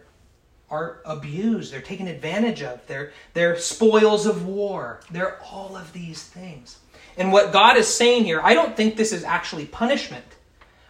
are 0.69 0.99
abused, 1.05 1.71
they're 1.71 1.81
taken 1.81 2.07
advantage 2.07 2.61
of, 2.61 2.85
they're, 2.87 3.13
they're 3.33 3.57
spoils 3.57 4.25
of 4.25 4.45
war, 4.45 4.99
they're 5.11 5.41
all 5.41 5.75
of 5.77 5.93
these 5.93 6.23
things. 6.23 6.79
And 7.17 7.31
what 7.31 7.53
God 7.53 7.77
is 7.77 7.93
saying 7.93 8.25
here, 8.25 8.41
I 8.41 8.53
don't 8.53 8.75
think 8.75 8.95
this 8.95 9.11
is 9.11 9.23
actually 9.23 9.65
punishment. 9.65 10.25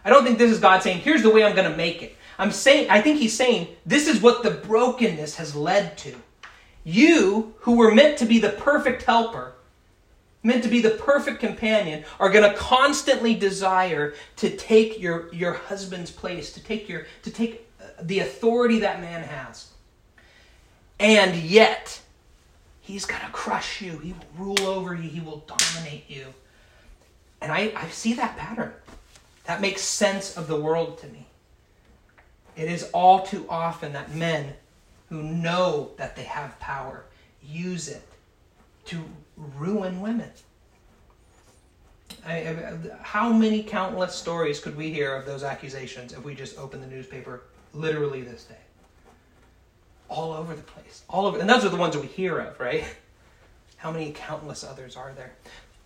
I 0.06 0.10
don't 0.10 0.24
think 0.24 0.38
this 0.38 0.52
is 0.52 0.60
God 0.60 0.84
saying, 0.84 1.00
here's 1.00 1.24
the 1.24 1.30
way 1.30 1.44
I'm 1.44 1.56
going 1.56 1.70
to 1.70 1.78
make 1.78 2.02
it. 2.02 2.16
I'm 2.38 2.52
saying, 2.52 2.90
I 2.90 3.02
think 3.02 3.20
he's 3.20 3.36
saying, 3.36 3.68
this 3.86 4.08
is 4.08 4.22
what 4.22 4.44
the 4.44 4.52
brokenness 4.52 5.36
has 5.36 5.56
led 5.56 5.98
to. 6.00 6.16
You, 6.84 7.54
who 7.60 7.78
were 7.78 7.94
meant 7.94 8.18
to 8.18 8.26
be 8.26 8.40
the 8.40 8.50
perfect 8.50 9.04
helper, 9.04 9.54
meant 10.42 10.64
to 10.64 10.70
be 10.70 10.82
the 10.82 10.90
perfect 10.92 11.40
companion, 11.40 12.04
are 12.20 12.30
going 12.30 12.50
to 12.50 12.58
constantly 12.58 13.34
desire 13.34 14.14
to 14.38 14.50
take 14.58 15.00
your, 15.00 15.34
your 15.34 15.54
husband's 15.54 16.12
place, 16.12 16.52
to 16.54 16.64
take, 16.64 16.90
your, 16.90 17.06
to 17.22 17.32
take 17.32 17.70
uh, 17.80 17.86
the 18.02 18.20
authority 18.20 18.80
that 18.80 19.00
man 19.00 19.24
has. 19.24 19.70
And 21.00 21.36
yet, 21.36 22.02
he's 22.82 23.06
going 23.06 23.22
to 23.22 23.32
crush 23.32 23.82
you. 23.82 23.98
He 24.00 24.14
will 24.14 24.48
rule 24.48 24.68
over 24.68 24.94
you. 24.94 25.10
He 25.10 25.22
will 25.22 25.46
dominate 25.48 26.10
you. 26.10 26.26
And 27.42 27.52
I, 27.52 27.72
I 27.76 27.88
see 27.90 28.14
that 28.16 28.38
pattern. 28.38 28.74
That 29.46 29.62
makes 29.62 29.82
sense 29.82 30.38
of 30.38 30.48
the 30.48 30.60
world 30.60 30.98
to 31.00 31.08
me. 31.08 31.28
It 32.56 32.70
is 32.70 32.90
all 32.94 33.26
too 33.26 33.46
often 33.50 33.94
that 33.94 34.14
men 34.14 34.54
who 35.10 35.22
know 35.24 35.92
that 35.98 36.16
they 36.16 36.24
have 36.24 36.60
power 36.60 37.06
use 37.42 37.88
it 37.88 38.08
to 38.86 39.04
ruin 39.38 40.02
women. 40.02 40.30
I, 42.26 42.34
I, 42.34 42.78
how 43.02 43.34
many 43.34 43.64
countless 43.64 44.16
stories 44.16 44.60
could 44.60 44.78
we 44.78 44.92
hear 44.92 45.16
of 45.16 45.26
those 45.26 45.44
accusations 45.44 46.14
if 46.14 46.24
we 46.24 46.36
just 46.36 46.58
opened 46.58 46.84
the 46.84 46.88
newspaper 46.88 47.42
literally 47.74 48.22
this 48.22 48.46
day? 48.46 48.56
All 50.10 50.32
over 50.32 50.56
the 50.56 50.62
place. 50.62 51.04
All 51.10 51.26
over. 51.26 51.40
And 51.40 51.50
those 51.50 51.66
are 51.66 51.70
the 51.70 51.78
ones 51.78 51.96
that 51.96 52.02
we 52.02 52.08
hear 52.08 52.40
of, 52.40 52.60
right? 52.60 52.86
How 53.78 53.92
many 53.92 54.12
countless 54.12 54.64
others 54.64 54.96
are 54.96 55.12
there? 55.14 55.34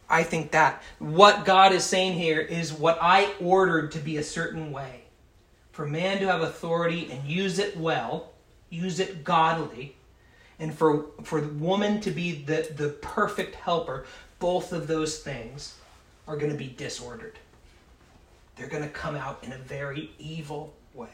I 0.09 0.23
think 0.23 0.51
that 0.51 0.81
what 0.99 1.45
God 1.45 1.73
is 1.73 1.83
saying 1.83 2.13
here 2.13 2.39
is 2.39 2.71
what 2.71 2.97
I 3.01 3.33
ordered 3.41 3.91
to 3.91 3.99
be 3.99 4.17
a 4.17 4.23
certain 4.23 4.71
way. 4.71 5.03
For 5.71 5.85
man 5.85 6.19
to 6.19 6.27
have 6.27 6.41
authority 6.41 7.09
and 7.11 7.23
use 7.25 7.59
it 7.59 7.77
well, 7.77 8.31
use 8.69 8.99
it 8.99 9.23
godly, 9.23 9.95
and 10.59 10.73
for 10.73 11.05
for 11.23 11.39
the 11.39 11.49
woman 11.49 12.01
to 12.01 12.11
be 12.11 12.31
the, 12.31 12.67
the 12.75 12.89
perfect 12.89 13.55
helper, 13.55 14.05
both 14.39 14.73
of 14.73 14.87
those 14.87 15.19
things 15.19 15.75
are 16.27 16.35
going 16.35 16.51
to 16.51 16.57
be 16.57 16.67
disordered. 16.67 17.37
They're 18.55 18.67
going 18.67 18.83
to 18.83 18.89
come 18.89 19.15
out 19.15 19.43
in 19.43 19.51
a 19.51 19.57
very 19.57 20.11
evil 20.17 20.73
way. 20.93 21.07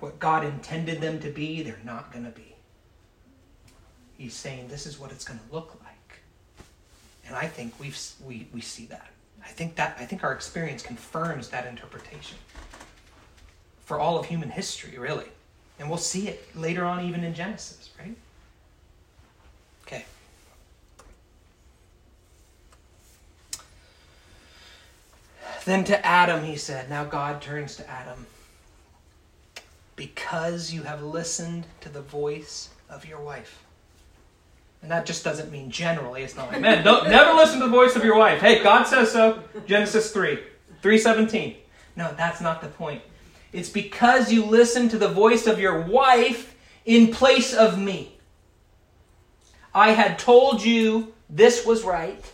What 0.00 0.18
God 0.18 0.44
intended 0.44 1.00
them 1.00 1.20
to 1.20 1.30
be, 1.30 1.62
they're 1.62 1.78
not 1.84 2.12
going 2.12 2.24
to 2.24 2.30
be. 2.30 2.54
He's 4.16 4.34
saying 4.34 4.68
this 4.68 4.86
is 4.86 4.98
what 4.98 5.12
it's 5.12 5.24
going 5.24 5.38
to 5.38 5.54
look 5.54 5.78
like. 5.80 5.81
And 7.32 7.40
I 7.40 7.46
think 7.46 7.72
we've, 7.80 7.98
we, 8.26 8.46
we 8.52 8.60
see 8.60 8.84
that. 8.86 9.08
I 9.42 9.48
think 9.48 9.76
that 9.76 9.96
I 9.98 10.04
think 10.04 10.22
our 10.22 10.34
experience 10.34 10.82
confirms 10.82 11.48
that 11.48 11.64
interpretation 11.64 12.36
for 13.86 13.98
all 13.98 14.18
of 14.18 14.26
human 14.26 14.50
history, 14.50 14.98
really. 14.98 15.28
And 15.78 15.88
we'll 15.88 15.96
see 15.96 16.28
it 16.28 16.54
later 16.54 16.84
on, 16.84 17.06
even 17.06 17.24
in 17.24 17.32
Genesis, 17.32 17.88
right? 17.98 18.14
Okay. 19.86 20.04
Then 25.64 25.84
to 25.84 26.04
Adam, 26.04 26.44
he 26.44 26.56
said, 26.56 26.90
Now 26.90 27.04
God 27.04 27.40
turns 27.40 27.76
to 27.76 27.88
Adam. 27.88 28.26
Because 29.96 30.70
you 30.70 30.82
have 30.82 31.02
listened 31.02 31.64
to 31.80 31.88
the 31.88 32.02
voice 32.02 32.68
of 32.90 33.06
your 33.06 33.22
wife. 33.22 33.64
And 34.82 34.90
that 34.90 35.06
just 35.06 35.22
doesn't 35.22 35.50
mean 35.52 35.70
generally. 35.70 36.22
It's 36.22 36.34
not 36.34 36.50
like, 36.50 36.60
man, 36.60 36.84
don't 36.84 37.08
never 37.08 37.34
listen 37.34 37.60
to 37.60 37.66
the 37.66 37.70
voice 37.70 37.94
of 37.94 38.04
your 38.04 38.18
wife. 38.18 38.40
Hey, 38.40 38.62
God 38.62 38.82
says 38.84 39.12
so. 39.12 39.42
Genesis 39.64 40.10
3, 40.10 40.36
317. 40.82 41.56
No, 41.94 42.12
that's 42.16 42.40
not 42.40 42.60
the 42.60 42.68
point. 42.68 43.00
It's 43.52 43.68
because 43.68 44.32
you 44.32 44.44
listen 44.44 44.88
to 44.88 44.98
the 44.98 45.08
voice 45.08 45.46
of 45.46 45.60
your 45.60 45.82
wife 45.82 46.56
in 46.84 47.12
place 47.12 47.54
of 47.54 47.78
me. 47.78 48.18
I 49.74 49.92
had 49.92 50.18
told 50.18 50.64
you 50.64 51.14
this 51.30 51.64
was 51.64 51.84
right. 51.84 52.32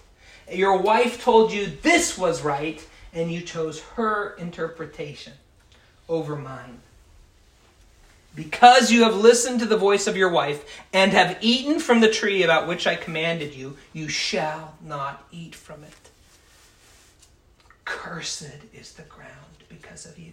Your 0.50 0.78
wife 0.78 1.22
told 1.22 1.52
you 1.52 1.66
this 1.82 2.16
was 2.16 2.42
right 2.42 2.84
and 3.12 3.30
you 3.30 3.42
chose 3.42 3.80
her 3.96 4.34
interpretation 4.36 5.34
over 6.08 6.34
mine. 6.34 6.80
Because 8.34 8.92
you 8.92 9.02
have 9.02 9.16
listened 9.16 9.60
to 9.60 9.66
the 9.66 9.76
voice 9.76 10.06
of 10.06 10.16
your 10.16 10.30
wife 10.30 10.64
and 10.92 11.12
have 11.12 11.38
eaten 11.40 11.80
from 11.80 12.00
the 12.00 12.10
tree 12.10 12.42
about 12.42 12.68
which 12.68 12.86
I 12.86 12.94
commanded 12.94 13.54
you, 13.54 13.76
you 13.92 14.08
shall 14.08 14.74
not 14.82 15.26
eat 15.32 15.54
from 15.54 15.82
it. 15.82 16.10
Cursed 17.84 18.58
is 18.72 18.92
the 18.92 19.02
ground 19.02 19.32
because 19.68 20.06
of 20.06 20.18
you. 20.18 20.32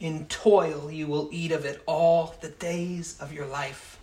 In 0.00 0.26
toil 0.26 0.90
you 0.90 1.06
will 1.06 1.28
eat 1.32 1.52
of 1.52 1.64
it 1.64 1.82
all 1.86 2.34
the 2.40 2.50
days 2.50 3.16
of 3.20 3.32
your 3.32 3.46
life. 3.46 3.98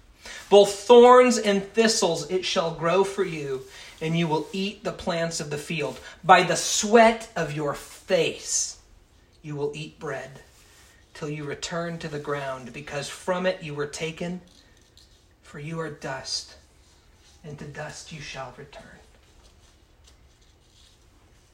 Both 0.49 0.73
thorns 0.73 1.37
and 1.37 1.63
thistles 1.63 2.29
it 2.31 2.45
shall 2.45 2.71
grow 2.73 3.03
for 3.03 3.23
you, 3.23 3.61
and 4.01 4.17
you 4.17 4.27
will 4.27 4.47
eat 4.51 4.83
the 4.83 4.91
plants 4.91 5.39
of 5.39 5.49
the 5.49 5.57
field. 5.57 5.99
By 6.23 6.43
the 6.43 6.55
sweat 6.55 7.29
of 7.35 7.53
your 7.53 7.73
face 7.73 8.77
you 9.43 9.55
will 9.55 9.71
eat 9.75 9.99
bread 9.99 10.41
till 11.21 11.29
you 11.29 11.43
return 11.43 11.99
to 11.99 12.07
the 12.07 12.17
ground, 12.17 12.73
because 12.73 13.07
from 13.07 13.45
it 13.45 13.61
you 13.61 13.75
were 13.75 13.85
taken, 13.85 14.41
for 15.43 15.59
you 15.59 15.79
are 15.79 15.91
dust, 15.91 16.55
and 17.43 17.59
to 17.59 17.65
dust 17.65 18.11
you 18.11 18.19
shall 18.19 18.51
return. 18.57 18.97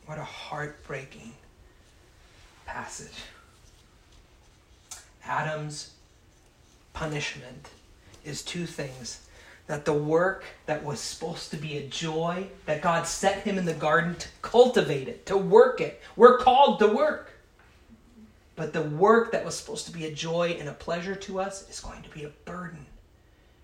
What 0.05 0.19
a 0.19 0.23
heartbreaking 0.23 1.33
passage. 2.65 3.25
Adam's 5.25 5.91
punishment 6.93 7.71
is 8.23 8.43
two 8.43 8.65
things 8.65 9.27
that 9.65 9.83
the 9.83 9.91
work 9.91 10.45
that 10.65 10.81
was 10.81 11.01
supposed 11.01 11.51
to 11.51 11.57
be 11.57 11.77
a 11.77 11.87
joy, 11.89 12.47
that 12.67 12.81
God 12.81 13.05
set 13.05 13.39
him 13.39 13.57
in 13.57 13.65
the 13.65 13.73
garden 13.73 14.15
to 14.15 14.29
cultivate 14.41 15.09
it, 15.09 15.25
to 15.25 15.35
work 15.35 15.81
it. 15.81 16.01
We're 16.15 16.37
called 16.37 16.79
to 16.79 16.87
work. 16.87 17.33
But 18.57 18.73
the 18.73 18.81
work 18.81 19.31
that 19.31 19.45
was 19.45 19.55
supposed 19.55 19.85
to 19.85 19.91
be 19.91 20.07
a 20.07 20.11
joy 20.11 20.57
and 20.59 20.67
a 20.67 20.73
pleasure 20.73 21.15
to 21.15 21.39
us 21.39 21.69
is 21.69 21.79
going 21.79 22.01
to 22.01 22.09
be 22.09 22.23
a 22.23 22.29
burden. 22.43 22.87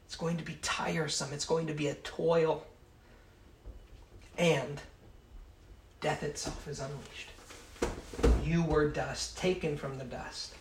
It's 0.06 0.16
going 0.16 0.38
to 0.38 0.44
be 0.44 0.60
tiresome. 0.62 1.34
It's 1.34 1.46
going 1.46 1.66
to 1.66 1.74
be 1.74 1.88
a 1.88 1.96
toil. 1.96 2.64
And 4.38 4.80
death 6.00 6.22
itself 6.22 6.68
is 6.68 6.80
unleashed. 6.80 7.32
You 8.46 8.62
were 8.62 8.88
dust, 8.88 9.36
taken 9.36 9.78
from 9.78 9.98
the 9.98 10.04
dust, 10.04 10.54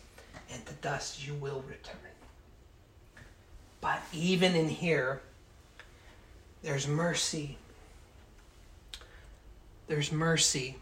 and 0.51 0.65
to 0.65 0.73
dust 0.75 1.27
you 1.27 1.35
will 1.35 1.63
return. 1.69 1.97
But 3.83 4.01
even 4.15 4.55
in 4.55 4.71
here, 4.71 5.21
there's 6.63 6.89
mercy. 6.89 7.59
There's 9.89 10.11
mercy. 10.11 10.77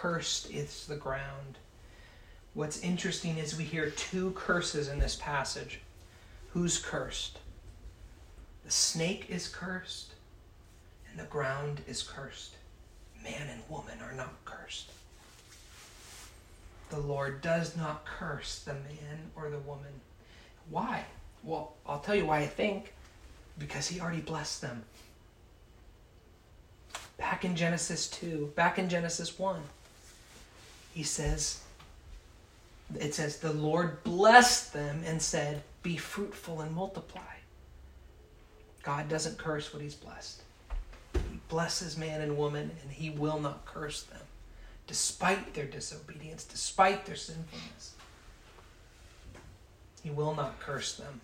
Cursed 0.00 0.50
is 0.50 0.86
the 0.86 0.96
ground. 0.96 1.58
What's 2.54 2.80
interesting 2.80 3.36
is 3.36 3.58
we 3.58 3.64
hear 3.64 3.90
two 3.90 4.30
curses 4.30 4.88
in 4.88 4.98
this 4.98 5.14
passage. 5.14 5.82
Who's 6.54 6.78
cursed? 6.78 7.38
The 8.64 8.70
snake 8.70 9.26
is 9.28 9.46
cursed, 9.46 10.14
and 11.10 11.20
the 11.20 11.28
ground 11.28 11.82
is 11.86 12.02
cursed. 12.02 12.56
Man 13.22 13.46
and 13.50 13.60
woman 13.68 13.98
are 14.02 14.14
not 14.14 14.42
cursed. 14.46 14.90
The 16.88 17.00
Lord 17.00 17.42
does 17.42 17.76
not 17.76 18.06
curse 18.06 18.60
the 18.60 18.72
man 18.72 19.30
or 19.36 19.50
the 19.50 19.58
woman. 19.58 20.00
Why? 20.70 21.04
Well, 21.44 21.74
I'll 21.86 22.00
tell 22.00 22.14
you 22.14 22.24
why 22.24 22.38
I 22.38 22.46
think. 22.46 22.94
Because 23.58 23.88
he 23.88 24.00
already 24.00 24.22
blessed 24.22 24.62
them. 24.62 24.82
Back 27.18 27.44
in 27.44 27.54
Genesis 27.54 28.08
2, 28.08 28.54
back 28.56 28.78
in 28.78 28.88
Genesis 28.88 29.38
1, 29.38 29.60
he 30.92 31.02
says, 31.02 31.60
it 32.98 33.14
says, 33.14 33.38
the 33.38 33.52
Lord 33.52 34.02
blessed 34.02 34.72
them 34.72 35.02
and 35.06 35.22
said, 35.22 35.62
Be 35.82 35.96
fruitful 35.96 36.60
and 36.60 36.74
multiply. 36.74 37.22
God 38.82 39.08
doesn't 39.08 39.38
curse 39.38 39.72
what 39.72 39.82
he's 39.82 39.94
blessed. 39.94 40.42
He 41.14 41.40
blesses 41.48 41.96
man 41.96 42.20
and 42.20 42.36
woman, 42.36 42.70
and 42.82 42.90
he 42.90 43.10
will 43.10 43.38
not 43.38 43.64
curse 43.66 44.02
them, 44.04 44.22
despite 44.86 45.54
their 45.54 45.66
disobedience, 45.66 46.44
despite 46.44 47.04
their 47.06 47.16
sinfulness. 47.16 47.94
He 50.02 50.10
will 50.10 50.34
not 50.34 50.58
curse 50.60 50.96
them. 50.96 51.20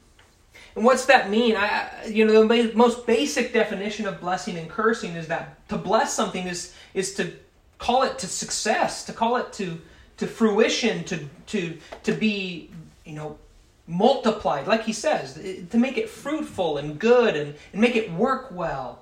And 0.75 0.85
what's 0.85 1.07
that 1.07 1.31
mean? 1.31 1.57
I, 1.57 2.07
you 2.07 2.25
know, 2.25 2.47
the 2.47 2.73
most 2.75 3.07
basic 3.07 3.53
definition 3.53 4.07
of 4.07 4.21
blessing 4.21 4.57
and 4.59 4.69
cursing 4.69 5.15
is 5.15 5.29
that 5.29 5.67
to 5.69 5.77
bless 5.77 6.13
something 6.13 6.47
is 6.47 6.75
is 6.93 7.15
to 7.15 7.33
call 7.79 8.03
it 8.03 8.19
to 8.19 8.27
success, 8.27 9.05
to 9.05 9.13
call 9.13 9.37
it 9.37 9.53
to 9.55 9.81
to 10.19 10.27
fruition, 10.27 11.05
to 11.05 11.29
to 11.47 11.79
to 12.03 12.13
be, 12.13 12.71
you 13.05 13.15
know, 13.15 13.39
multiplied, 13.87 14.67
like 14.67 14.85
he 14.85 14.93
says, 14.93 15.35
to 15.71 15.77
make 15.77 15.97
it 15.97 16.09
fruitful 16.09 16.79
and 16.79 16.99
good 16.99 17.37
and, 17.37 17.55
and 17.73 17.81
make 17.81 17.97
it 17.97 18.11
work 18.13 18.49
well. 18.51 19.01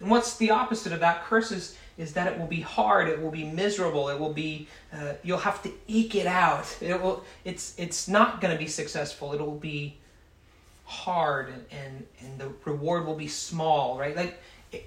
And 0.00 0.10
what's 0.10 0.36
the 0.36 0.50
opposite 0.50 0.92
of 0.92 1.00
that? 1.00 1.24
Curses 1.24 1.76
is 1.98 2.12
that 2.14 2.26
it 2.26 2.38
will 2.38 2.46
be 2.46 2.60
hard, 2.60 3.08
it 3.08 3.20
will 3.20 3.30
be 3.30 3.44
miserable, 3.44 4.08
it 4.08 4.18
will 4.18 4.32
be 4.32 4.66
uh, 4.92 5.12
you'll 5.22 5.38
have 5.38 5.62
to 5.62 5.70
eke 5.86 6.14
it 6.14 6.26
out. 6.26 6.76
It 6.80 7.00
will 7.00 7.24
it's 7.44 7.74
it's 7.78 8.08
not 8.08 8.40
going 8.40 8.52
to 8.52 8.58
be 8.58 8.68
successful. 8.68 9.32
It 9.32 9.40
will 9.40 9.56
be 9.56 9.96
hard 10.84 11.48
and, 11.48 11.64
and 11.70 12.06
and 12.20 12.38
the 12.38 12.52
reward 12.64 13.06
will 13.06 13.14
be 13.14 13.28
small, 13.28 13.98
right? 13.98 14.16
Like 14.16 14.40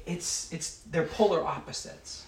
it's 0.06 0.52
it's 0.52 0.82
they're 0.92 1.06
polar 1.06 1.46
opposites. 1.46 2.26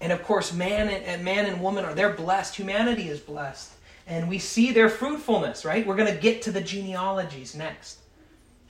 And 0.00 0.12
of 0.12 0.22
course, 0.22 0.52
man 0.52 0.88
and, 0.88 1.24
man 1.24 1.46
and 1.46 1.62
woman 1.62 1.84
are 1.84 1.94
they're 1.94 2.12
blessed. 2.12 2.56
Humanity 2.56 3.08
is 3.08 3.20
blessed, 3.20 3.72
and 4.06 4.28
we 4.28 4.38
see 4.38 4.72
their 4.72 4.88
fruitfulness. 4.88 5.64
Right? 5.64 5.86
We're 5.86 5.96
going 5.96 6.12
to 6.12 6.20
get 6.20 6.42
to 6.42 6.52
the 6.52 6.60
genealogies 6.60 7.54
next. 7.54 7.98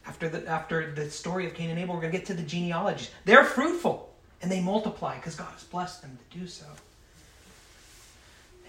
After 0.07 0.29
the 0.29 0.47
after 0.47 0.93
the 0.93 1.11
story 1.11 1.47
of 1.47 1.55
Cain 1.55 1.71
and 1.71 1.79
Abel, 1.79 1.95
we're 1.95 2.01
going 2.01 2.13
to 2.13 2.19
get 2.19 2.27
to 2.29 2.35
the 2.35 2.43
genealogies. 2.43 3.11
They're 3.25 3.45
fruitful 3.45 4.07
and 4.43 4.51
they 4.51 4.61
multiply 4.61 5.17
because 5.17 5.35
God 5.35 5.53
has 5.53 5.65
blessed 5.65 6.03
them 6.03 6.19
to 6.31 6.39
do 6.39 6.47
so. 6.47 6.67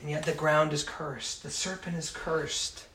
And 0.02 0.10
yet 0.10 0.24
the 0.24 0.32
ground 0.32 0.74
is 0.74 0.84
cursed. 0.84 1.44
The 1.44 1.50
serpent 1.50 1.98
is 1.98 2.10
cursed. 2.10 2.86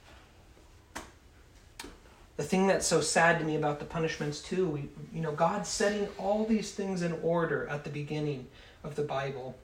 the 2.37 2.43
thing 2.43 2.67
that's 2.67 2.87
so 2.87 3.01
sad 3.01 3.39
to 3.39 3.45
me 3.45 3.57
about 3.57 3.79
the 3.79 3.85
punishments 3.85 4.41
too, 4.41 4.67
we, 4.67 4.89
you 5.15 5.21
know, 5.21 5.33
God's 5.33 5.69
setting 5.69 6.09
all 6.19 6.45
these 6.45 6.73
things 6.73 7.03
in 7.03 7.13
order 7.23 7.69
at 7.69 7.85
the 7.85 7.91
beginning 7.91 8.47
of 8.85 8.97
the 8.97 9.03
Bible. 9.03 9.57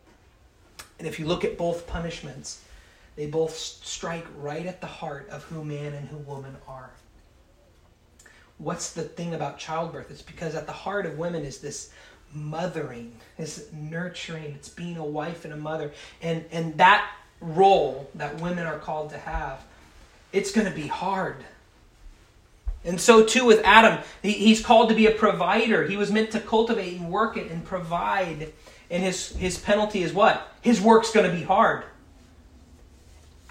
And 0.98 1.06
if 1.06 1.18
you 1.18 1.26
look 1.26 1.44
at 1.44 1.56
both 1.56 1.86
punishments, 1.86 2.62
they 3.16 3.26
both 3.26 3.56
strike 3.56 4.26
right 4.36 4.66
at 4.66 4.80
the 4.80 4.86
heart 4.86 5.28
of 5.30 5.42
who 5.44 5.64
man 5.64 5.92
and 5.92 6.08
who 6.08 6.18
woman 6.18 6.56
are. 6.66 6.90
What's 8.58 8.92
the 8.92 9.02
thing 9.02 9.34
about 9.34 9.58
childbirth? 9.58 10.10
It's 10.10 10.22
because 10.22 10.54
at 10.54 10.66
the 10.66 10.72
heart 10.72 11.06
of 11.06 11.18
women 11.18 11.44
is 11.44 11.58
this 11.58 11.90
mothering, 12.32 13.12
is 13.38 13.68
nurturing, 13.72 14.52
it's 14.54 14.68
being 14.68 14.96
a 14.96 15.04
wife 15.04 15.44
and 15.44 15.54
a 15.54 15.56
mother. 15.56 15.92
And 16.22 16.44
and 16.50 16.76
that 16.78 17.08
role 17.40 18.10
that 18.16 18.40
women 18.40 18.66
are 18.66 18.78
called 18.78 19.10
to 19.10 19.18
have, 19.18 19.64
it's 20.32 20.50
going 20.50 20.66
to 20.66 20.74
be 20.74 20.88
hard. 20.88 21.36
And 22.84 23.00
so 23.00 23.24
too 23.24 23.44
with 23.44 23.60
Adam, 23.64 24.02
he, 24.22 24.32
he's 24.32 24.64
called 24.64 24.88
to 24.88 24.94
be 24.94 25.06
a 25.06 25.12
provider. 25.12 25.86
He 25.86 25.96
was 25.96 26.10
meant 26.10 26.30
to 26.32 26.40
cultivate 26.40 26.98
and 26.98 27.10
work 27.10 27.36
it 27.36 27.50
and 27.50 27.64
provide. 27.64 28.52
And 28.91 29.03
his, 29.03 29.30
his 29.36 29.59
penalty 29.59 30.03
is 30.03 30.12
what? 30.12 30.53
His 30.61 30.80
work's 30.80 31.12
going 31.12 31.30
to 31.30 31.36
be 31.36 31.43
hard. 31.43 31.84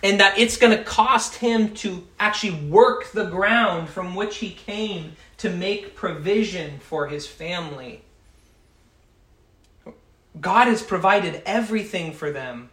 And 0.03 0.19
that 0.19 0.37
it's 0.37 0.57
going 0.57 0.77
to 0.77 0.83
cost 0.83 1.35
him 1.35 1.73
to 1.75 2.07
actually 2.19 2.67
work 2.67 3.11
the 3.11 3.25
ground 3.25 3.89
from 3.89 4.15
which 4.15 4.37
he 4.37 4.51
came 4.51 5.13
to 5.37 5.49
make 5.49 5.95
provision 5.95 6.79
for 6.79 7.07
his 7.07 7.27
family. 7.27 8.01
God 10.39 10.67
has 10.67 10.83
provided 10.83 11.41
everything 11.45 12.13
for 12.13 12.31
them. 12.31 12.69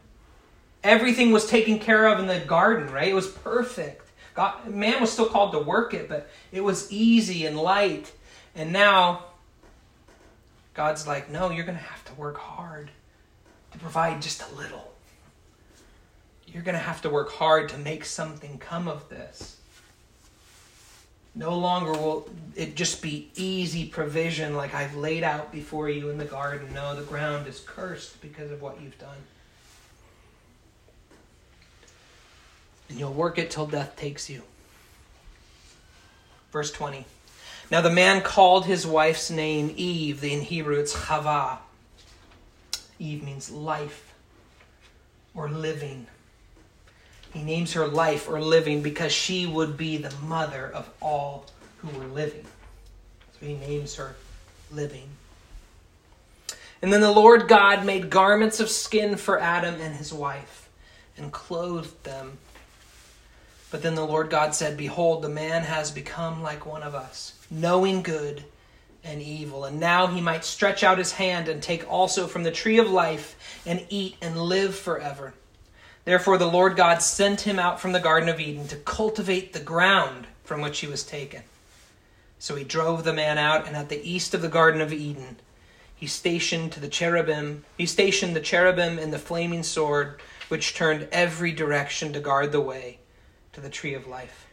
Everything 0.82 1.32
was 1.32 1.46
taken 1.46 1.78
care 1.78 2.06
of 2.08 2.18
in 2.18 2.26
the 2.26 2.40
garden, 2.40 2.92
right? 2.92 3.08
It 3.08 3.14
was 3.14 3.28
perfect. 3.28 4.10
God, 4.34 4.68
man 4.68 5.00
was 5.00 5.10
still 5.10 5.28
called 5.28 5.52
to 5.52 5.60
work 5.60 5.94
it, 5.94 6.08
but 6.08 6.28
it 6.52 6.62
was 6.62 6.90
easy 6.92 7.46
and 7.46 7.56
light. 7.56 8.12
And 8.54 8.72
now, 8.72 9.24
God's 10.74 11.06
like, 11.06 11.30
no, 11.30 11.50
you're 11.50 11.64
going 11.64 11.78
to 11.78 11.84
have 11.84 12.04
to 12.06 12.14
work 12.14 12.36
hard 12.36 12.90
to 13.72 13.78
provide 13.78 14.20
just 14.20 14.42
a 14.42 14.54
little. 14.56 14.92
You're 16.46 16.62
going 16.62 16.76
to 16.76 16.80
have 16.80 17.00
to 17.02 17.10
work 17.10 17.30
hard 17.30 17.68
to 17.70 17.78
make 17.78 18.04
something 18.04 18.58
come 18.58 18.88
of 18.88 19.08
this. 19.08 19.58
No 21.36 21.56
longer 21.58 21.92
will 21.92 22.28
it 22.54 22.76
just 22.76 23.02
be 23.02 23.30
easy 23.34 23.86
provision 23.86 24.54
like 24.54 24.72
I've 24.74 24.94
laid 24.96 25.24
out 25.24 25.50
before 25.50 25.88
you 25.88 26.10
in 26.10 26.18
the 26.18 26.24
garden. 26.24 26.72
No, 26.72 26.94
the 26.94 27.02
ground 27.02 27.48
is 27.48 27.60
cursed 27.66 28.20
because 28.20 28.52
of 28.52 28.62
what 28.62 28.80
you've 28.80 28.98
done. 28.98 29.16
And 32.88 32.98
you'll 32.98 33.12
work 33.12 33.38
it 33.38 33.50
till 33.50 33.66
death 33.66 33.96
takes 33.96 34.30
you. 34.30 34.42
Verse 36.52 36.70
20. 36.70 37.04
Now 37.70 37.80
the 37.80 37.90
man 37.90 38.22
called 38.22 38.66
his 38.66 38.86
wife's 38.86 39.30
name 39.30 39.72
Eve. 39.76 40.22
In 40.22 40.40
Hebrew 40.40 40.78
it's 40.78 40.94
Chava. 40.94 41.58
Eve 42.98 43.22
means 43.22 43.50
life 43.50 44.14
or 45.34 45.48
living. 45.48 46.06
He 47.32 47.42
names 47.42 47.72
her 47.72 47.88
life 47.88 48.28
or 48.28 48.40
living 48.40 48.82
because 48.82 49.12
she 49.12 49.46
would 49.46 49.76
be 49.76 49.96
the 49.96 50.14
mother 50.22 50.70
of 50.72 50.88
all 51.00 51.46
who 51.78 51.98
were 51.98 52.06
living. 52.06 52.46
So 53.32 53.46
he 53.46 53.54
names 53.54 53.96
her 53.96 54.14
living. 54.70 55.08
And 56.80 56.92
then 56.92 57.00
the 57.00 57.10
Lord 57.10 57.48
God 57.48 57.84
made 57.84 58.10
garments 58.10 58.60
of 58.60 58.68
skin 58.68 59.16
for 59.16 59.40
Adam 59.40 59.80
and 59.80 59.96
his 59.96 60.12
wife 60.12 60.68
and 61.16 61.32
clothed 61.32 62.04
them. 62.04 62.38
But 63.70 63.82
then 63.82 63.94
the 63.94 64.04
Lord 64.04 64.30
God 64.30 64.54
said, 64.54 64.76
Behold, 64.76 65.22
the 65.22 65.28
man 65.28 65.62
has 65.62 65.90
become 65.90 66.42
like 66.42 66.66
one 66.66 66.82
of 66.82 66.94
us, 66.94 67.32
knowing 67.54 68.02
good 68.02 68.44
and 69.02 69.20
evil. 69.20 69.64
And 69.64 69.78
now 69.78 70.06
he 70.06 70.20
might 70.20 70.44
stretch 70.44 70.82
out 70.82 70.98
his 70.98 71.12
hand 71.12 71.48
and 71.48 71.62
take 71.62 71.90
also 71.90 72.26
from 72.26 72.42
the 72.42 72.50
tree 72.50 72.78
of 72.78 72.90
life 72.90 73.62
and 73.66 73.86
eat 73.88 74.16
and 74.20 74.36
live 74.36 74.74
forever. 74.74 75.34
Therefore, 76.04 76.36
the 76.36 76.50
Lord 76.50 76.76
God 76.76 77.00
sent 77.00 77.42
him 77.42 77.58
out 77.58 77.80
from 77.80 77.92
the 77.92 78.00
Garden 78.00 78.28
of 78.28 78.40
Eden 78.40 78.68
to 78.68 78.76
cultivate 78.76 79.52
the 79.52 79.60
ground 79.60 80.26
from 80.42 80.60
which 80.60 80.80
he 80.80 80.86
was 80.86 81.02
taken. 81.02 81.42
So 82.38 82.56
he 82.56 82.64
drove 82.64 83.04
the 83.04 83.14
man 83.14 83.38
out, 83.38 83.66
and 83.66 83.74
at 83.74 83.88
the 83.88 84.06
east 84.06 84.34
of 84.34 84.42
the 84.42 84.48
Garden 84.48 84.82
of 84.82 84.92
Eden, 84.92 85.36
he 85.94 86.06
stationed 86.06 86.72
to 86.72 86.80
the 86.80 86.88
cherubim. 86.88 87.64
He 87.78 87.86
stationed 87.86 88.36
the 88.36 88.40
cherubim 88.40 88.98
and 88.98 89.12
the 89.12 89.18
flaming 89.18 89.62
sword, 89.62 90.20
which 90.48 90.74
turned 90.74 91.08
every 91.10 91.52
direction 91.52 92.12
to 92.12 92.20
guard 92.20 92.52
the 92.52 92.60
way 92.60 92.98
to 93.54 93.62
the 93.62 93.70
tree 93.70 93.94
of 93.94 94.06
life. 94.06 94.46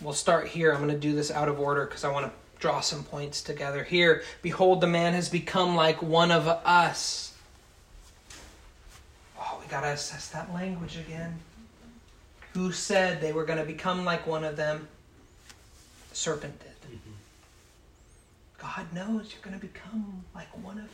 We'll 0.00 0.14
start 0.14 0.48
here. 0.48 0.72
I'm 0.72 0.78
going 0.78 0.90
to 0.90 0.98
do 0.98 1.14
this 1.14 1.30
out 1.30 1.48
of 1.48 1.60
order 1.60 1.84
because 1.84 2.04
I 2.04 2.10
want 2.10 2.26
to 2.26 2.32
draw 2.58 2.80
some 2.80 3.04
points 3.04 3.42
together. 3.42 3.84
Here, 3.84 4.22
behold, 4.42 4.80
the 4.80 4.86
man 4.86 5.12
has 5.12 5.28
become 5.28 5.76
like 5.76 6.02
one 6.02 6.30
of 6.30 6.46
us. 6.46 7.34
Oh, 9.38 9.58
we 9.60 9.70
got 9.70 9.82
to 9.82 9.88
assess 9.88 10.28
that 10.28 10.52
language 10.54 10.96
again. 10.96 11.38
Who 12.54 12.72
said 12.72 13.20
they 13.20 13.32
were 13.32 13.44
going 13.44 13.58
to 13.58 13.64
become 13.64 14.04
like 14.04 14.26
one 14.26 14.44
of 14.44 14.56
them? 14.56 14.88
The 16.10 16.16
serpent 16.16 16.58
did. 16.58 16.90
Mm-hmm. 16.90 17.10
God 18.58 18.92
knows 18.92 19.32
you're 19.32 19.42
going 19.42 19.58
to 19.58 19.66
become 19.66 20.24
like 20.34 20.48
one 20.64 20.78
of 20.78 20.88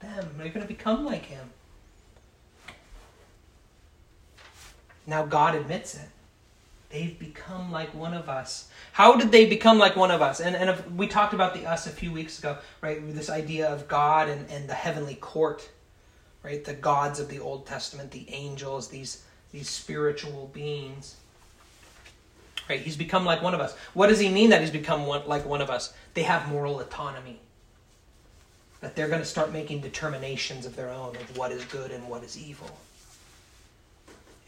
them. 0.00 0.28
You're 0.38 0.48
going 0.48 0.66
to 0.66 0.68
become 0.68 1.04
like 1.04 1.26
him. 1.26 1.50
Now 5.06 5.24
God 5.24 5.54
admits 5.54 5.94
it. 5.94 6.08
They've 6.92 7.18
become 7.18 7.72
like 7.72 7.94
one 7.94 8.12
of 8.12 8.28
us. 8.28 8.68
How 8.92 9.16
did 9.16 9.32
they 9.32 9.46
become 9.46 9.78
like 9.78 9.96
one 9.96 10.10
of 10.10 10.20
us? 10.20 10.40
And, 10.40 10.54
and 10.54 10.68
if, 10.68 10.90
we 10.90 11.06
talked 11.06 11.32
about 11.32 11.54
the 11.54 11.64
us 11.64 11.86
a 11.86 11.90
few 11.90 12.12
weeks 12.12 12.38
ago, 12.38 12.58
right? 12.82 13.00
This 13.14 13.30
idea 13.30 13.66
of 13.68 13.88
God 13.88 14.28
and, 14.28 14.48
and 14.50 14.68
the 14.68 14.74
heavenly 14.74 15.14
court, 15.14 15.70
right? 16.42 16.62
The 16.62 16.74
gods 16.74 17.18
of 17.18 17.30
the 17.30 17.38
Old 17.38 17.64
Testament, 17.64 18.10
the 18.10 18.26
angels, 18.28 18.88
these, 18.88 19.24
these 19.52 19.70
spiritual 19.70 20.50
beings. 20.52 21.16
Right? 22.68 22.80
He's 22.80 22.96
become 22.96 23.24
like 23.24 23.40
one 23.42 23.54
of 23.54 23.60
us. 23.60 23.74
What 23.94 24.08
does 24.08 24.20
he 24.20 24.28
mean 24.28 24.50
that 24.50 24.60
he's 24.60 24.70
become 24.70 25.06
one, 25.06 25.26
like 25.26 25.46
one 25.46 25.62
of 25.62 25.70
us? 25.70 25.94
They 26.12 26.24
have 26.24 26.46
moral 26.48 26.78
autonomy. 26.78 27.40
That 28.82 28.96
they're 28.96 29.08
going 29.08 29.22
to 29.22 29.26
start 29.26 29.50
making 29.50 29.80
determinations 29.80 30.66
of 30.66 30.76
their 30.76 30.90
own 30.90 31.16
of 31.16 31.38
what 31.38 31.52
is 31.52 31.64
good 31.64 31.90
and 31.90 32.06
what 32.06 32.22
is 32.22 32.36
evil 32.36 32.70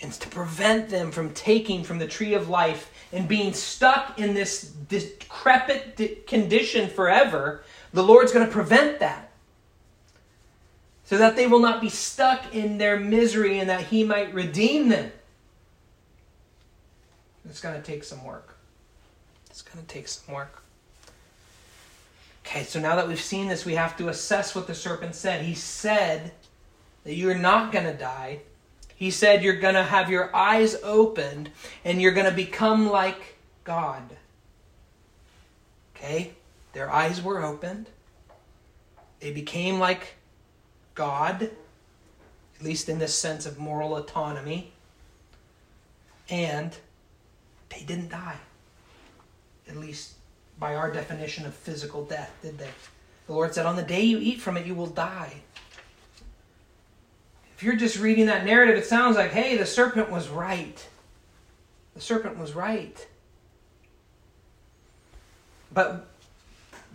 and 0.01 0.13
to 0.13 0.29
prevent 0.29 0.89
them 0.89 1.11
from 1.11 1.33
taking 1.33 1.85
from 1.85 1.99
the 1.99 2.07
tree 2.07 2.35
of 2.35 2.49
life 2.49 2.91
and 3.13 3.29
being 3.29 3.53
stuck 3.53 4.19
in 4.19 4.35
this 4.35 4.63
decrepit 4.63 6.27
condition 6.27 6.89
forever, 6.89 7.63
the 7.93 8.03
Lord's 8.03 8.33
going 8.33 8.47
to 8.47 8.53
prevent 8.53 9.01
that. 9.01 9.31
So 11.05 11.19
that 11.19 11.37
they 11.37 11.47
will 11.47 11.61
not 11.61 11.81
be 11.81 11.91
stuck 11.91 12.55
in 12.55 12.79
their 12.79 12.99
misery 12.99 13.59
and 13.59 13.69
that 13.69 13.83
He 13.83 14.05
might 14.05 14.33
redeem 14.35 14.89
them. 14.89 15.13
It's 17.49 17.61
going 17.61 17.77
to 17.77 17.83
take 17.83 18.05
some 18.05 18.25
work. 18.25 18.57
It's 19.51 19.63
going 19.63 19.85
to 19.85 19.87
take 19.87 20.09
some 20.09 20.35
work. 20.35 20.63
Okay, 22.45 22.65
so 22.65 22.81
now 22.81 22.97
that 22.97 23.07
we've 23.07 23.21
seen 23.21 23.49
this, 23.49 23.65
we 23.65 23.75
have 23.75 23.97
to 23.99 24.09
assess 24.09 24.55
what 24.55 24.67
the 24.67 24.75
serpent 24.75 25.15
said. 25.15 25.45
He 25.45 25.55
said 25.55 26.33
that 27.05 27.15
you're 27.15 27.39
not 27.39 27.71
going 27.71 27.85
to 27.85 27.95
die 27.95 28.41
he 28.97 29.11
said 29.11 29.43
you're 29.43 29.59
going 29.59 29.75
to 29.75 29.83
have 29.83 30.11
your 30.11 30.35
eyes 30.35 30.77
opened 30.83 31.51
and 31.85 32.01
you're 32.01 32.13
going 32.13 32.31
to 32.31 32.37
become 32.37 32.89
like 32.89 33.37
God. 33.65 34.17
Okay? 35.97 36.33
Their 36.73 36.91
eyes 36.91 37.23
were 37.23 37.43
opened. 37.45 37.87
They 39.21 39.33
became 39.33 39.79
like 39.79 40.15
God, 40.95 41.43
at 41.43 42.63
least 42.63 42.89
in 42.89 42.99
this 42.99 43.15
sense 43.15 43.47
of 43.47 43.59
moral 43.59 43.97
autonomy. 43.97 44.73
And 46.29 46.77
they 47.71 47.83
didn't 47.85 48.11
die. 48.11 48.37
At 49.69 49.77
least 49.77 50.15
by 50.59 50.75
our 50.75 50.93
definition 50.93 51.47
of 51.47 51.55
physical 51.55 52.05
death, 52.05 52.33
did 52.43 52.59
they? 52.59 52.71
The 53.27 53.33
Lord 53.33 53.55
said, 53.55 53.67
On 53.67 53.77
the 53.77 53.83
day 53.83 54.03
you 54.03 54.19
eat 54.19 54.41
from 54.41 54.57
it, 54.57 54.67
you 54.67 54.75
will 54.75 54.87
die 54.87 55.35
if 57.57 57.63
you're 57.63 57.77
just 57.77 57.99
reading 57.99 58.27
that 58.27 58.45
narrative, 58.45 58.77
it 58.77 58.87
sounds 58.87 59.17
like, 59.17 59.31
hey, 59.31 59.57
the 59.57 59.67
serpent 59.67 60.11
was 60.11 60.29
right. 60.29 60.87
The 61.95 62.01
serpent 62.01 62.39
was 62.39 62.55
right. 62.55 63.07
But 65.73 66.07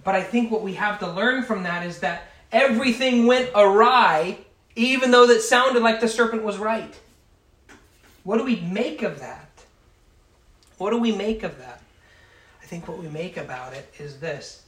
but 0.03 0.16
I 0.16 0.24
think 0.24 0.51
what 0.51 0.62
we 0.62 0.74
have 0.76 0.99
to 0.99 1.12
learn 1.12 1.43
from 1.43 1.64
that 1.64 1.86
is 1.86 1.99
that 1.99 2.24
everything 2.51 3.28
went 3.28 3.49
awry, 3.53 4.39
even 4.76 5.12
though 5.12 5.28
that 5.28 5.41
sounded 5.41 5.84
like 5.84 5.99
the 5.99 6.07
serpent 6.07 6.43
was 6.43 6.57
right. 6.57 6.97
What 8.24 8.38
do 8.38 8.43
we 8.43 8.62
make 8.62 9.03
of 9.03 9.20
that? 9.20 9.49
What 10.78 10.91
do 10.91 10.97
we 10.97 11.12
make 11.12 11.43
of 11.43 11.57
that? 11.60 11.82
I 12.62 12.66
think 12.66 12.88
what 12.88 12.97
we 12.97 13.07
make 13.10 13.38
about 13.38 13.74
it 13.74 13.93
is 13.97 14.20
this 14.20 14.64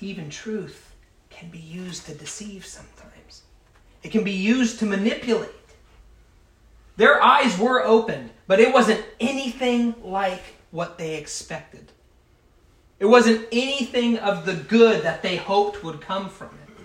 even 0.00 0.30
truth 0.30 0.92
can 1.30 1.48
be 1.50 1.58
used 1.58 2.06
to 2.06 2.14
deceive 2.14 2.64
sometimes. 2.64 3.15
It 4.06 4.12
can 4.12 4.22
be 4.22 4.30
used 4.30 4.78
to 4.78 4.86
manipulate. 4.86 5.50
Their 6.96 7.20
eyes 7.20 7.58
were 7.58 7.84
opened, 7.84 8.30
but 8.46 8.60
it 8.60 8.72
wasn't 8.72 9.04
anything 9.18 9.96
like 10.00 10.44
what 10.70 10.96
they 10.96 11.16
expected. 11.16 11.90
It 13.00 13.06
wasn't 13.06 13.48
anything 13.50 14.18
of 14.18 14.46
the 14.46 14.54
good 14.54 15.02
that 15.02 15.24
they 15.24 15.34
hoped 15.34 15.82
would 15.82 16.00
come 16.00 16.28
from 16.28 16.50
it. 16.50 16.84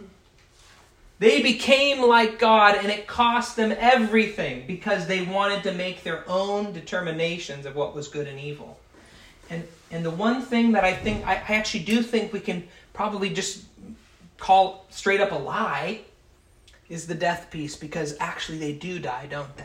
They 1.20 1.44
became 1.44 2.02
like 2.02 2.40
God, 2.40 2.78
and 2.78 2.88
it 2.88 3.06
cost 3.06 3.56
them 3.56 3.72
everything 3.78 4.66
because 4.66 5.06
they 5.06 5.22
wanted 5.22 5.62
to 5.62 5.74
make 5.74 6.02
their 6.02 6.28
own 6.28 6.74
determinations 6.74 7.68
of 7.68 7.76
what 7.76 7.94
was 7.94 8.08
good 8.08 8.28
and 8.28 8.40
evil. 8.40 8.80
And, 9.52 9.68
and 9.92 10.04
the 10.04 10.10
one 10.10 10.42
thing 10.42 10.72
that 10.72 10.84
I 10.84 10.96
think, 10.96 11.24
I, 11.28 11.34
I 11.34 11.54
actually 11.54 11.84
do 11.84 12.02
think 12.02 12.34
we 12.34 12.40
can 12.40 12.68
probably 12.94 13.30
just 13.30 13.66
call 14.40 14.88
straight 14.90 15.22
up 15.22 15.32
a 15.32 15.36
lie 15.36 16.02
is 16.92 17.08
the 17.08 17.16
death 17.16 17.50
piece 17.50 17.78
because 17.78 18.18
actually 18.20 18.58
they 18.58 18.74
do 18.74 19.00
die, 19.00 19.26
don't 19.26 19.56
they? 19.56 19.64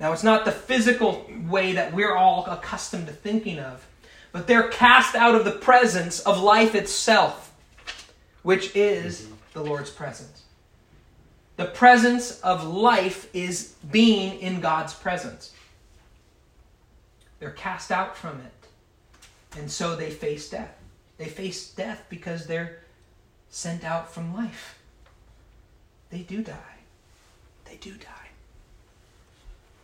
Now, 0.00 0.12
it's 0.12 0.24
not 0.24 0.46
the 0.46 0.52
physical 0.52 1.30
way 1.48 1.72
that 1.72 1.92
we're 1.92 2.16
all 2.16 2.46
accustomed 2.46 3.06
to 3.08 3.12
thinking 3.12 3.58
of, 3.58 3.86
but 4.32 4.46
they're 4.46 4.68
cast 4.68 5.14
out 5.14 5.34
of 5.34 5.44
the 5.44 5.52
presence 5.52 6.20
of 6.20 6.42
life 6.42 6.74
itself, 6.74 7.54
which 8.42 8.74
is 8.74 9.28
the 9.52 9.62
Lord's 9.62 9.90
presence. 9.90 10.44
The 11.56 11.66
presence 11.66 12.40
of 12.40 12.66
life 12.66 13.28
is 13.34 13.74
being 13.92 14.40
in 14.40 14.60
God's 14.60 14.94
presence. 14.94 15.52
They're 17.38 17.50
cast 17.50 17.92
out 17.92 18.16
from 18.16 18.40
it, 18.40 19.58
and 19.58 19.70
so 19.70 19.94
they 19.94 20.10
face 20.10 20.48
death. 20.48 20.74
They 21.18 21.26
face 21.26 21.70
death 21.70 22.02
because 22.08 22.46
they're 22.46 22.80
sent 23.50 23.84
out 23.84 24.12
from 24.12 24.34
life. 24.34 24.73
They 26.14 26.22
do 26.22 26.42
die. 26.42 26.76
They 27.64 27.74
do 27.74 27.90
die. 27.90 28.28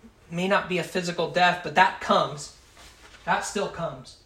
It 0.04 0.32
may 0.32 0.46
not 0.46 0.68
be 0.68 0.78
a 0.78 0.84
physical 0.84 1.32
death, 1.32 1.62
but 1.64 1.74
that 1.74 2.00
comes. 2.00 2.56
That 3.24 3.44
still 3.44 3.66
comes. 3.66 4.18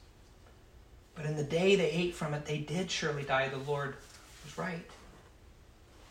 But 1.14 1.24
in 1.24 1.34
the 1.34 1.42
day 1.42 1.76
they 1.76 1.90
ate 1.90 2.14
from 2.14 2.34
it, 2.34 2.44
they 2.44 2.58
did 2.58 2.90
surely 2.90 3.22
die. 3.22 3.48
The 3.48 3.56
Lord 3.56 3.96
was 4.44 4.58
right. 4.58 4.84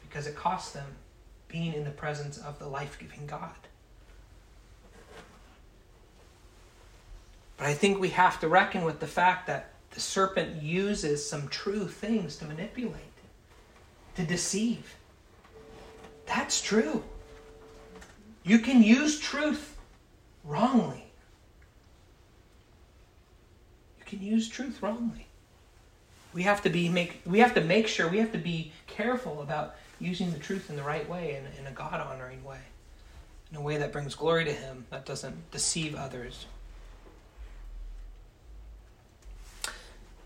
Because 0.01 0.25
it 0.25 0.35
cost 0.35 0.73
them 0.73 0.87
being 1.47 1.73
in 1.73 1.83
the 1.83 1.91
presence 1.91 2.39
of 2.39 2.57
the 2.57 2.67
life 2.67 2.97
giving 2.99 3.27
God. 3.27 3.51
But 7.57 7.67
I 7.67 7.75
think 7.75 7.99
we 7.99 8.09
have 8.09 8.39
to 8.39 8.47
reckon 8.47 8.83
with 8.83 8.99
the 8.99 9.05
fact 9.05 9.45
that 9.45 9.73
the 9.91 9.99
serpent 9.99 10.59
uses 10.63 11.29
some 11.29 11.49
true 11.49 11.87
things 11.87 12.37
to 12.37 12.45
manipulate, 12.45 13.13
to 14.15 14.23
deceive. 14.23 14.95
That's 16.25 16.61
true. 16.61 17.03
You 18.43 18.59
can 18.59 18.83
use 18.83 19.19
truth 19.19 19.77
wrongly. 20.43 21.05
You 23.99 24.05
can 24.05 24.21
use 24.21 24.49
truth 24.49 24.81
wrongly. 24.81 25.27
We 26.33 26.43
have 26.43 26.61
to 26.63 26.69
be 26.69 26.89
make 26.89 27.21
we 27.25 27.39
have 27.39 27.53
to 27.53 27.61
make 27.61 27.87
sure 27.87 28.09
we 28.09 28.17
have 28.17 28.31
to 28.31 28.37
be 28.37 28.71
careful 28.87 29.41
about 29.41 29.75
using 29.99 30.31
the 30.31 30.39
truth 30.39 30.69
in 30.69 30.75
the 30.75 30.83
right 30.83 31.07
way 31.07 31.35
in, 31.35 31.45
in 31.59 31.71
a 31.71 31.75
God 31.75 32.01
honoring 32.01 32.43
way. 32.43 32.59
In 33.51 33.57
a 33.57 33.61
way 33.61 33.77
that 33.77 33.91
brings 33.91 34.15
glory 34.15 34.45
to 34.45 34.51
him, 34.51 34.85
that 34.89 35.05
doesn't 35.05 35.51
deceive 35.51 35.95
others. 35.95 36.47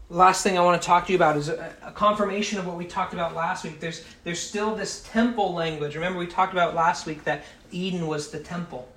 Last 0.09 0.43
thing 0.43 0.57
I 0.57 0.61
want 0.61 0.81
to 0.81 0.85
talk 0.85 1.05
to 1.07 1.11
you 1.11 1.17
about 1.17 1.37
is 1.37 1.49
a, 1.49 1.73
a, 1.83 1.91
confirmation 1.91 2.59
of 2.59 2.65
what 2.65 2.77
we 2.77 2.85
talked 2.85 3.13
about 3.13 3.35
last 3.35 3.63
week. 3.63 3.79
There's 3.79 4.03
there's 4.23 4.39
still 4.39 4.75
this 4.75 5.03
temple 5.11 5.53
language. 5.53 5.95
Remember 5.95 6.19
we 6.19 6.27
talked 6.27 6.53
about 6.53 6.75
last 6.75 7.05
week 7.05 7.23
that 7.25 7.43
Eden 7.71 8.07
was 8.07 8.31
the 8.31 8.39
temple. 8.39 8.87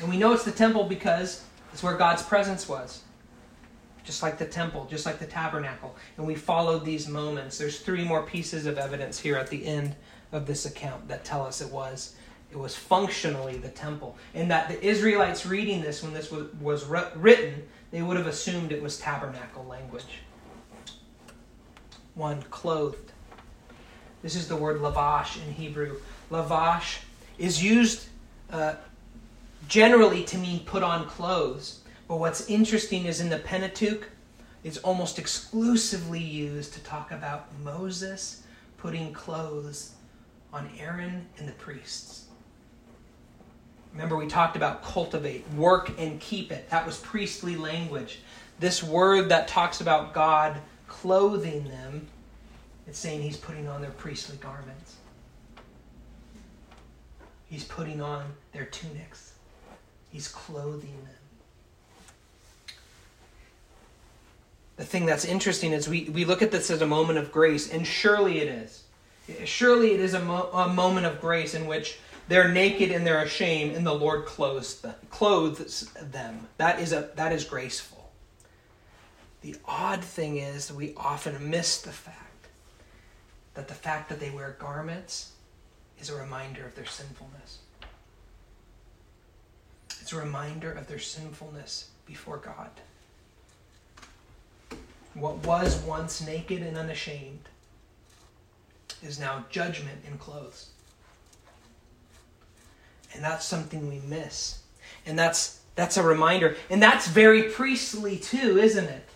And 0.00 0.08
we 0.08 0.16
know 0.16 0.32
it's 0.32 0.44
the 0.44 0.52
temple 0.52 0.84
because 0.84 1.44
it's 1.72 1.82
where 1.82 1.96
God's 1.96 2.22
presence 2.22 2.68
was. 2.68 3.02
Just 4.04 4.22
like 4.22 4.38
the 4.38 4.46
temple, 4.46 4.86
just 4.90 5.06
like 5.06 5.18
the 5.18 5.26
tabernacle. 5.26 5.96
And 6.18 6.26
we 6.26 6.34
followed 6.34 6.84
these 6.84 7.08
moments. 7.08 7.56
There's 7.56 7.80
three 7.80 8.04
more 8.04 8.22
pieces 8.22 8.66
of 8.66 8.76
evidence 8.76 9.18
here 9.18 9.36
at 9.36 9.48
the 9.48 9.64
end 9.64 9.96
of 10.30 10.46
this 10.46 10.66
account 10.66 11.08
that 11.08 11.24
tell 11.24 11.44
us 11.44 11.60
it 11.60 11.70
was 11.70 12.14
it 12.50 12.58
was 12.58 12.76
functionally 12.76 13.56
the 13.56 13.70
temple. 13.70 14.16
And 14.34 14.48
that 14.52 14.68
the 14.68 14.80
Israelites 14.84 15.44
reading 15.44 15.80
this 15.80 16.04
when 16.04 16.12
this 16.12 16.30
was, 16.30 16.52
was 16.60 16.84
written, 17.16 17.66
they 17.90 18.02
would 18.02 18.16
have 18.16 18.28
assumed 18.28 18.70
it 18.70 18.80
was 18.80 18.98
tabernacle 18.98 19.64
language 19.64 20.04
one 22.14 22.42
clothed. 22.50 23.12
This 24.22 24.36
is 24.36 24.48
the 24.48 24.56
word 24.56 24.80
lavash 24.80 25.36
in 25.44 25.52
Hebrew. 25.52 26.00
Lavash 26.30 27.00
is 27.38 27.62
used 27.62 28.06
uh, 28.50 28.74
generally 29.68 30.24
to 30.24 30.38
mean 30.38 30.60
put 30.60 30.82
on 30.82 31.06
clothes. 31.06 31.80
But 32.08 32.16
what's 32.16 32.48
interesting 32.48 33.06
is 33.06 33.20
in 33.20 33.28
the 33.28 33.38
Pentateuch, 33.38 34.08
it's 34.62 34.78
almost 34.78 35.18
exclusively 35.18 36.20
used 36.20 36.74
to 36.74 36.80
talk 36.84 37.10
about 37.12 37.48
Moses 37.62 38.42
putting 38.78 39.12
clothes 39.12 39.92
on 40.52 40.70
Aaron 40.78 41.26
and 41.38 41.48
the 41.48 41.52
priests. 41.52 42.26
Remember, 43.92 44.16
we 44.16 44.26
talked 44.26 44.56
about 44.56 44.82
cultivate, 44.82 45.48
work, 45.52 45.92
and 45.98 46.18
keep 46.20 46.50
it. 46.50 46.68
That 46.70 46.84
was 46.84 46.98
priestly 46.98 47.56
language. 47.56 48.20
This 48.58 48.82
word 48.82 49.28
that 49.28 49.48
talks 49.48 49.80
about 49.80 50.14
God 50.14 50.56
clothing 50.88 51.64
them, 51.68 52.06
it's 52.86 52.98
saying 52.98 53.22
he's 53.22 53.36
putting 53.36 53.68
on 53.68 53.80
their 53.80 53.90
priestly 53.92 54.36
garments. 54.36 54.96
He's 57.48 57.64
putting 57.64 58.00
on 58.00 58.24
their 58.52 58.64
tunics. 58.66 59.34
He's 60.10 60.28
clothing 60.28 60.96
them. 61.04 62.76
The 64.76 64.84
thing 64.84 65.06
that's 65.06 65.24
interesting 65.24 65.72
is 65.72 65.88
we, 65.88 66.04
we 66.04 66.24
look 66.24 66.42
at 66.42 66.50
this 66.50 66.70
as 66.70 66.82
a 66.82 66.86
moment 66.86 67.18
of 67.18 67.30
grace, 67.30 67.72
and 67.72 67.86
surely 67.86 68.40
it 68.40 68.48
is. 68.48 68.82
Surely 69.44 69.92
it 69.92 70.00
is 70.00 70.14
a, 70.14 70.20
mo- 70.20 70.50
a 70.52 70.68
moment 70.68 71.06
of 71.06 71.20
grace 71.20 71.54
in 71.54 71.66
which 71.66 71.98
they're 72.26 72.48
naked 72.48 72.90
and 72.90 73.06
they're 73.06 73.22
ashamed, 73.22 73.76
and 73.76 73.86
the 73.86 73.94
Lord 73.94 74.26
clothes 74.26 74.80
them, 74.80 74.94
clothes 75.10 75.92
them. 76.10 76.48
That 76.56 76.80
is, 76.80 76.92
a, 76.92 77.10
that 77.14 77.32
is 77.32 77.44
graceful. 77.44 77.93
The 79.44 79.56
odd 79.66 80.02
thing 80.02 80.38
is 80.38 80.72
we 80.72 80.94
often 80.96 81.50
miss 81.50 81.82
the 81.82 81.92
fact 81.92 82.48
that 83.52 83.68
the 83.68 83.74
fact 83.74 84.08
that 84.08 84.18
they 84.18 84.30
wear 84.30 84.56
garments 84.58 85.32
is 86.00 86.08
a 86.08 86.16
reminder 86.16 86.64
of 86.64 86.74
their 86.74 86.86
sinfulness. 86.86 87.58
It's 90.00 90.14
a 90.14 90.16
reminder 90.16 90.72
of 90.72 90.86
their 90.86 90.98
sinfulness 90.98 91.90
before 92.06 92.38
God. 92.38 92.70
What 95.12 95.44
was 95.46 95.76
once 95.82 96.26
naked 96.26 96.62
and 96.62 96.78
unashamed 96.78 97.50
is 99.02 99.20
now 99.20 99.44
judgment 99.50 99.98
in 100.10 100.16
clothes. 100.16 100.70
And 103.12 103.22
that's 103.22 103.44
something 103.44 103.90
we 103.90 104.00
miss. 104.08 104.60
And 105.04 105.18
that's 105.18 105.60
that's 105.74 105.98
a 105.98 106.02
reminder. 106.02 106.56
And 106.70 106.82
that's 106.82 107.08
very 107.08 107.50
priestly 107.50 108.16
too, 108.16 108.56
isn't 108.56 108.86
it? 108.86 109.10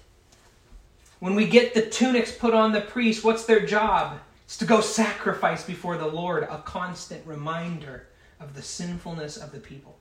When 1.20 1.34
we 1.34 1.46
get 1.46 1.74
the 1.74 1.82
tunics 1.82 2.32
put 2.32 2.54
on 2.54 2.72
the 2.72 2.80
priest, 2.80 3.24
what's 3.24 3.44
their 3.44 3.64
job? 3.64 4.20
It's 4.44 4.56
to 4.58 4.64
go 4.64 4.80
sacrifice 4.80 5.64
before 5.64 5.98
the 5.98 6.06
Lord, 6.06 6.44
a 6.44 6.58
constant 6.64 7.26
reminder 7.26 8.06
of 8.40 8.54
the 8.54 8.62
sinfulness 8.62 9.36
of 9.36 9.52
the 9.52 9.58
people. 9.58 9.96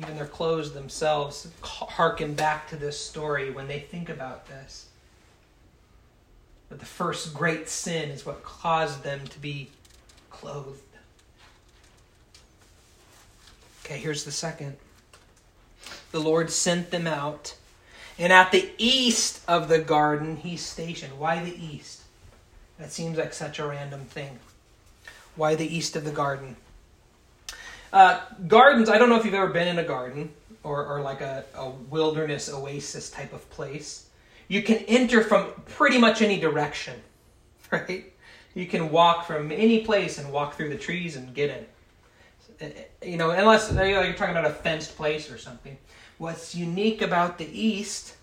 Even 0.00 0.16
their 0.16 0.26
clothes 0.26 0.72
themselves 0.72 1.48
harken 1.62 2.34
back 2.34 2.68
to 2.68 2.76
this 2.76 2.98
story 2.98 3.50
when 3.50 3.68
they 3.68 3.80
think 3.80 4.08
about 4.08 4.46
this. 4.48 4.88
But 6.68 6.80
the 6.80 6.86
first 6.86 7.32
great 7.32 7.68
sin 7.68 8.10
is 8.10 8.26
what 8.26 8.42
caused 8.42 9.02
them 9.04 9.26
to 9.28 9.38
be 9.38 9.70
clothed. 10.30 10.80
Okay, 13.84 13.98
here's 13.98 14.24
the 14.24 14.32
second. 14.32 14.76
The 16.10 16.18
Lord 16.18 16.50
sent 16.50 16.90
them 16.90 17.06
out 17.06 17.54
and 18.18 18.32
at 18.32 18.50
the 18.52 18.70
east 18.78 19.42
of 19.46 19.68
the 19.68 19.78
garden, 19.78 20.36
he's 20.36 20.64
stationed. 20.64 21.18
Why 21.18 21.44
the 21.44 21.54
east? 21.54 22.02
That 22.78 22.92
seems 22.92 23.18
like 23.18 23.32
such 23.32 23.58
a 23.58 23.66
random 23.66 24.04
thing. 24.04 24.38
Why 25.34 25.54
the 25.54 25.76
east 25.76 25.96
of 25.96 26.04
the 26.04 26.10
garden? 26.10 26.56
Uh, 27.92 28.20
gardens, 28.48 28.88
I 28.88 28.98
don't 28.98 29.08
know 29.08 29.16
if 29.16 29.24
you've 29.24 29.34
ever 29.34 29.52
been 29.52 29.68
in 29.68 29.78
a 29.78 29.84
garden 29.84 30.30
or, 30.62 30.84
or 30.84 31.00
like 31.00 31.20
a, 31.20 31.44
a 31.54 31.70
wilderness 31.70 32.52
oasis 32.52 33.10
type 33.10 33.32
of 33.32 33.48
place. 33.50 34.08
You 34.48 34.62
can 34.62 34.78
enter 34.88 35.22
from 35.22 35.50
pretty 35.66 35.98
much 35.98 36.22
any 36.22 36.40
direction, 36.40 36.94
right? 37.70 38.12
You 38.54 38.66
can 38.66 38.90
walk 38.90 39.26
from 39.26 39.52
any 39.52 39.84
place 39.84 40.18
and 40.18 40.32
walk 40.32 40.56
through 40.56 40.70
the 40.70 40.78
trees 40.78 41.16
and 41.16 41.34
get 41.34 41.66
in. 42.60 42.72
You 43.02 43.18
know, 43.18 43.30
unless 43.30 43.70
you're 43.70 44.14
talking 44.14 44.34
about 44.34 44.46
a 44.46 44.54
fenced 44.54 44.96
place 44.96 45.30
or 45.30 45.36
something. 45.36 45.76
What's 46.18 46.54
unique 46.54 47.02
about 47.02 47.38
the 47.38 47.46
east, 47.46 48.14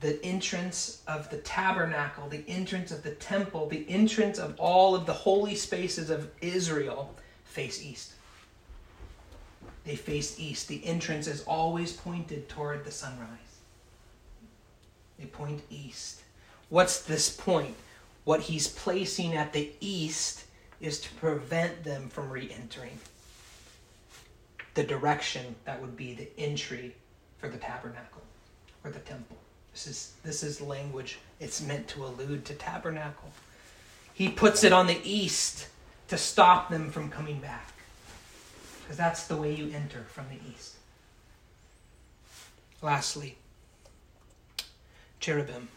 the 0.00 0.22
entrance 0.24 1.02
of 1.08 1.30
the 1.30 1.38
tabernacle, 1.38 2.28
the 2.28 2.44
entrance 2.48 2.92
of 2.92 3.02
the 3.02 3.12
temple, 3.12 3.68
the 3.68 3.88
entrance 3.88 4.38
of 4.38 4.54
all 4.58 4.94
of 4.94 5.06
the 5.06 5.12
holy 5.12 5.54
spaces 5.54 6.10
of 6.10 6.30
Israel 6.40 7.14
face 7.44 7.82
east. 7.82 8.12
they 9.84 9.96
face 9.96 10.38
east. 10.38 10.68
The 10.68 10.84
entrance 10.86 11.26
is 11.26 11.42
always 11.44 11.92
pointed 11.92 12.48
toward 12.48 12.84
the 12.84 12.90
sunrise. 12.90 13.60
They 15.18 15.26
point 15.26 15.62
east. 15.70 16.22
What's 16.70 17.02
this 17.02 17.30
point? 17.30 17.76
What 18.24 18.40
he's 18.42 18.66
placing 18.68 19.34
at 19.36 19.52
the 19.52 19.70
east 19.80 20.44
is 20.80 21.00
to 21.00 21.12
prevent 21.14 21.84
them 21.84 22.08
from 22.08 22.30
re 22.30 22.50
entering 22.50 22.98
the 24.74 24.82
direction 24.82 25.54
that 25.64 25.80
would 25.80 25.96
be 25.96 26.14
the 26.14 26.28
entry 26.38 26.94
for 27.38 27.48
the 27.48 27.56
tabernacle 27.56 28.22
or 28.84 28.90
the 28.90 28.98
temple. 29.00 29.36
This 29.72 29.86
is, 29.86 30.12
this 30.22 30.42
is 30.42 30.60
language, 30.60 31.18
it's 31.40 31.60
meant 31.60 31.88
to 31.88 32.04
allude 32.04 32.44
to 32.46 32.54
tabernacle. 32.54 33.30
He 34.12 34.28
puts 34.28 34.62
it 34.62 34.72
on 34.72 34.86
the 34.86 35.00
east 35.02 35.68
to 36.08 36.16
stop 36.16 36.70
them 36.70 36.90
from 36.90 37.10
coming 37.10 37.40
back. 37.40 37.72
Because 38.82 38.96
that's 38.96 39.26
the 39.26 39.36
way 39.36 39.54
you 39.54 39.72
enter 39.74 40.04
from 40.12 40.26
the 40.28 40.38
east. 40.52 40.76
Lastly, 42.82 43.36
cherubim. 45.18 45.68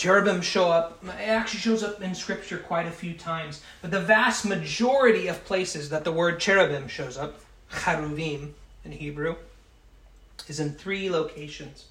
Cherubim 0.00 0.40
show 0.40 0.70
up, 0.70 1.04
it 1.04 1.28
actually 1.28 1.60
shows 1.60 1.82
up 1.82 2.00
in 2.00 2.14
Scripture 2.14 2.56
quite 2.56 2.86
a 2.86 2.90
few 2.90 3.12
times, 3.12 3.60
but 3.82 3.90
the 3.90 4.00
vast 4.00 4.46
majority 4.46 5.26
of 5.26 5.44
places 5.44 5.90
that 5.90 6.04
the 6.04 6.10
word 6.10 6.40
cherubim 6.40 6.88
shows 6.88 7.18
up, 7.18 7.38
cheruvim 7.70 8.52
in 8.82 8.92
Hebrew, 8.92 9.36
is 10.48 10.58
in 10.58 10.72
three 10.72 11.10
locations. 11.10 11.84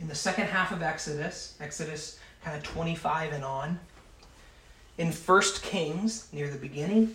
In 0.00 0.08
the 0.08 0.14
second 0.14 0.46
half 0.46 0.72
of 0.72 0.80
Exodus, 0.80 1.58
Exodus 1.60 2.18
kind 2.42 2.56
of 2.56 2.62
25 2.62 3.34
and 3.34 3.44
on, 3.44 3.80
in 4.96 5.12
First 5.12 5.62
Kings, 5.62 6.28
near 6.32 6.48
the 6.48 6.56
beginning, 6.56 7.14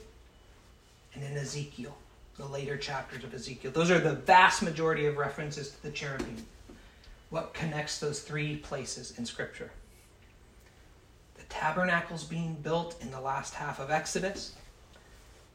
and 1.16 1.24
in 1.24 1.36
Ezekiel, 1.36 1.98
the 2.38 2.46
later 2.46 2.78
chapters 2.78 3.24
of 3.24 3.34
Ezekiel. 3.34 3.72
Those 3.72 3.90
are 3.90 4.00
the 4.00 4.14
vast 4.14 4.62
majority 4.62 5.08
of 5.08 5.18
references 5.18 5.72
to 5.72 5.82
the 5.82 5.90
cherubim. 5.90 6.46
What 7.32 7.56
connects 7.56 7.98
those 7.98 8.20
three 8.20 8.58
places 8.58 9.18
in 9.18 9.26
Scripture? 9.26 9.72
Tabernacles 11.52 12.24
being 12.24 12.56
built 12.56 12.96
in 13.02 13.12
the 13.12 13.22
last 13.22 13.54
half 13.54 13.80
of 13.80 13.92
Exodus, 13.92 14.56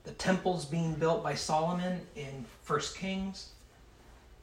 the 0.04 0.12
temples 0.12 0.64
being 0.64 0.94
built 0.94 1.22
by 1.22 1.34
Solomon 1.34 2.00
in 2.14 2.44
First 2.62 2.96
Kings, 2.96 3.50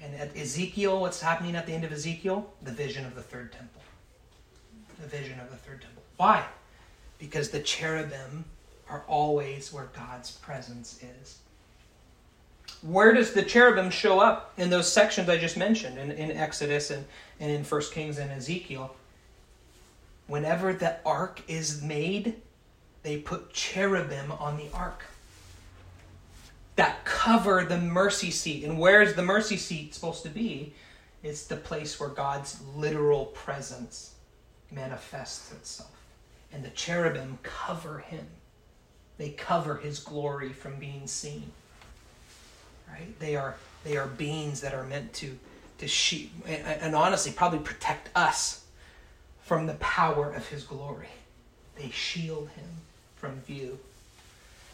and 0.02 0.14
at 0.16 0.36
Ezekiel, 0.36 1.00
what's 1.00 1.22
happening 1.22 1.56
at 1.56 1.66
the 1.66 1.72
end 1.72 1.86
of 1.86 1.92
Ezekiel? 1.94 2.52
The 2.64 2.72
vision 2.72 3.06
of 3.06 3.16
the 3.16 3.22
third 3.22 3.54
temple. 3.54 3.82
The 5.00 5.08
vision 5.08 5.40
of 5.40 5.50
the 5.50 5.56
third 5.56 5.82
temple. 5.82 6.04
Why? 6.18 6.46
Because 7.20 7.50
the 7.50 7.62
cherubim 7.62 8.44
are 8.90 9.04
always 9.08 9.72
where 9.72 9.90
God's 9.96 10.32
presence 10.32 11.02
is. 11.22 11.40
Where 12.82 13.14
does 13.14 13.34
the 13.34 13.44
cherubim 13.44 13.90
show 13.90 14.20
up 14.20 14.54
in 14.58 14.70
those 14.70 14.92
sections 14.92 15.30
I 15.30 15.38
just 15.38 15.56
mentioned 15.56 15.98
in, 15.98 16.12
in 16.12 16.32
Exodus 16.32 16.92
and, 16.92 17.06
and 17.40 17.50
in 17.50 17.64
First 17.64 17.94
Kings 17.94 18.18
and 18.18 18.30
Ezekiel? 18.30 18.94
Whenever 20.28 20.74
the 20.74 20.98
ark 21.06 21.42
is 21.48 21.82
made, 21.82 22.36
they 23.04 23.18
put 23.18 23.54
cherubim 23.54 24.32
on 24.32 24.58
the 24.58 24.70
ark 24.74 25.06
that 26.76 27.06
cover 27.06 27.64
the 27.64 27.78
mercy 27.78 28.32
seat. 28.32 28.64
And 28.64 28.80
where 28.80 29.02
is 29.02 29.14
the 29.14 29.22
mercy 29.22 29.58
seat 29.58 29.94
supposed 29.94 30.24
to 30.24 30.30
be? 30.30 30.74
It's 31.22 31.46
the 31.46 31.56
place 31.56 32.00
where 32.00 32.10
God's 32.10 32.60
literal 32.76 33.26
presence 33.26 34.16
manifests 34.72 35.52
itself. 35.52 35.92
And 36.52 36.64
the 36.64 36.70
cherubim 36.70 37.40
cover 37.44 38.00
him, 38.00 38.26
they 39.18 39.30
cover 39.30 39.78
his 39.78 40.00
glory 40.00 40.50
from 40.50 40.78
being 40.80 41.08
seen. 41.08 41.52
Right? 42.90 43.18
They 43.20 43.36
are, 43.36 43.56
they 43.84 43.98
are 43.98 44.08
beings 44.08 44.62
that 44.62 44.74
are 44.74 44.84
meant 44.84 45.14
to, 45.14 45.38
to 45.80 45.88
sheep, 45.88 46.32
and, 46.46 46.64
and 46.82 46.96
honestly, 46.96 47.32
probably 47.32 47.60
protect 47.60 48.10
us 48.16 48.63
from 49.54 49.68
the 49.68 49.76
power 49.76 50.34
of 50.34 50.48
his 50.48 50.64
glory. 50.64 51.10
They 51.76 51.92
shield 51.92 52.50
him 52.56 52.66
from 53.18 53.40
view. 53.42 53.78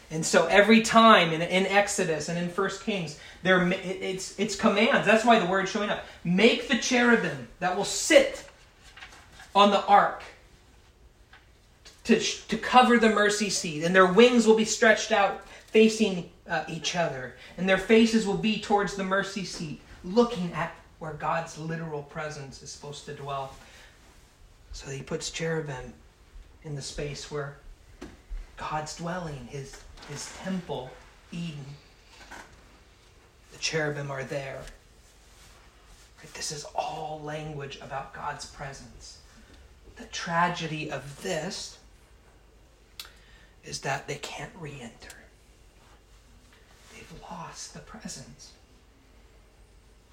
And 0.10 0.26
so 0.26 0.46
every 0.46 0.84
time 0.84 1.34
in, 1.34 1.42
in 1.42 1.66
Exodus 1.66 2.30
and 2.30 2.40
in 2.40 2.48
First 2.48 2.86
Kings, 2.86 3.20
there 3.44 3.70
it's 3.74 4.40
it's 4.40 4.56
commands. 4.56 5.06
That's 5.06 5.26
why 5.26 5.38
the 5.38 5.48
word's 5.48 5.70
showing 5.70 5.90
up. 5.90 6.06
Make 6.24 6.70
the 6.70 6.78
cherubim 6.78 7.50
that 7.60 7.76
will 7.76 7.84
sit 7.84 8.50
on 9.54 9.72
the 9.72 9.86
ark 9.86 10.24
to, 12.06 12.18
to 12.18 12.58
cover 12.58 12.98
the 12.98 13.10
mercy 13.10 13.50
seat, 13.50 13.84
and 13.84 13.94
their 13.94 14.08
wings 14.08 14.48
will 14.48 14.56
be 14.56 14.64
stretched 14.64 15.12
out 15.12 15.46
facing 15.48 16.30
uh, 16.50 16.64
each 16.70 16.96
other, 16.96 17.36
and 17.58 17.68
their 17.68 17.78
faces 17.78 18.26
will 18.26 18.38
be 18.38 18.62
towards 18.62 18.96
the 18.96 19.04
mercy 19.04 19.44
seat, 19.44 19.82
looking 20.06 20.54
at 20.54 20.74
where 21.00 21.14
God's 21.14 21.58
literal 21.58 22.04
presence 22.04 22.64
is 22.64 22.72
supposed 22.72 23.04
to 23.08 23.14
dwell. 23.14 23.54
So 24.72 24.90
he 24.90 25.02
puts 25.02 25.32
cherubim 25.32 25.94
in 26.64 26.76
the 26.76 26.82
space 26.82 27.32
where 27.32 27.58
God's 28.58 28.96
dwelling, 28.96 29.48
his, 29.50 29.82
his 30.10 30.32
temple, 30.44 30.90
Eden. 31.32 31.66
The 33.52 33.60
cherubim 33.60 34.12
are 34.12 34.24
there. 34.24 34.62
This 36.34 36.52
is 36.52 36.66
all 36.76 37.22
language 37.24 37.80
about 37.82 38.14
God's 38.14 38.46
presence. 38.46 39.20
The 39.96 40.06
tragedy 40.06 40.92
of 40.92 41.22
this 41.24 41.78
is 43.64 43.82
that 43.82 44.08
they 44.08 44.16
can't 44.16 44.52
re 44.60 44.78
enter. 44.82 45.16
They've 46.94 47.14
lost 47.30 47.74
the 47.74 47.80
presence. 47.80 48.52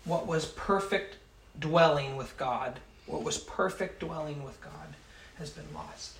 What 0.04 0.26
was 0.26 0.46
perfect 0.46 1.16
dwelling 1.58 2.16
with 2.16 2.36
God 2.36 2.78
what 3.06 3.22
was 3.22 3.38
perfect 3.38 4.00
dwelling 4.00 4.42
with 4.44 4.60
God 4.60 4.94
has 5.38 5.50
been 5.50 5.72
lost, 5.74 6.16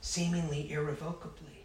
seemingly 0.00 0.70
irrevocably. 0.72 1.64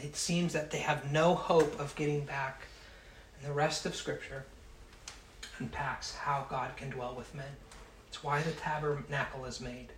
It 0.00 0.16
seems 0.16 0.52
that 0.52 0.70
they 0.70 0.78
have 0.78 1.10
no 1.10 1.34
hope 1.34 1.78
of 1.80 1.94
getting 1.96 2.24
back. 2.24 2.62
And 3.36 3.48
the 3.48 3.54
rest 3.54 3.84
of 3.84 3.96
Scripture 3.96 4.44
unpacks 5.58 6.14
how 6.14 6.46
God 6.48 6.76
can 6.76 6.90
dwell 6.90 7.14
with 7.16 7.34
men. 7.34 7.56
It's 8.08 8.22
why 8.22 8.42
the 8.42 8.52
tabernacle 8.52 9.44
is 9.44 9.60
made. 9.60 9.88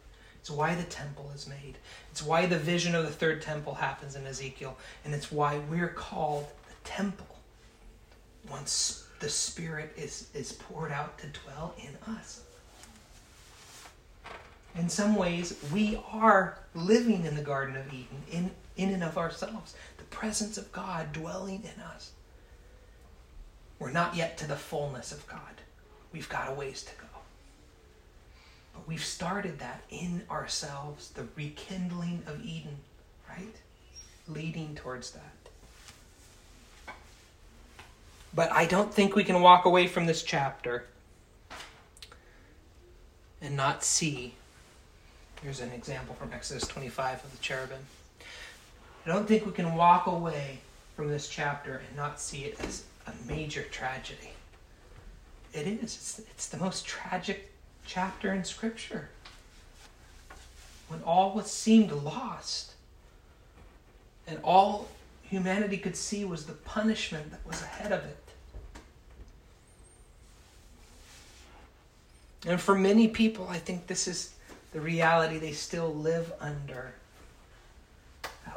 It's 0.41 0.51
why 0.51 0.75
the 0.75 0.85
temple 0.85 1.31
is 1.35 1.47
made. 1.47 1.77
It's 2.11 2.23
why 2.23 2.47
the 2.47 2.59
vision 2.59 2.95
of 2.95 3.05
the 3.05 3.11
third 3.11 3.43
temple 3.43 3.75
happens 3.75 4.17
in 4.17 4.27
Ezekiel. 4.27 4.77
And 5.05 5.15
it's 5.15 5.31
why 5.31 5.59
we're 5.71 5.89
called 5.89 6.47
the 6.67 6.89
temple. 6.89 7.27
Once 8.51 9.07
the 9.21 9.29
Spirit 9.29 9.93
is, 9.97 10.29
is 10.35 10.53
poured 10.53 10.91
out 10.91 11.19
to 11.19 11.27
dwell 11.29 11.75
in 11.79 12.15
us. 12.15 12.43
In 14.77 14.89
some 14.89 15.15
ways, 15.17 15.59
we 15.73 16.01
are 16.11 16.59
living 16.75 17.25
in 17.25 17.35
the 17.35 17.43
Garden 17.43 17.77
of 17.77 17.93
Eden 17.93 18.23
in, 18.31 18.51
in 18.77 18.91
and 18.95 19.03
of 19.05 19.19
ourselves, 19.19 19.75
the 19.99 20.05
presence 20.05 20.57
of 20.57 20.73
God 20.73 21.13
dwelling 21.13 21.63
in 21.63 21.83
us. 21.83 22.13
We're 23.79 23.91
not 23.91 24.15
yet 24.15 24.39
to 24.39 24.47
the 24.47 24.57
fullness 24.57 25.13
of 25.13 25.27
God. 25.27 25.41
We've 26.13 26.29
got 26.29 26.51
a 26.51 26.55
ways 26.55 26.83
to 26.83 26.93
go. 27.01 27.07
But 28.75 28.87
we've 28.87 29.05
started 29.05 29.59
that 29.59 29.83
in 29.91 30.23
ourselves, 30.31 31.11
the 31.11 31.27
rekindling 31.35 32.23
of 32.27 32.45
Eden, 32.45 32.77
right? 33.29 33.57
Leading 34.29 34.75
towards 34.75 35.11
that. 35.13 35.40
But 38.35 38.53
I 38.53 38.67
don't 38.67 38.93
think 38.93 39.17
we 39.17 39.25
can 39.25 39.41
walk 39.41 39.65
away 39.65 39.87
from 39.87 40.07
this 40.07 40.23
chapter 40.23 40.87
and 43.43 43.57
not 43.57 43.83
see. 43.83 44.35
Here's 45.43 45.61
an 45.61 45.73
example 45.73 46.15
from 46.15 46.33
Exodus 46.33 46.67
25 46.69 47.25
of 47.25 47.33
the 47.33 47.39
cherubim. 47.39 47.85
I 49.05 49.09
don't 49.09 49.27
think 49.27 49.47
we 49.47 49.53
can 49.53 49.75
walk 49.75 50.07
away 50.07 50.59
from 50.95 51.09
this 51.09 51.29
chapter 51.29 51.83
and 51.87 51.97
not 51.97 52.21
see 52.21 52.45
it 52.45 52.61
as 52.61 52.85
a 53.07 53.13
major 53.27 53.63
tragedy. 53.63 54.33
It 55.53 55.67
is. 55.67 55.83
It's, 55.83 56.19
it's 56.31 56.49
the 56.49 56.59
most 56.59 56.87
tragic 56.87 57.53
chapter 57.87 58.33
in 58.33 58.45
Scripture. 58.45 59.09
When 60.89 61.03
all 61.03 61.35
was 61.35 61.51
seemed 61.51 61.91
lost 61.91 62.75
and 64.27 64.39
all 64.45 64.89
humanity 65.31 65.79
could 65.79 65.97
see 65.97 66.25
was 66.25 66.45
the 66.45 66.53
punishment 66.53 67.31
that 67.31 67.47
was 67.47 67.63
ahead 67.63 67.93
of 67.93 68.05
it. 68.05 68.17
And 72.47 72.61
for 72.61 72.75
many 72.75 73.07
people, 73.07 73.47
I 73.49 73.59
think 73.59 73.87
this 73.87 74.09
is 74.09 74.35
the 74.73 74.81
reality 74.81 75.39
they 75.39 75.53
still 75.53 75.95
live 75.95 76.33
under. 76.41 76.95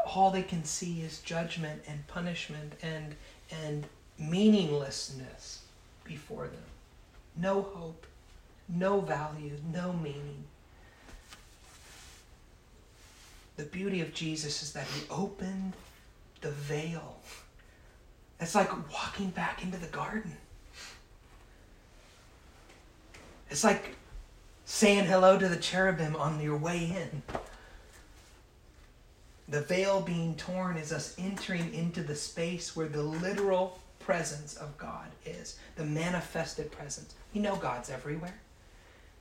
All 0.07 0.31
they 0.31 0.41
can 0.41 0.63
see 0.63 1.01
is 1.01 1.19
judgment 1.19 1.83
and 1.87 2.05
punishment 2.07 2.73
and, 2.81 3.15
and 3.63 3.85
meaninglessness 4.17 5.63
before 6.03 6.47
them. 6.47 6.63
No 7.37 7.61
hope, 7.61 8.07
no 8.67 8.99
value, 8.99 9.57
no 9.71 9.93
meaning. 9.93 10.43
The 13.57 13.65
beauty 13.65 14.01
of 14.01 14.13
Jesus 14.13 14.63
is 14.63 14.73
that 14.73 14.87
he 14.87 15.03
opened 15.11 15.73
the 16.43 16.51
veil. 16.51 17.17
It's 18.39 18.53
like 18.53 18.71
walking 18.91 19.29
back 19.29 19.63
into 19.63 19.77
the 19.77 19.87
garden. 19.87 20.35
It's 23.49 23.63
like 23.63 23.95
saying 24.65 25.05
hello 25.05 25.39
to 25.39 25.47
the 25.47 25.55
cherubim 25.55 26.15
on 26.15 26.39
your 26.41 26.57
way 26.57 26.85
in. 26.85 27.37
The 29.47 29.61
veil 29.61 30.01
being 30.01 30.35
torn 30.35 30.77
is 30.77 30.91
us 30.91 31.15
entering 31.17 31.73
into 31.73 32.03
the 32.03 32.15
space 32.15 32.75
where 32.75 32.87
the 32.87 33.03
literal 33.03 33.79
presence 33.99 34.55
of 34.55 34.77
God 34.77 35.07
is, 35.25 35.57
the 35.75 35.85
manifested 35.85 36.71
presence. 36.71 37.15
We 37.33 37.39
know 37.39 37.55
God's 37.55 37.89
everywhere, 37.89 38.39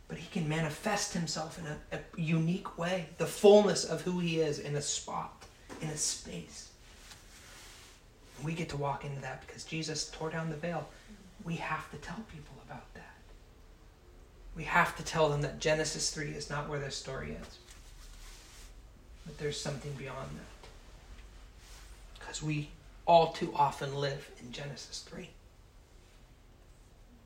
but 0.09 0.19
He 0.19 0.29
can 0.33 0.49
manifest 0.49 1.13
Himself 1.13 1.59
in 1.59 1.67
a, 1.67 1.77
a 1.97 2.21
unique 2.21 2.79
way, 2.79 3.07
the 3.19 3.27
fullness 3.27 3.85
of 3.85 4.03
who 4.03 4.19
He 4.19 4.41
is 4.41 4.59
in 4.59 4.75
a 4.75 4.83
spot, 4.83 5.45
in 5.81 5.89
a 5.89 5.97
space. 5.97 6.72
We 8.45 8.55
get 8.55 8.69
to 8.71 8.77
walk 8.77 9.05
into 9.05 9.21
that 9.23 9.47
because 9.47 9.65
Jesus 9.65 10.11
tore 10.11 10.31
down 10.31 10.51
the 10.51 10.57
veil. 10.57 10.89
We 11.45 11.57
have 11.57 11.91
to 11.91 11.97
tell 11.99 12.25
people 12.33 12.55
about 12.67 12.93
that. 12.95 13.15
We 14.55 14.65
have 14.65 14.97
to 14.97 15.03
tell 15.03 15.29
them 15.29 15.43
that 15.43 15.61
Genesis 15.61 16.11
3 16.11 16.31
is 16.31 16.51
not 16.51 16.69
where 16.69 16.79
their 16.79 16.91
story 16.91 17.37
is. 17.41 17.59
But 19.25 19.39
there's 19.39 19.61
something 19.61 19.93
beyond 19.93 20.31
that. 20.37 20.69
Because 22.19 22.43
we 22.43 22.69
all 23.07 23.33
too 23.33 23.53
often 23.55 23.95
live 23.95 24.31
in 24.41 24.53
Genesis 24.53 25.05
3. 25.09 25.29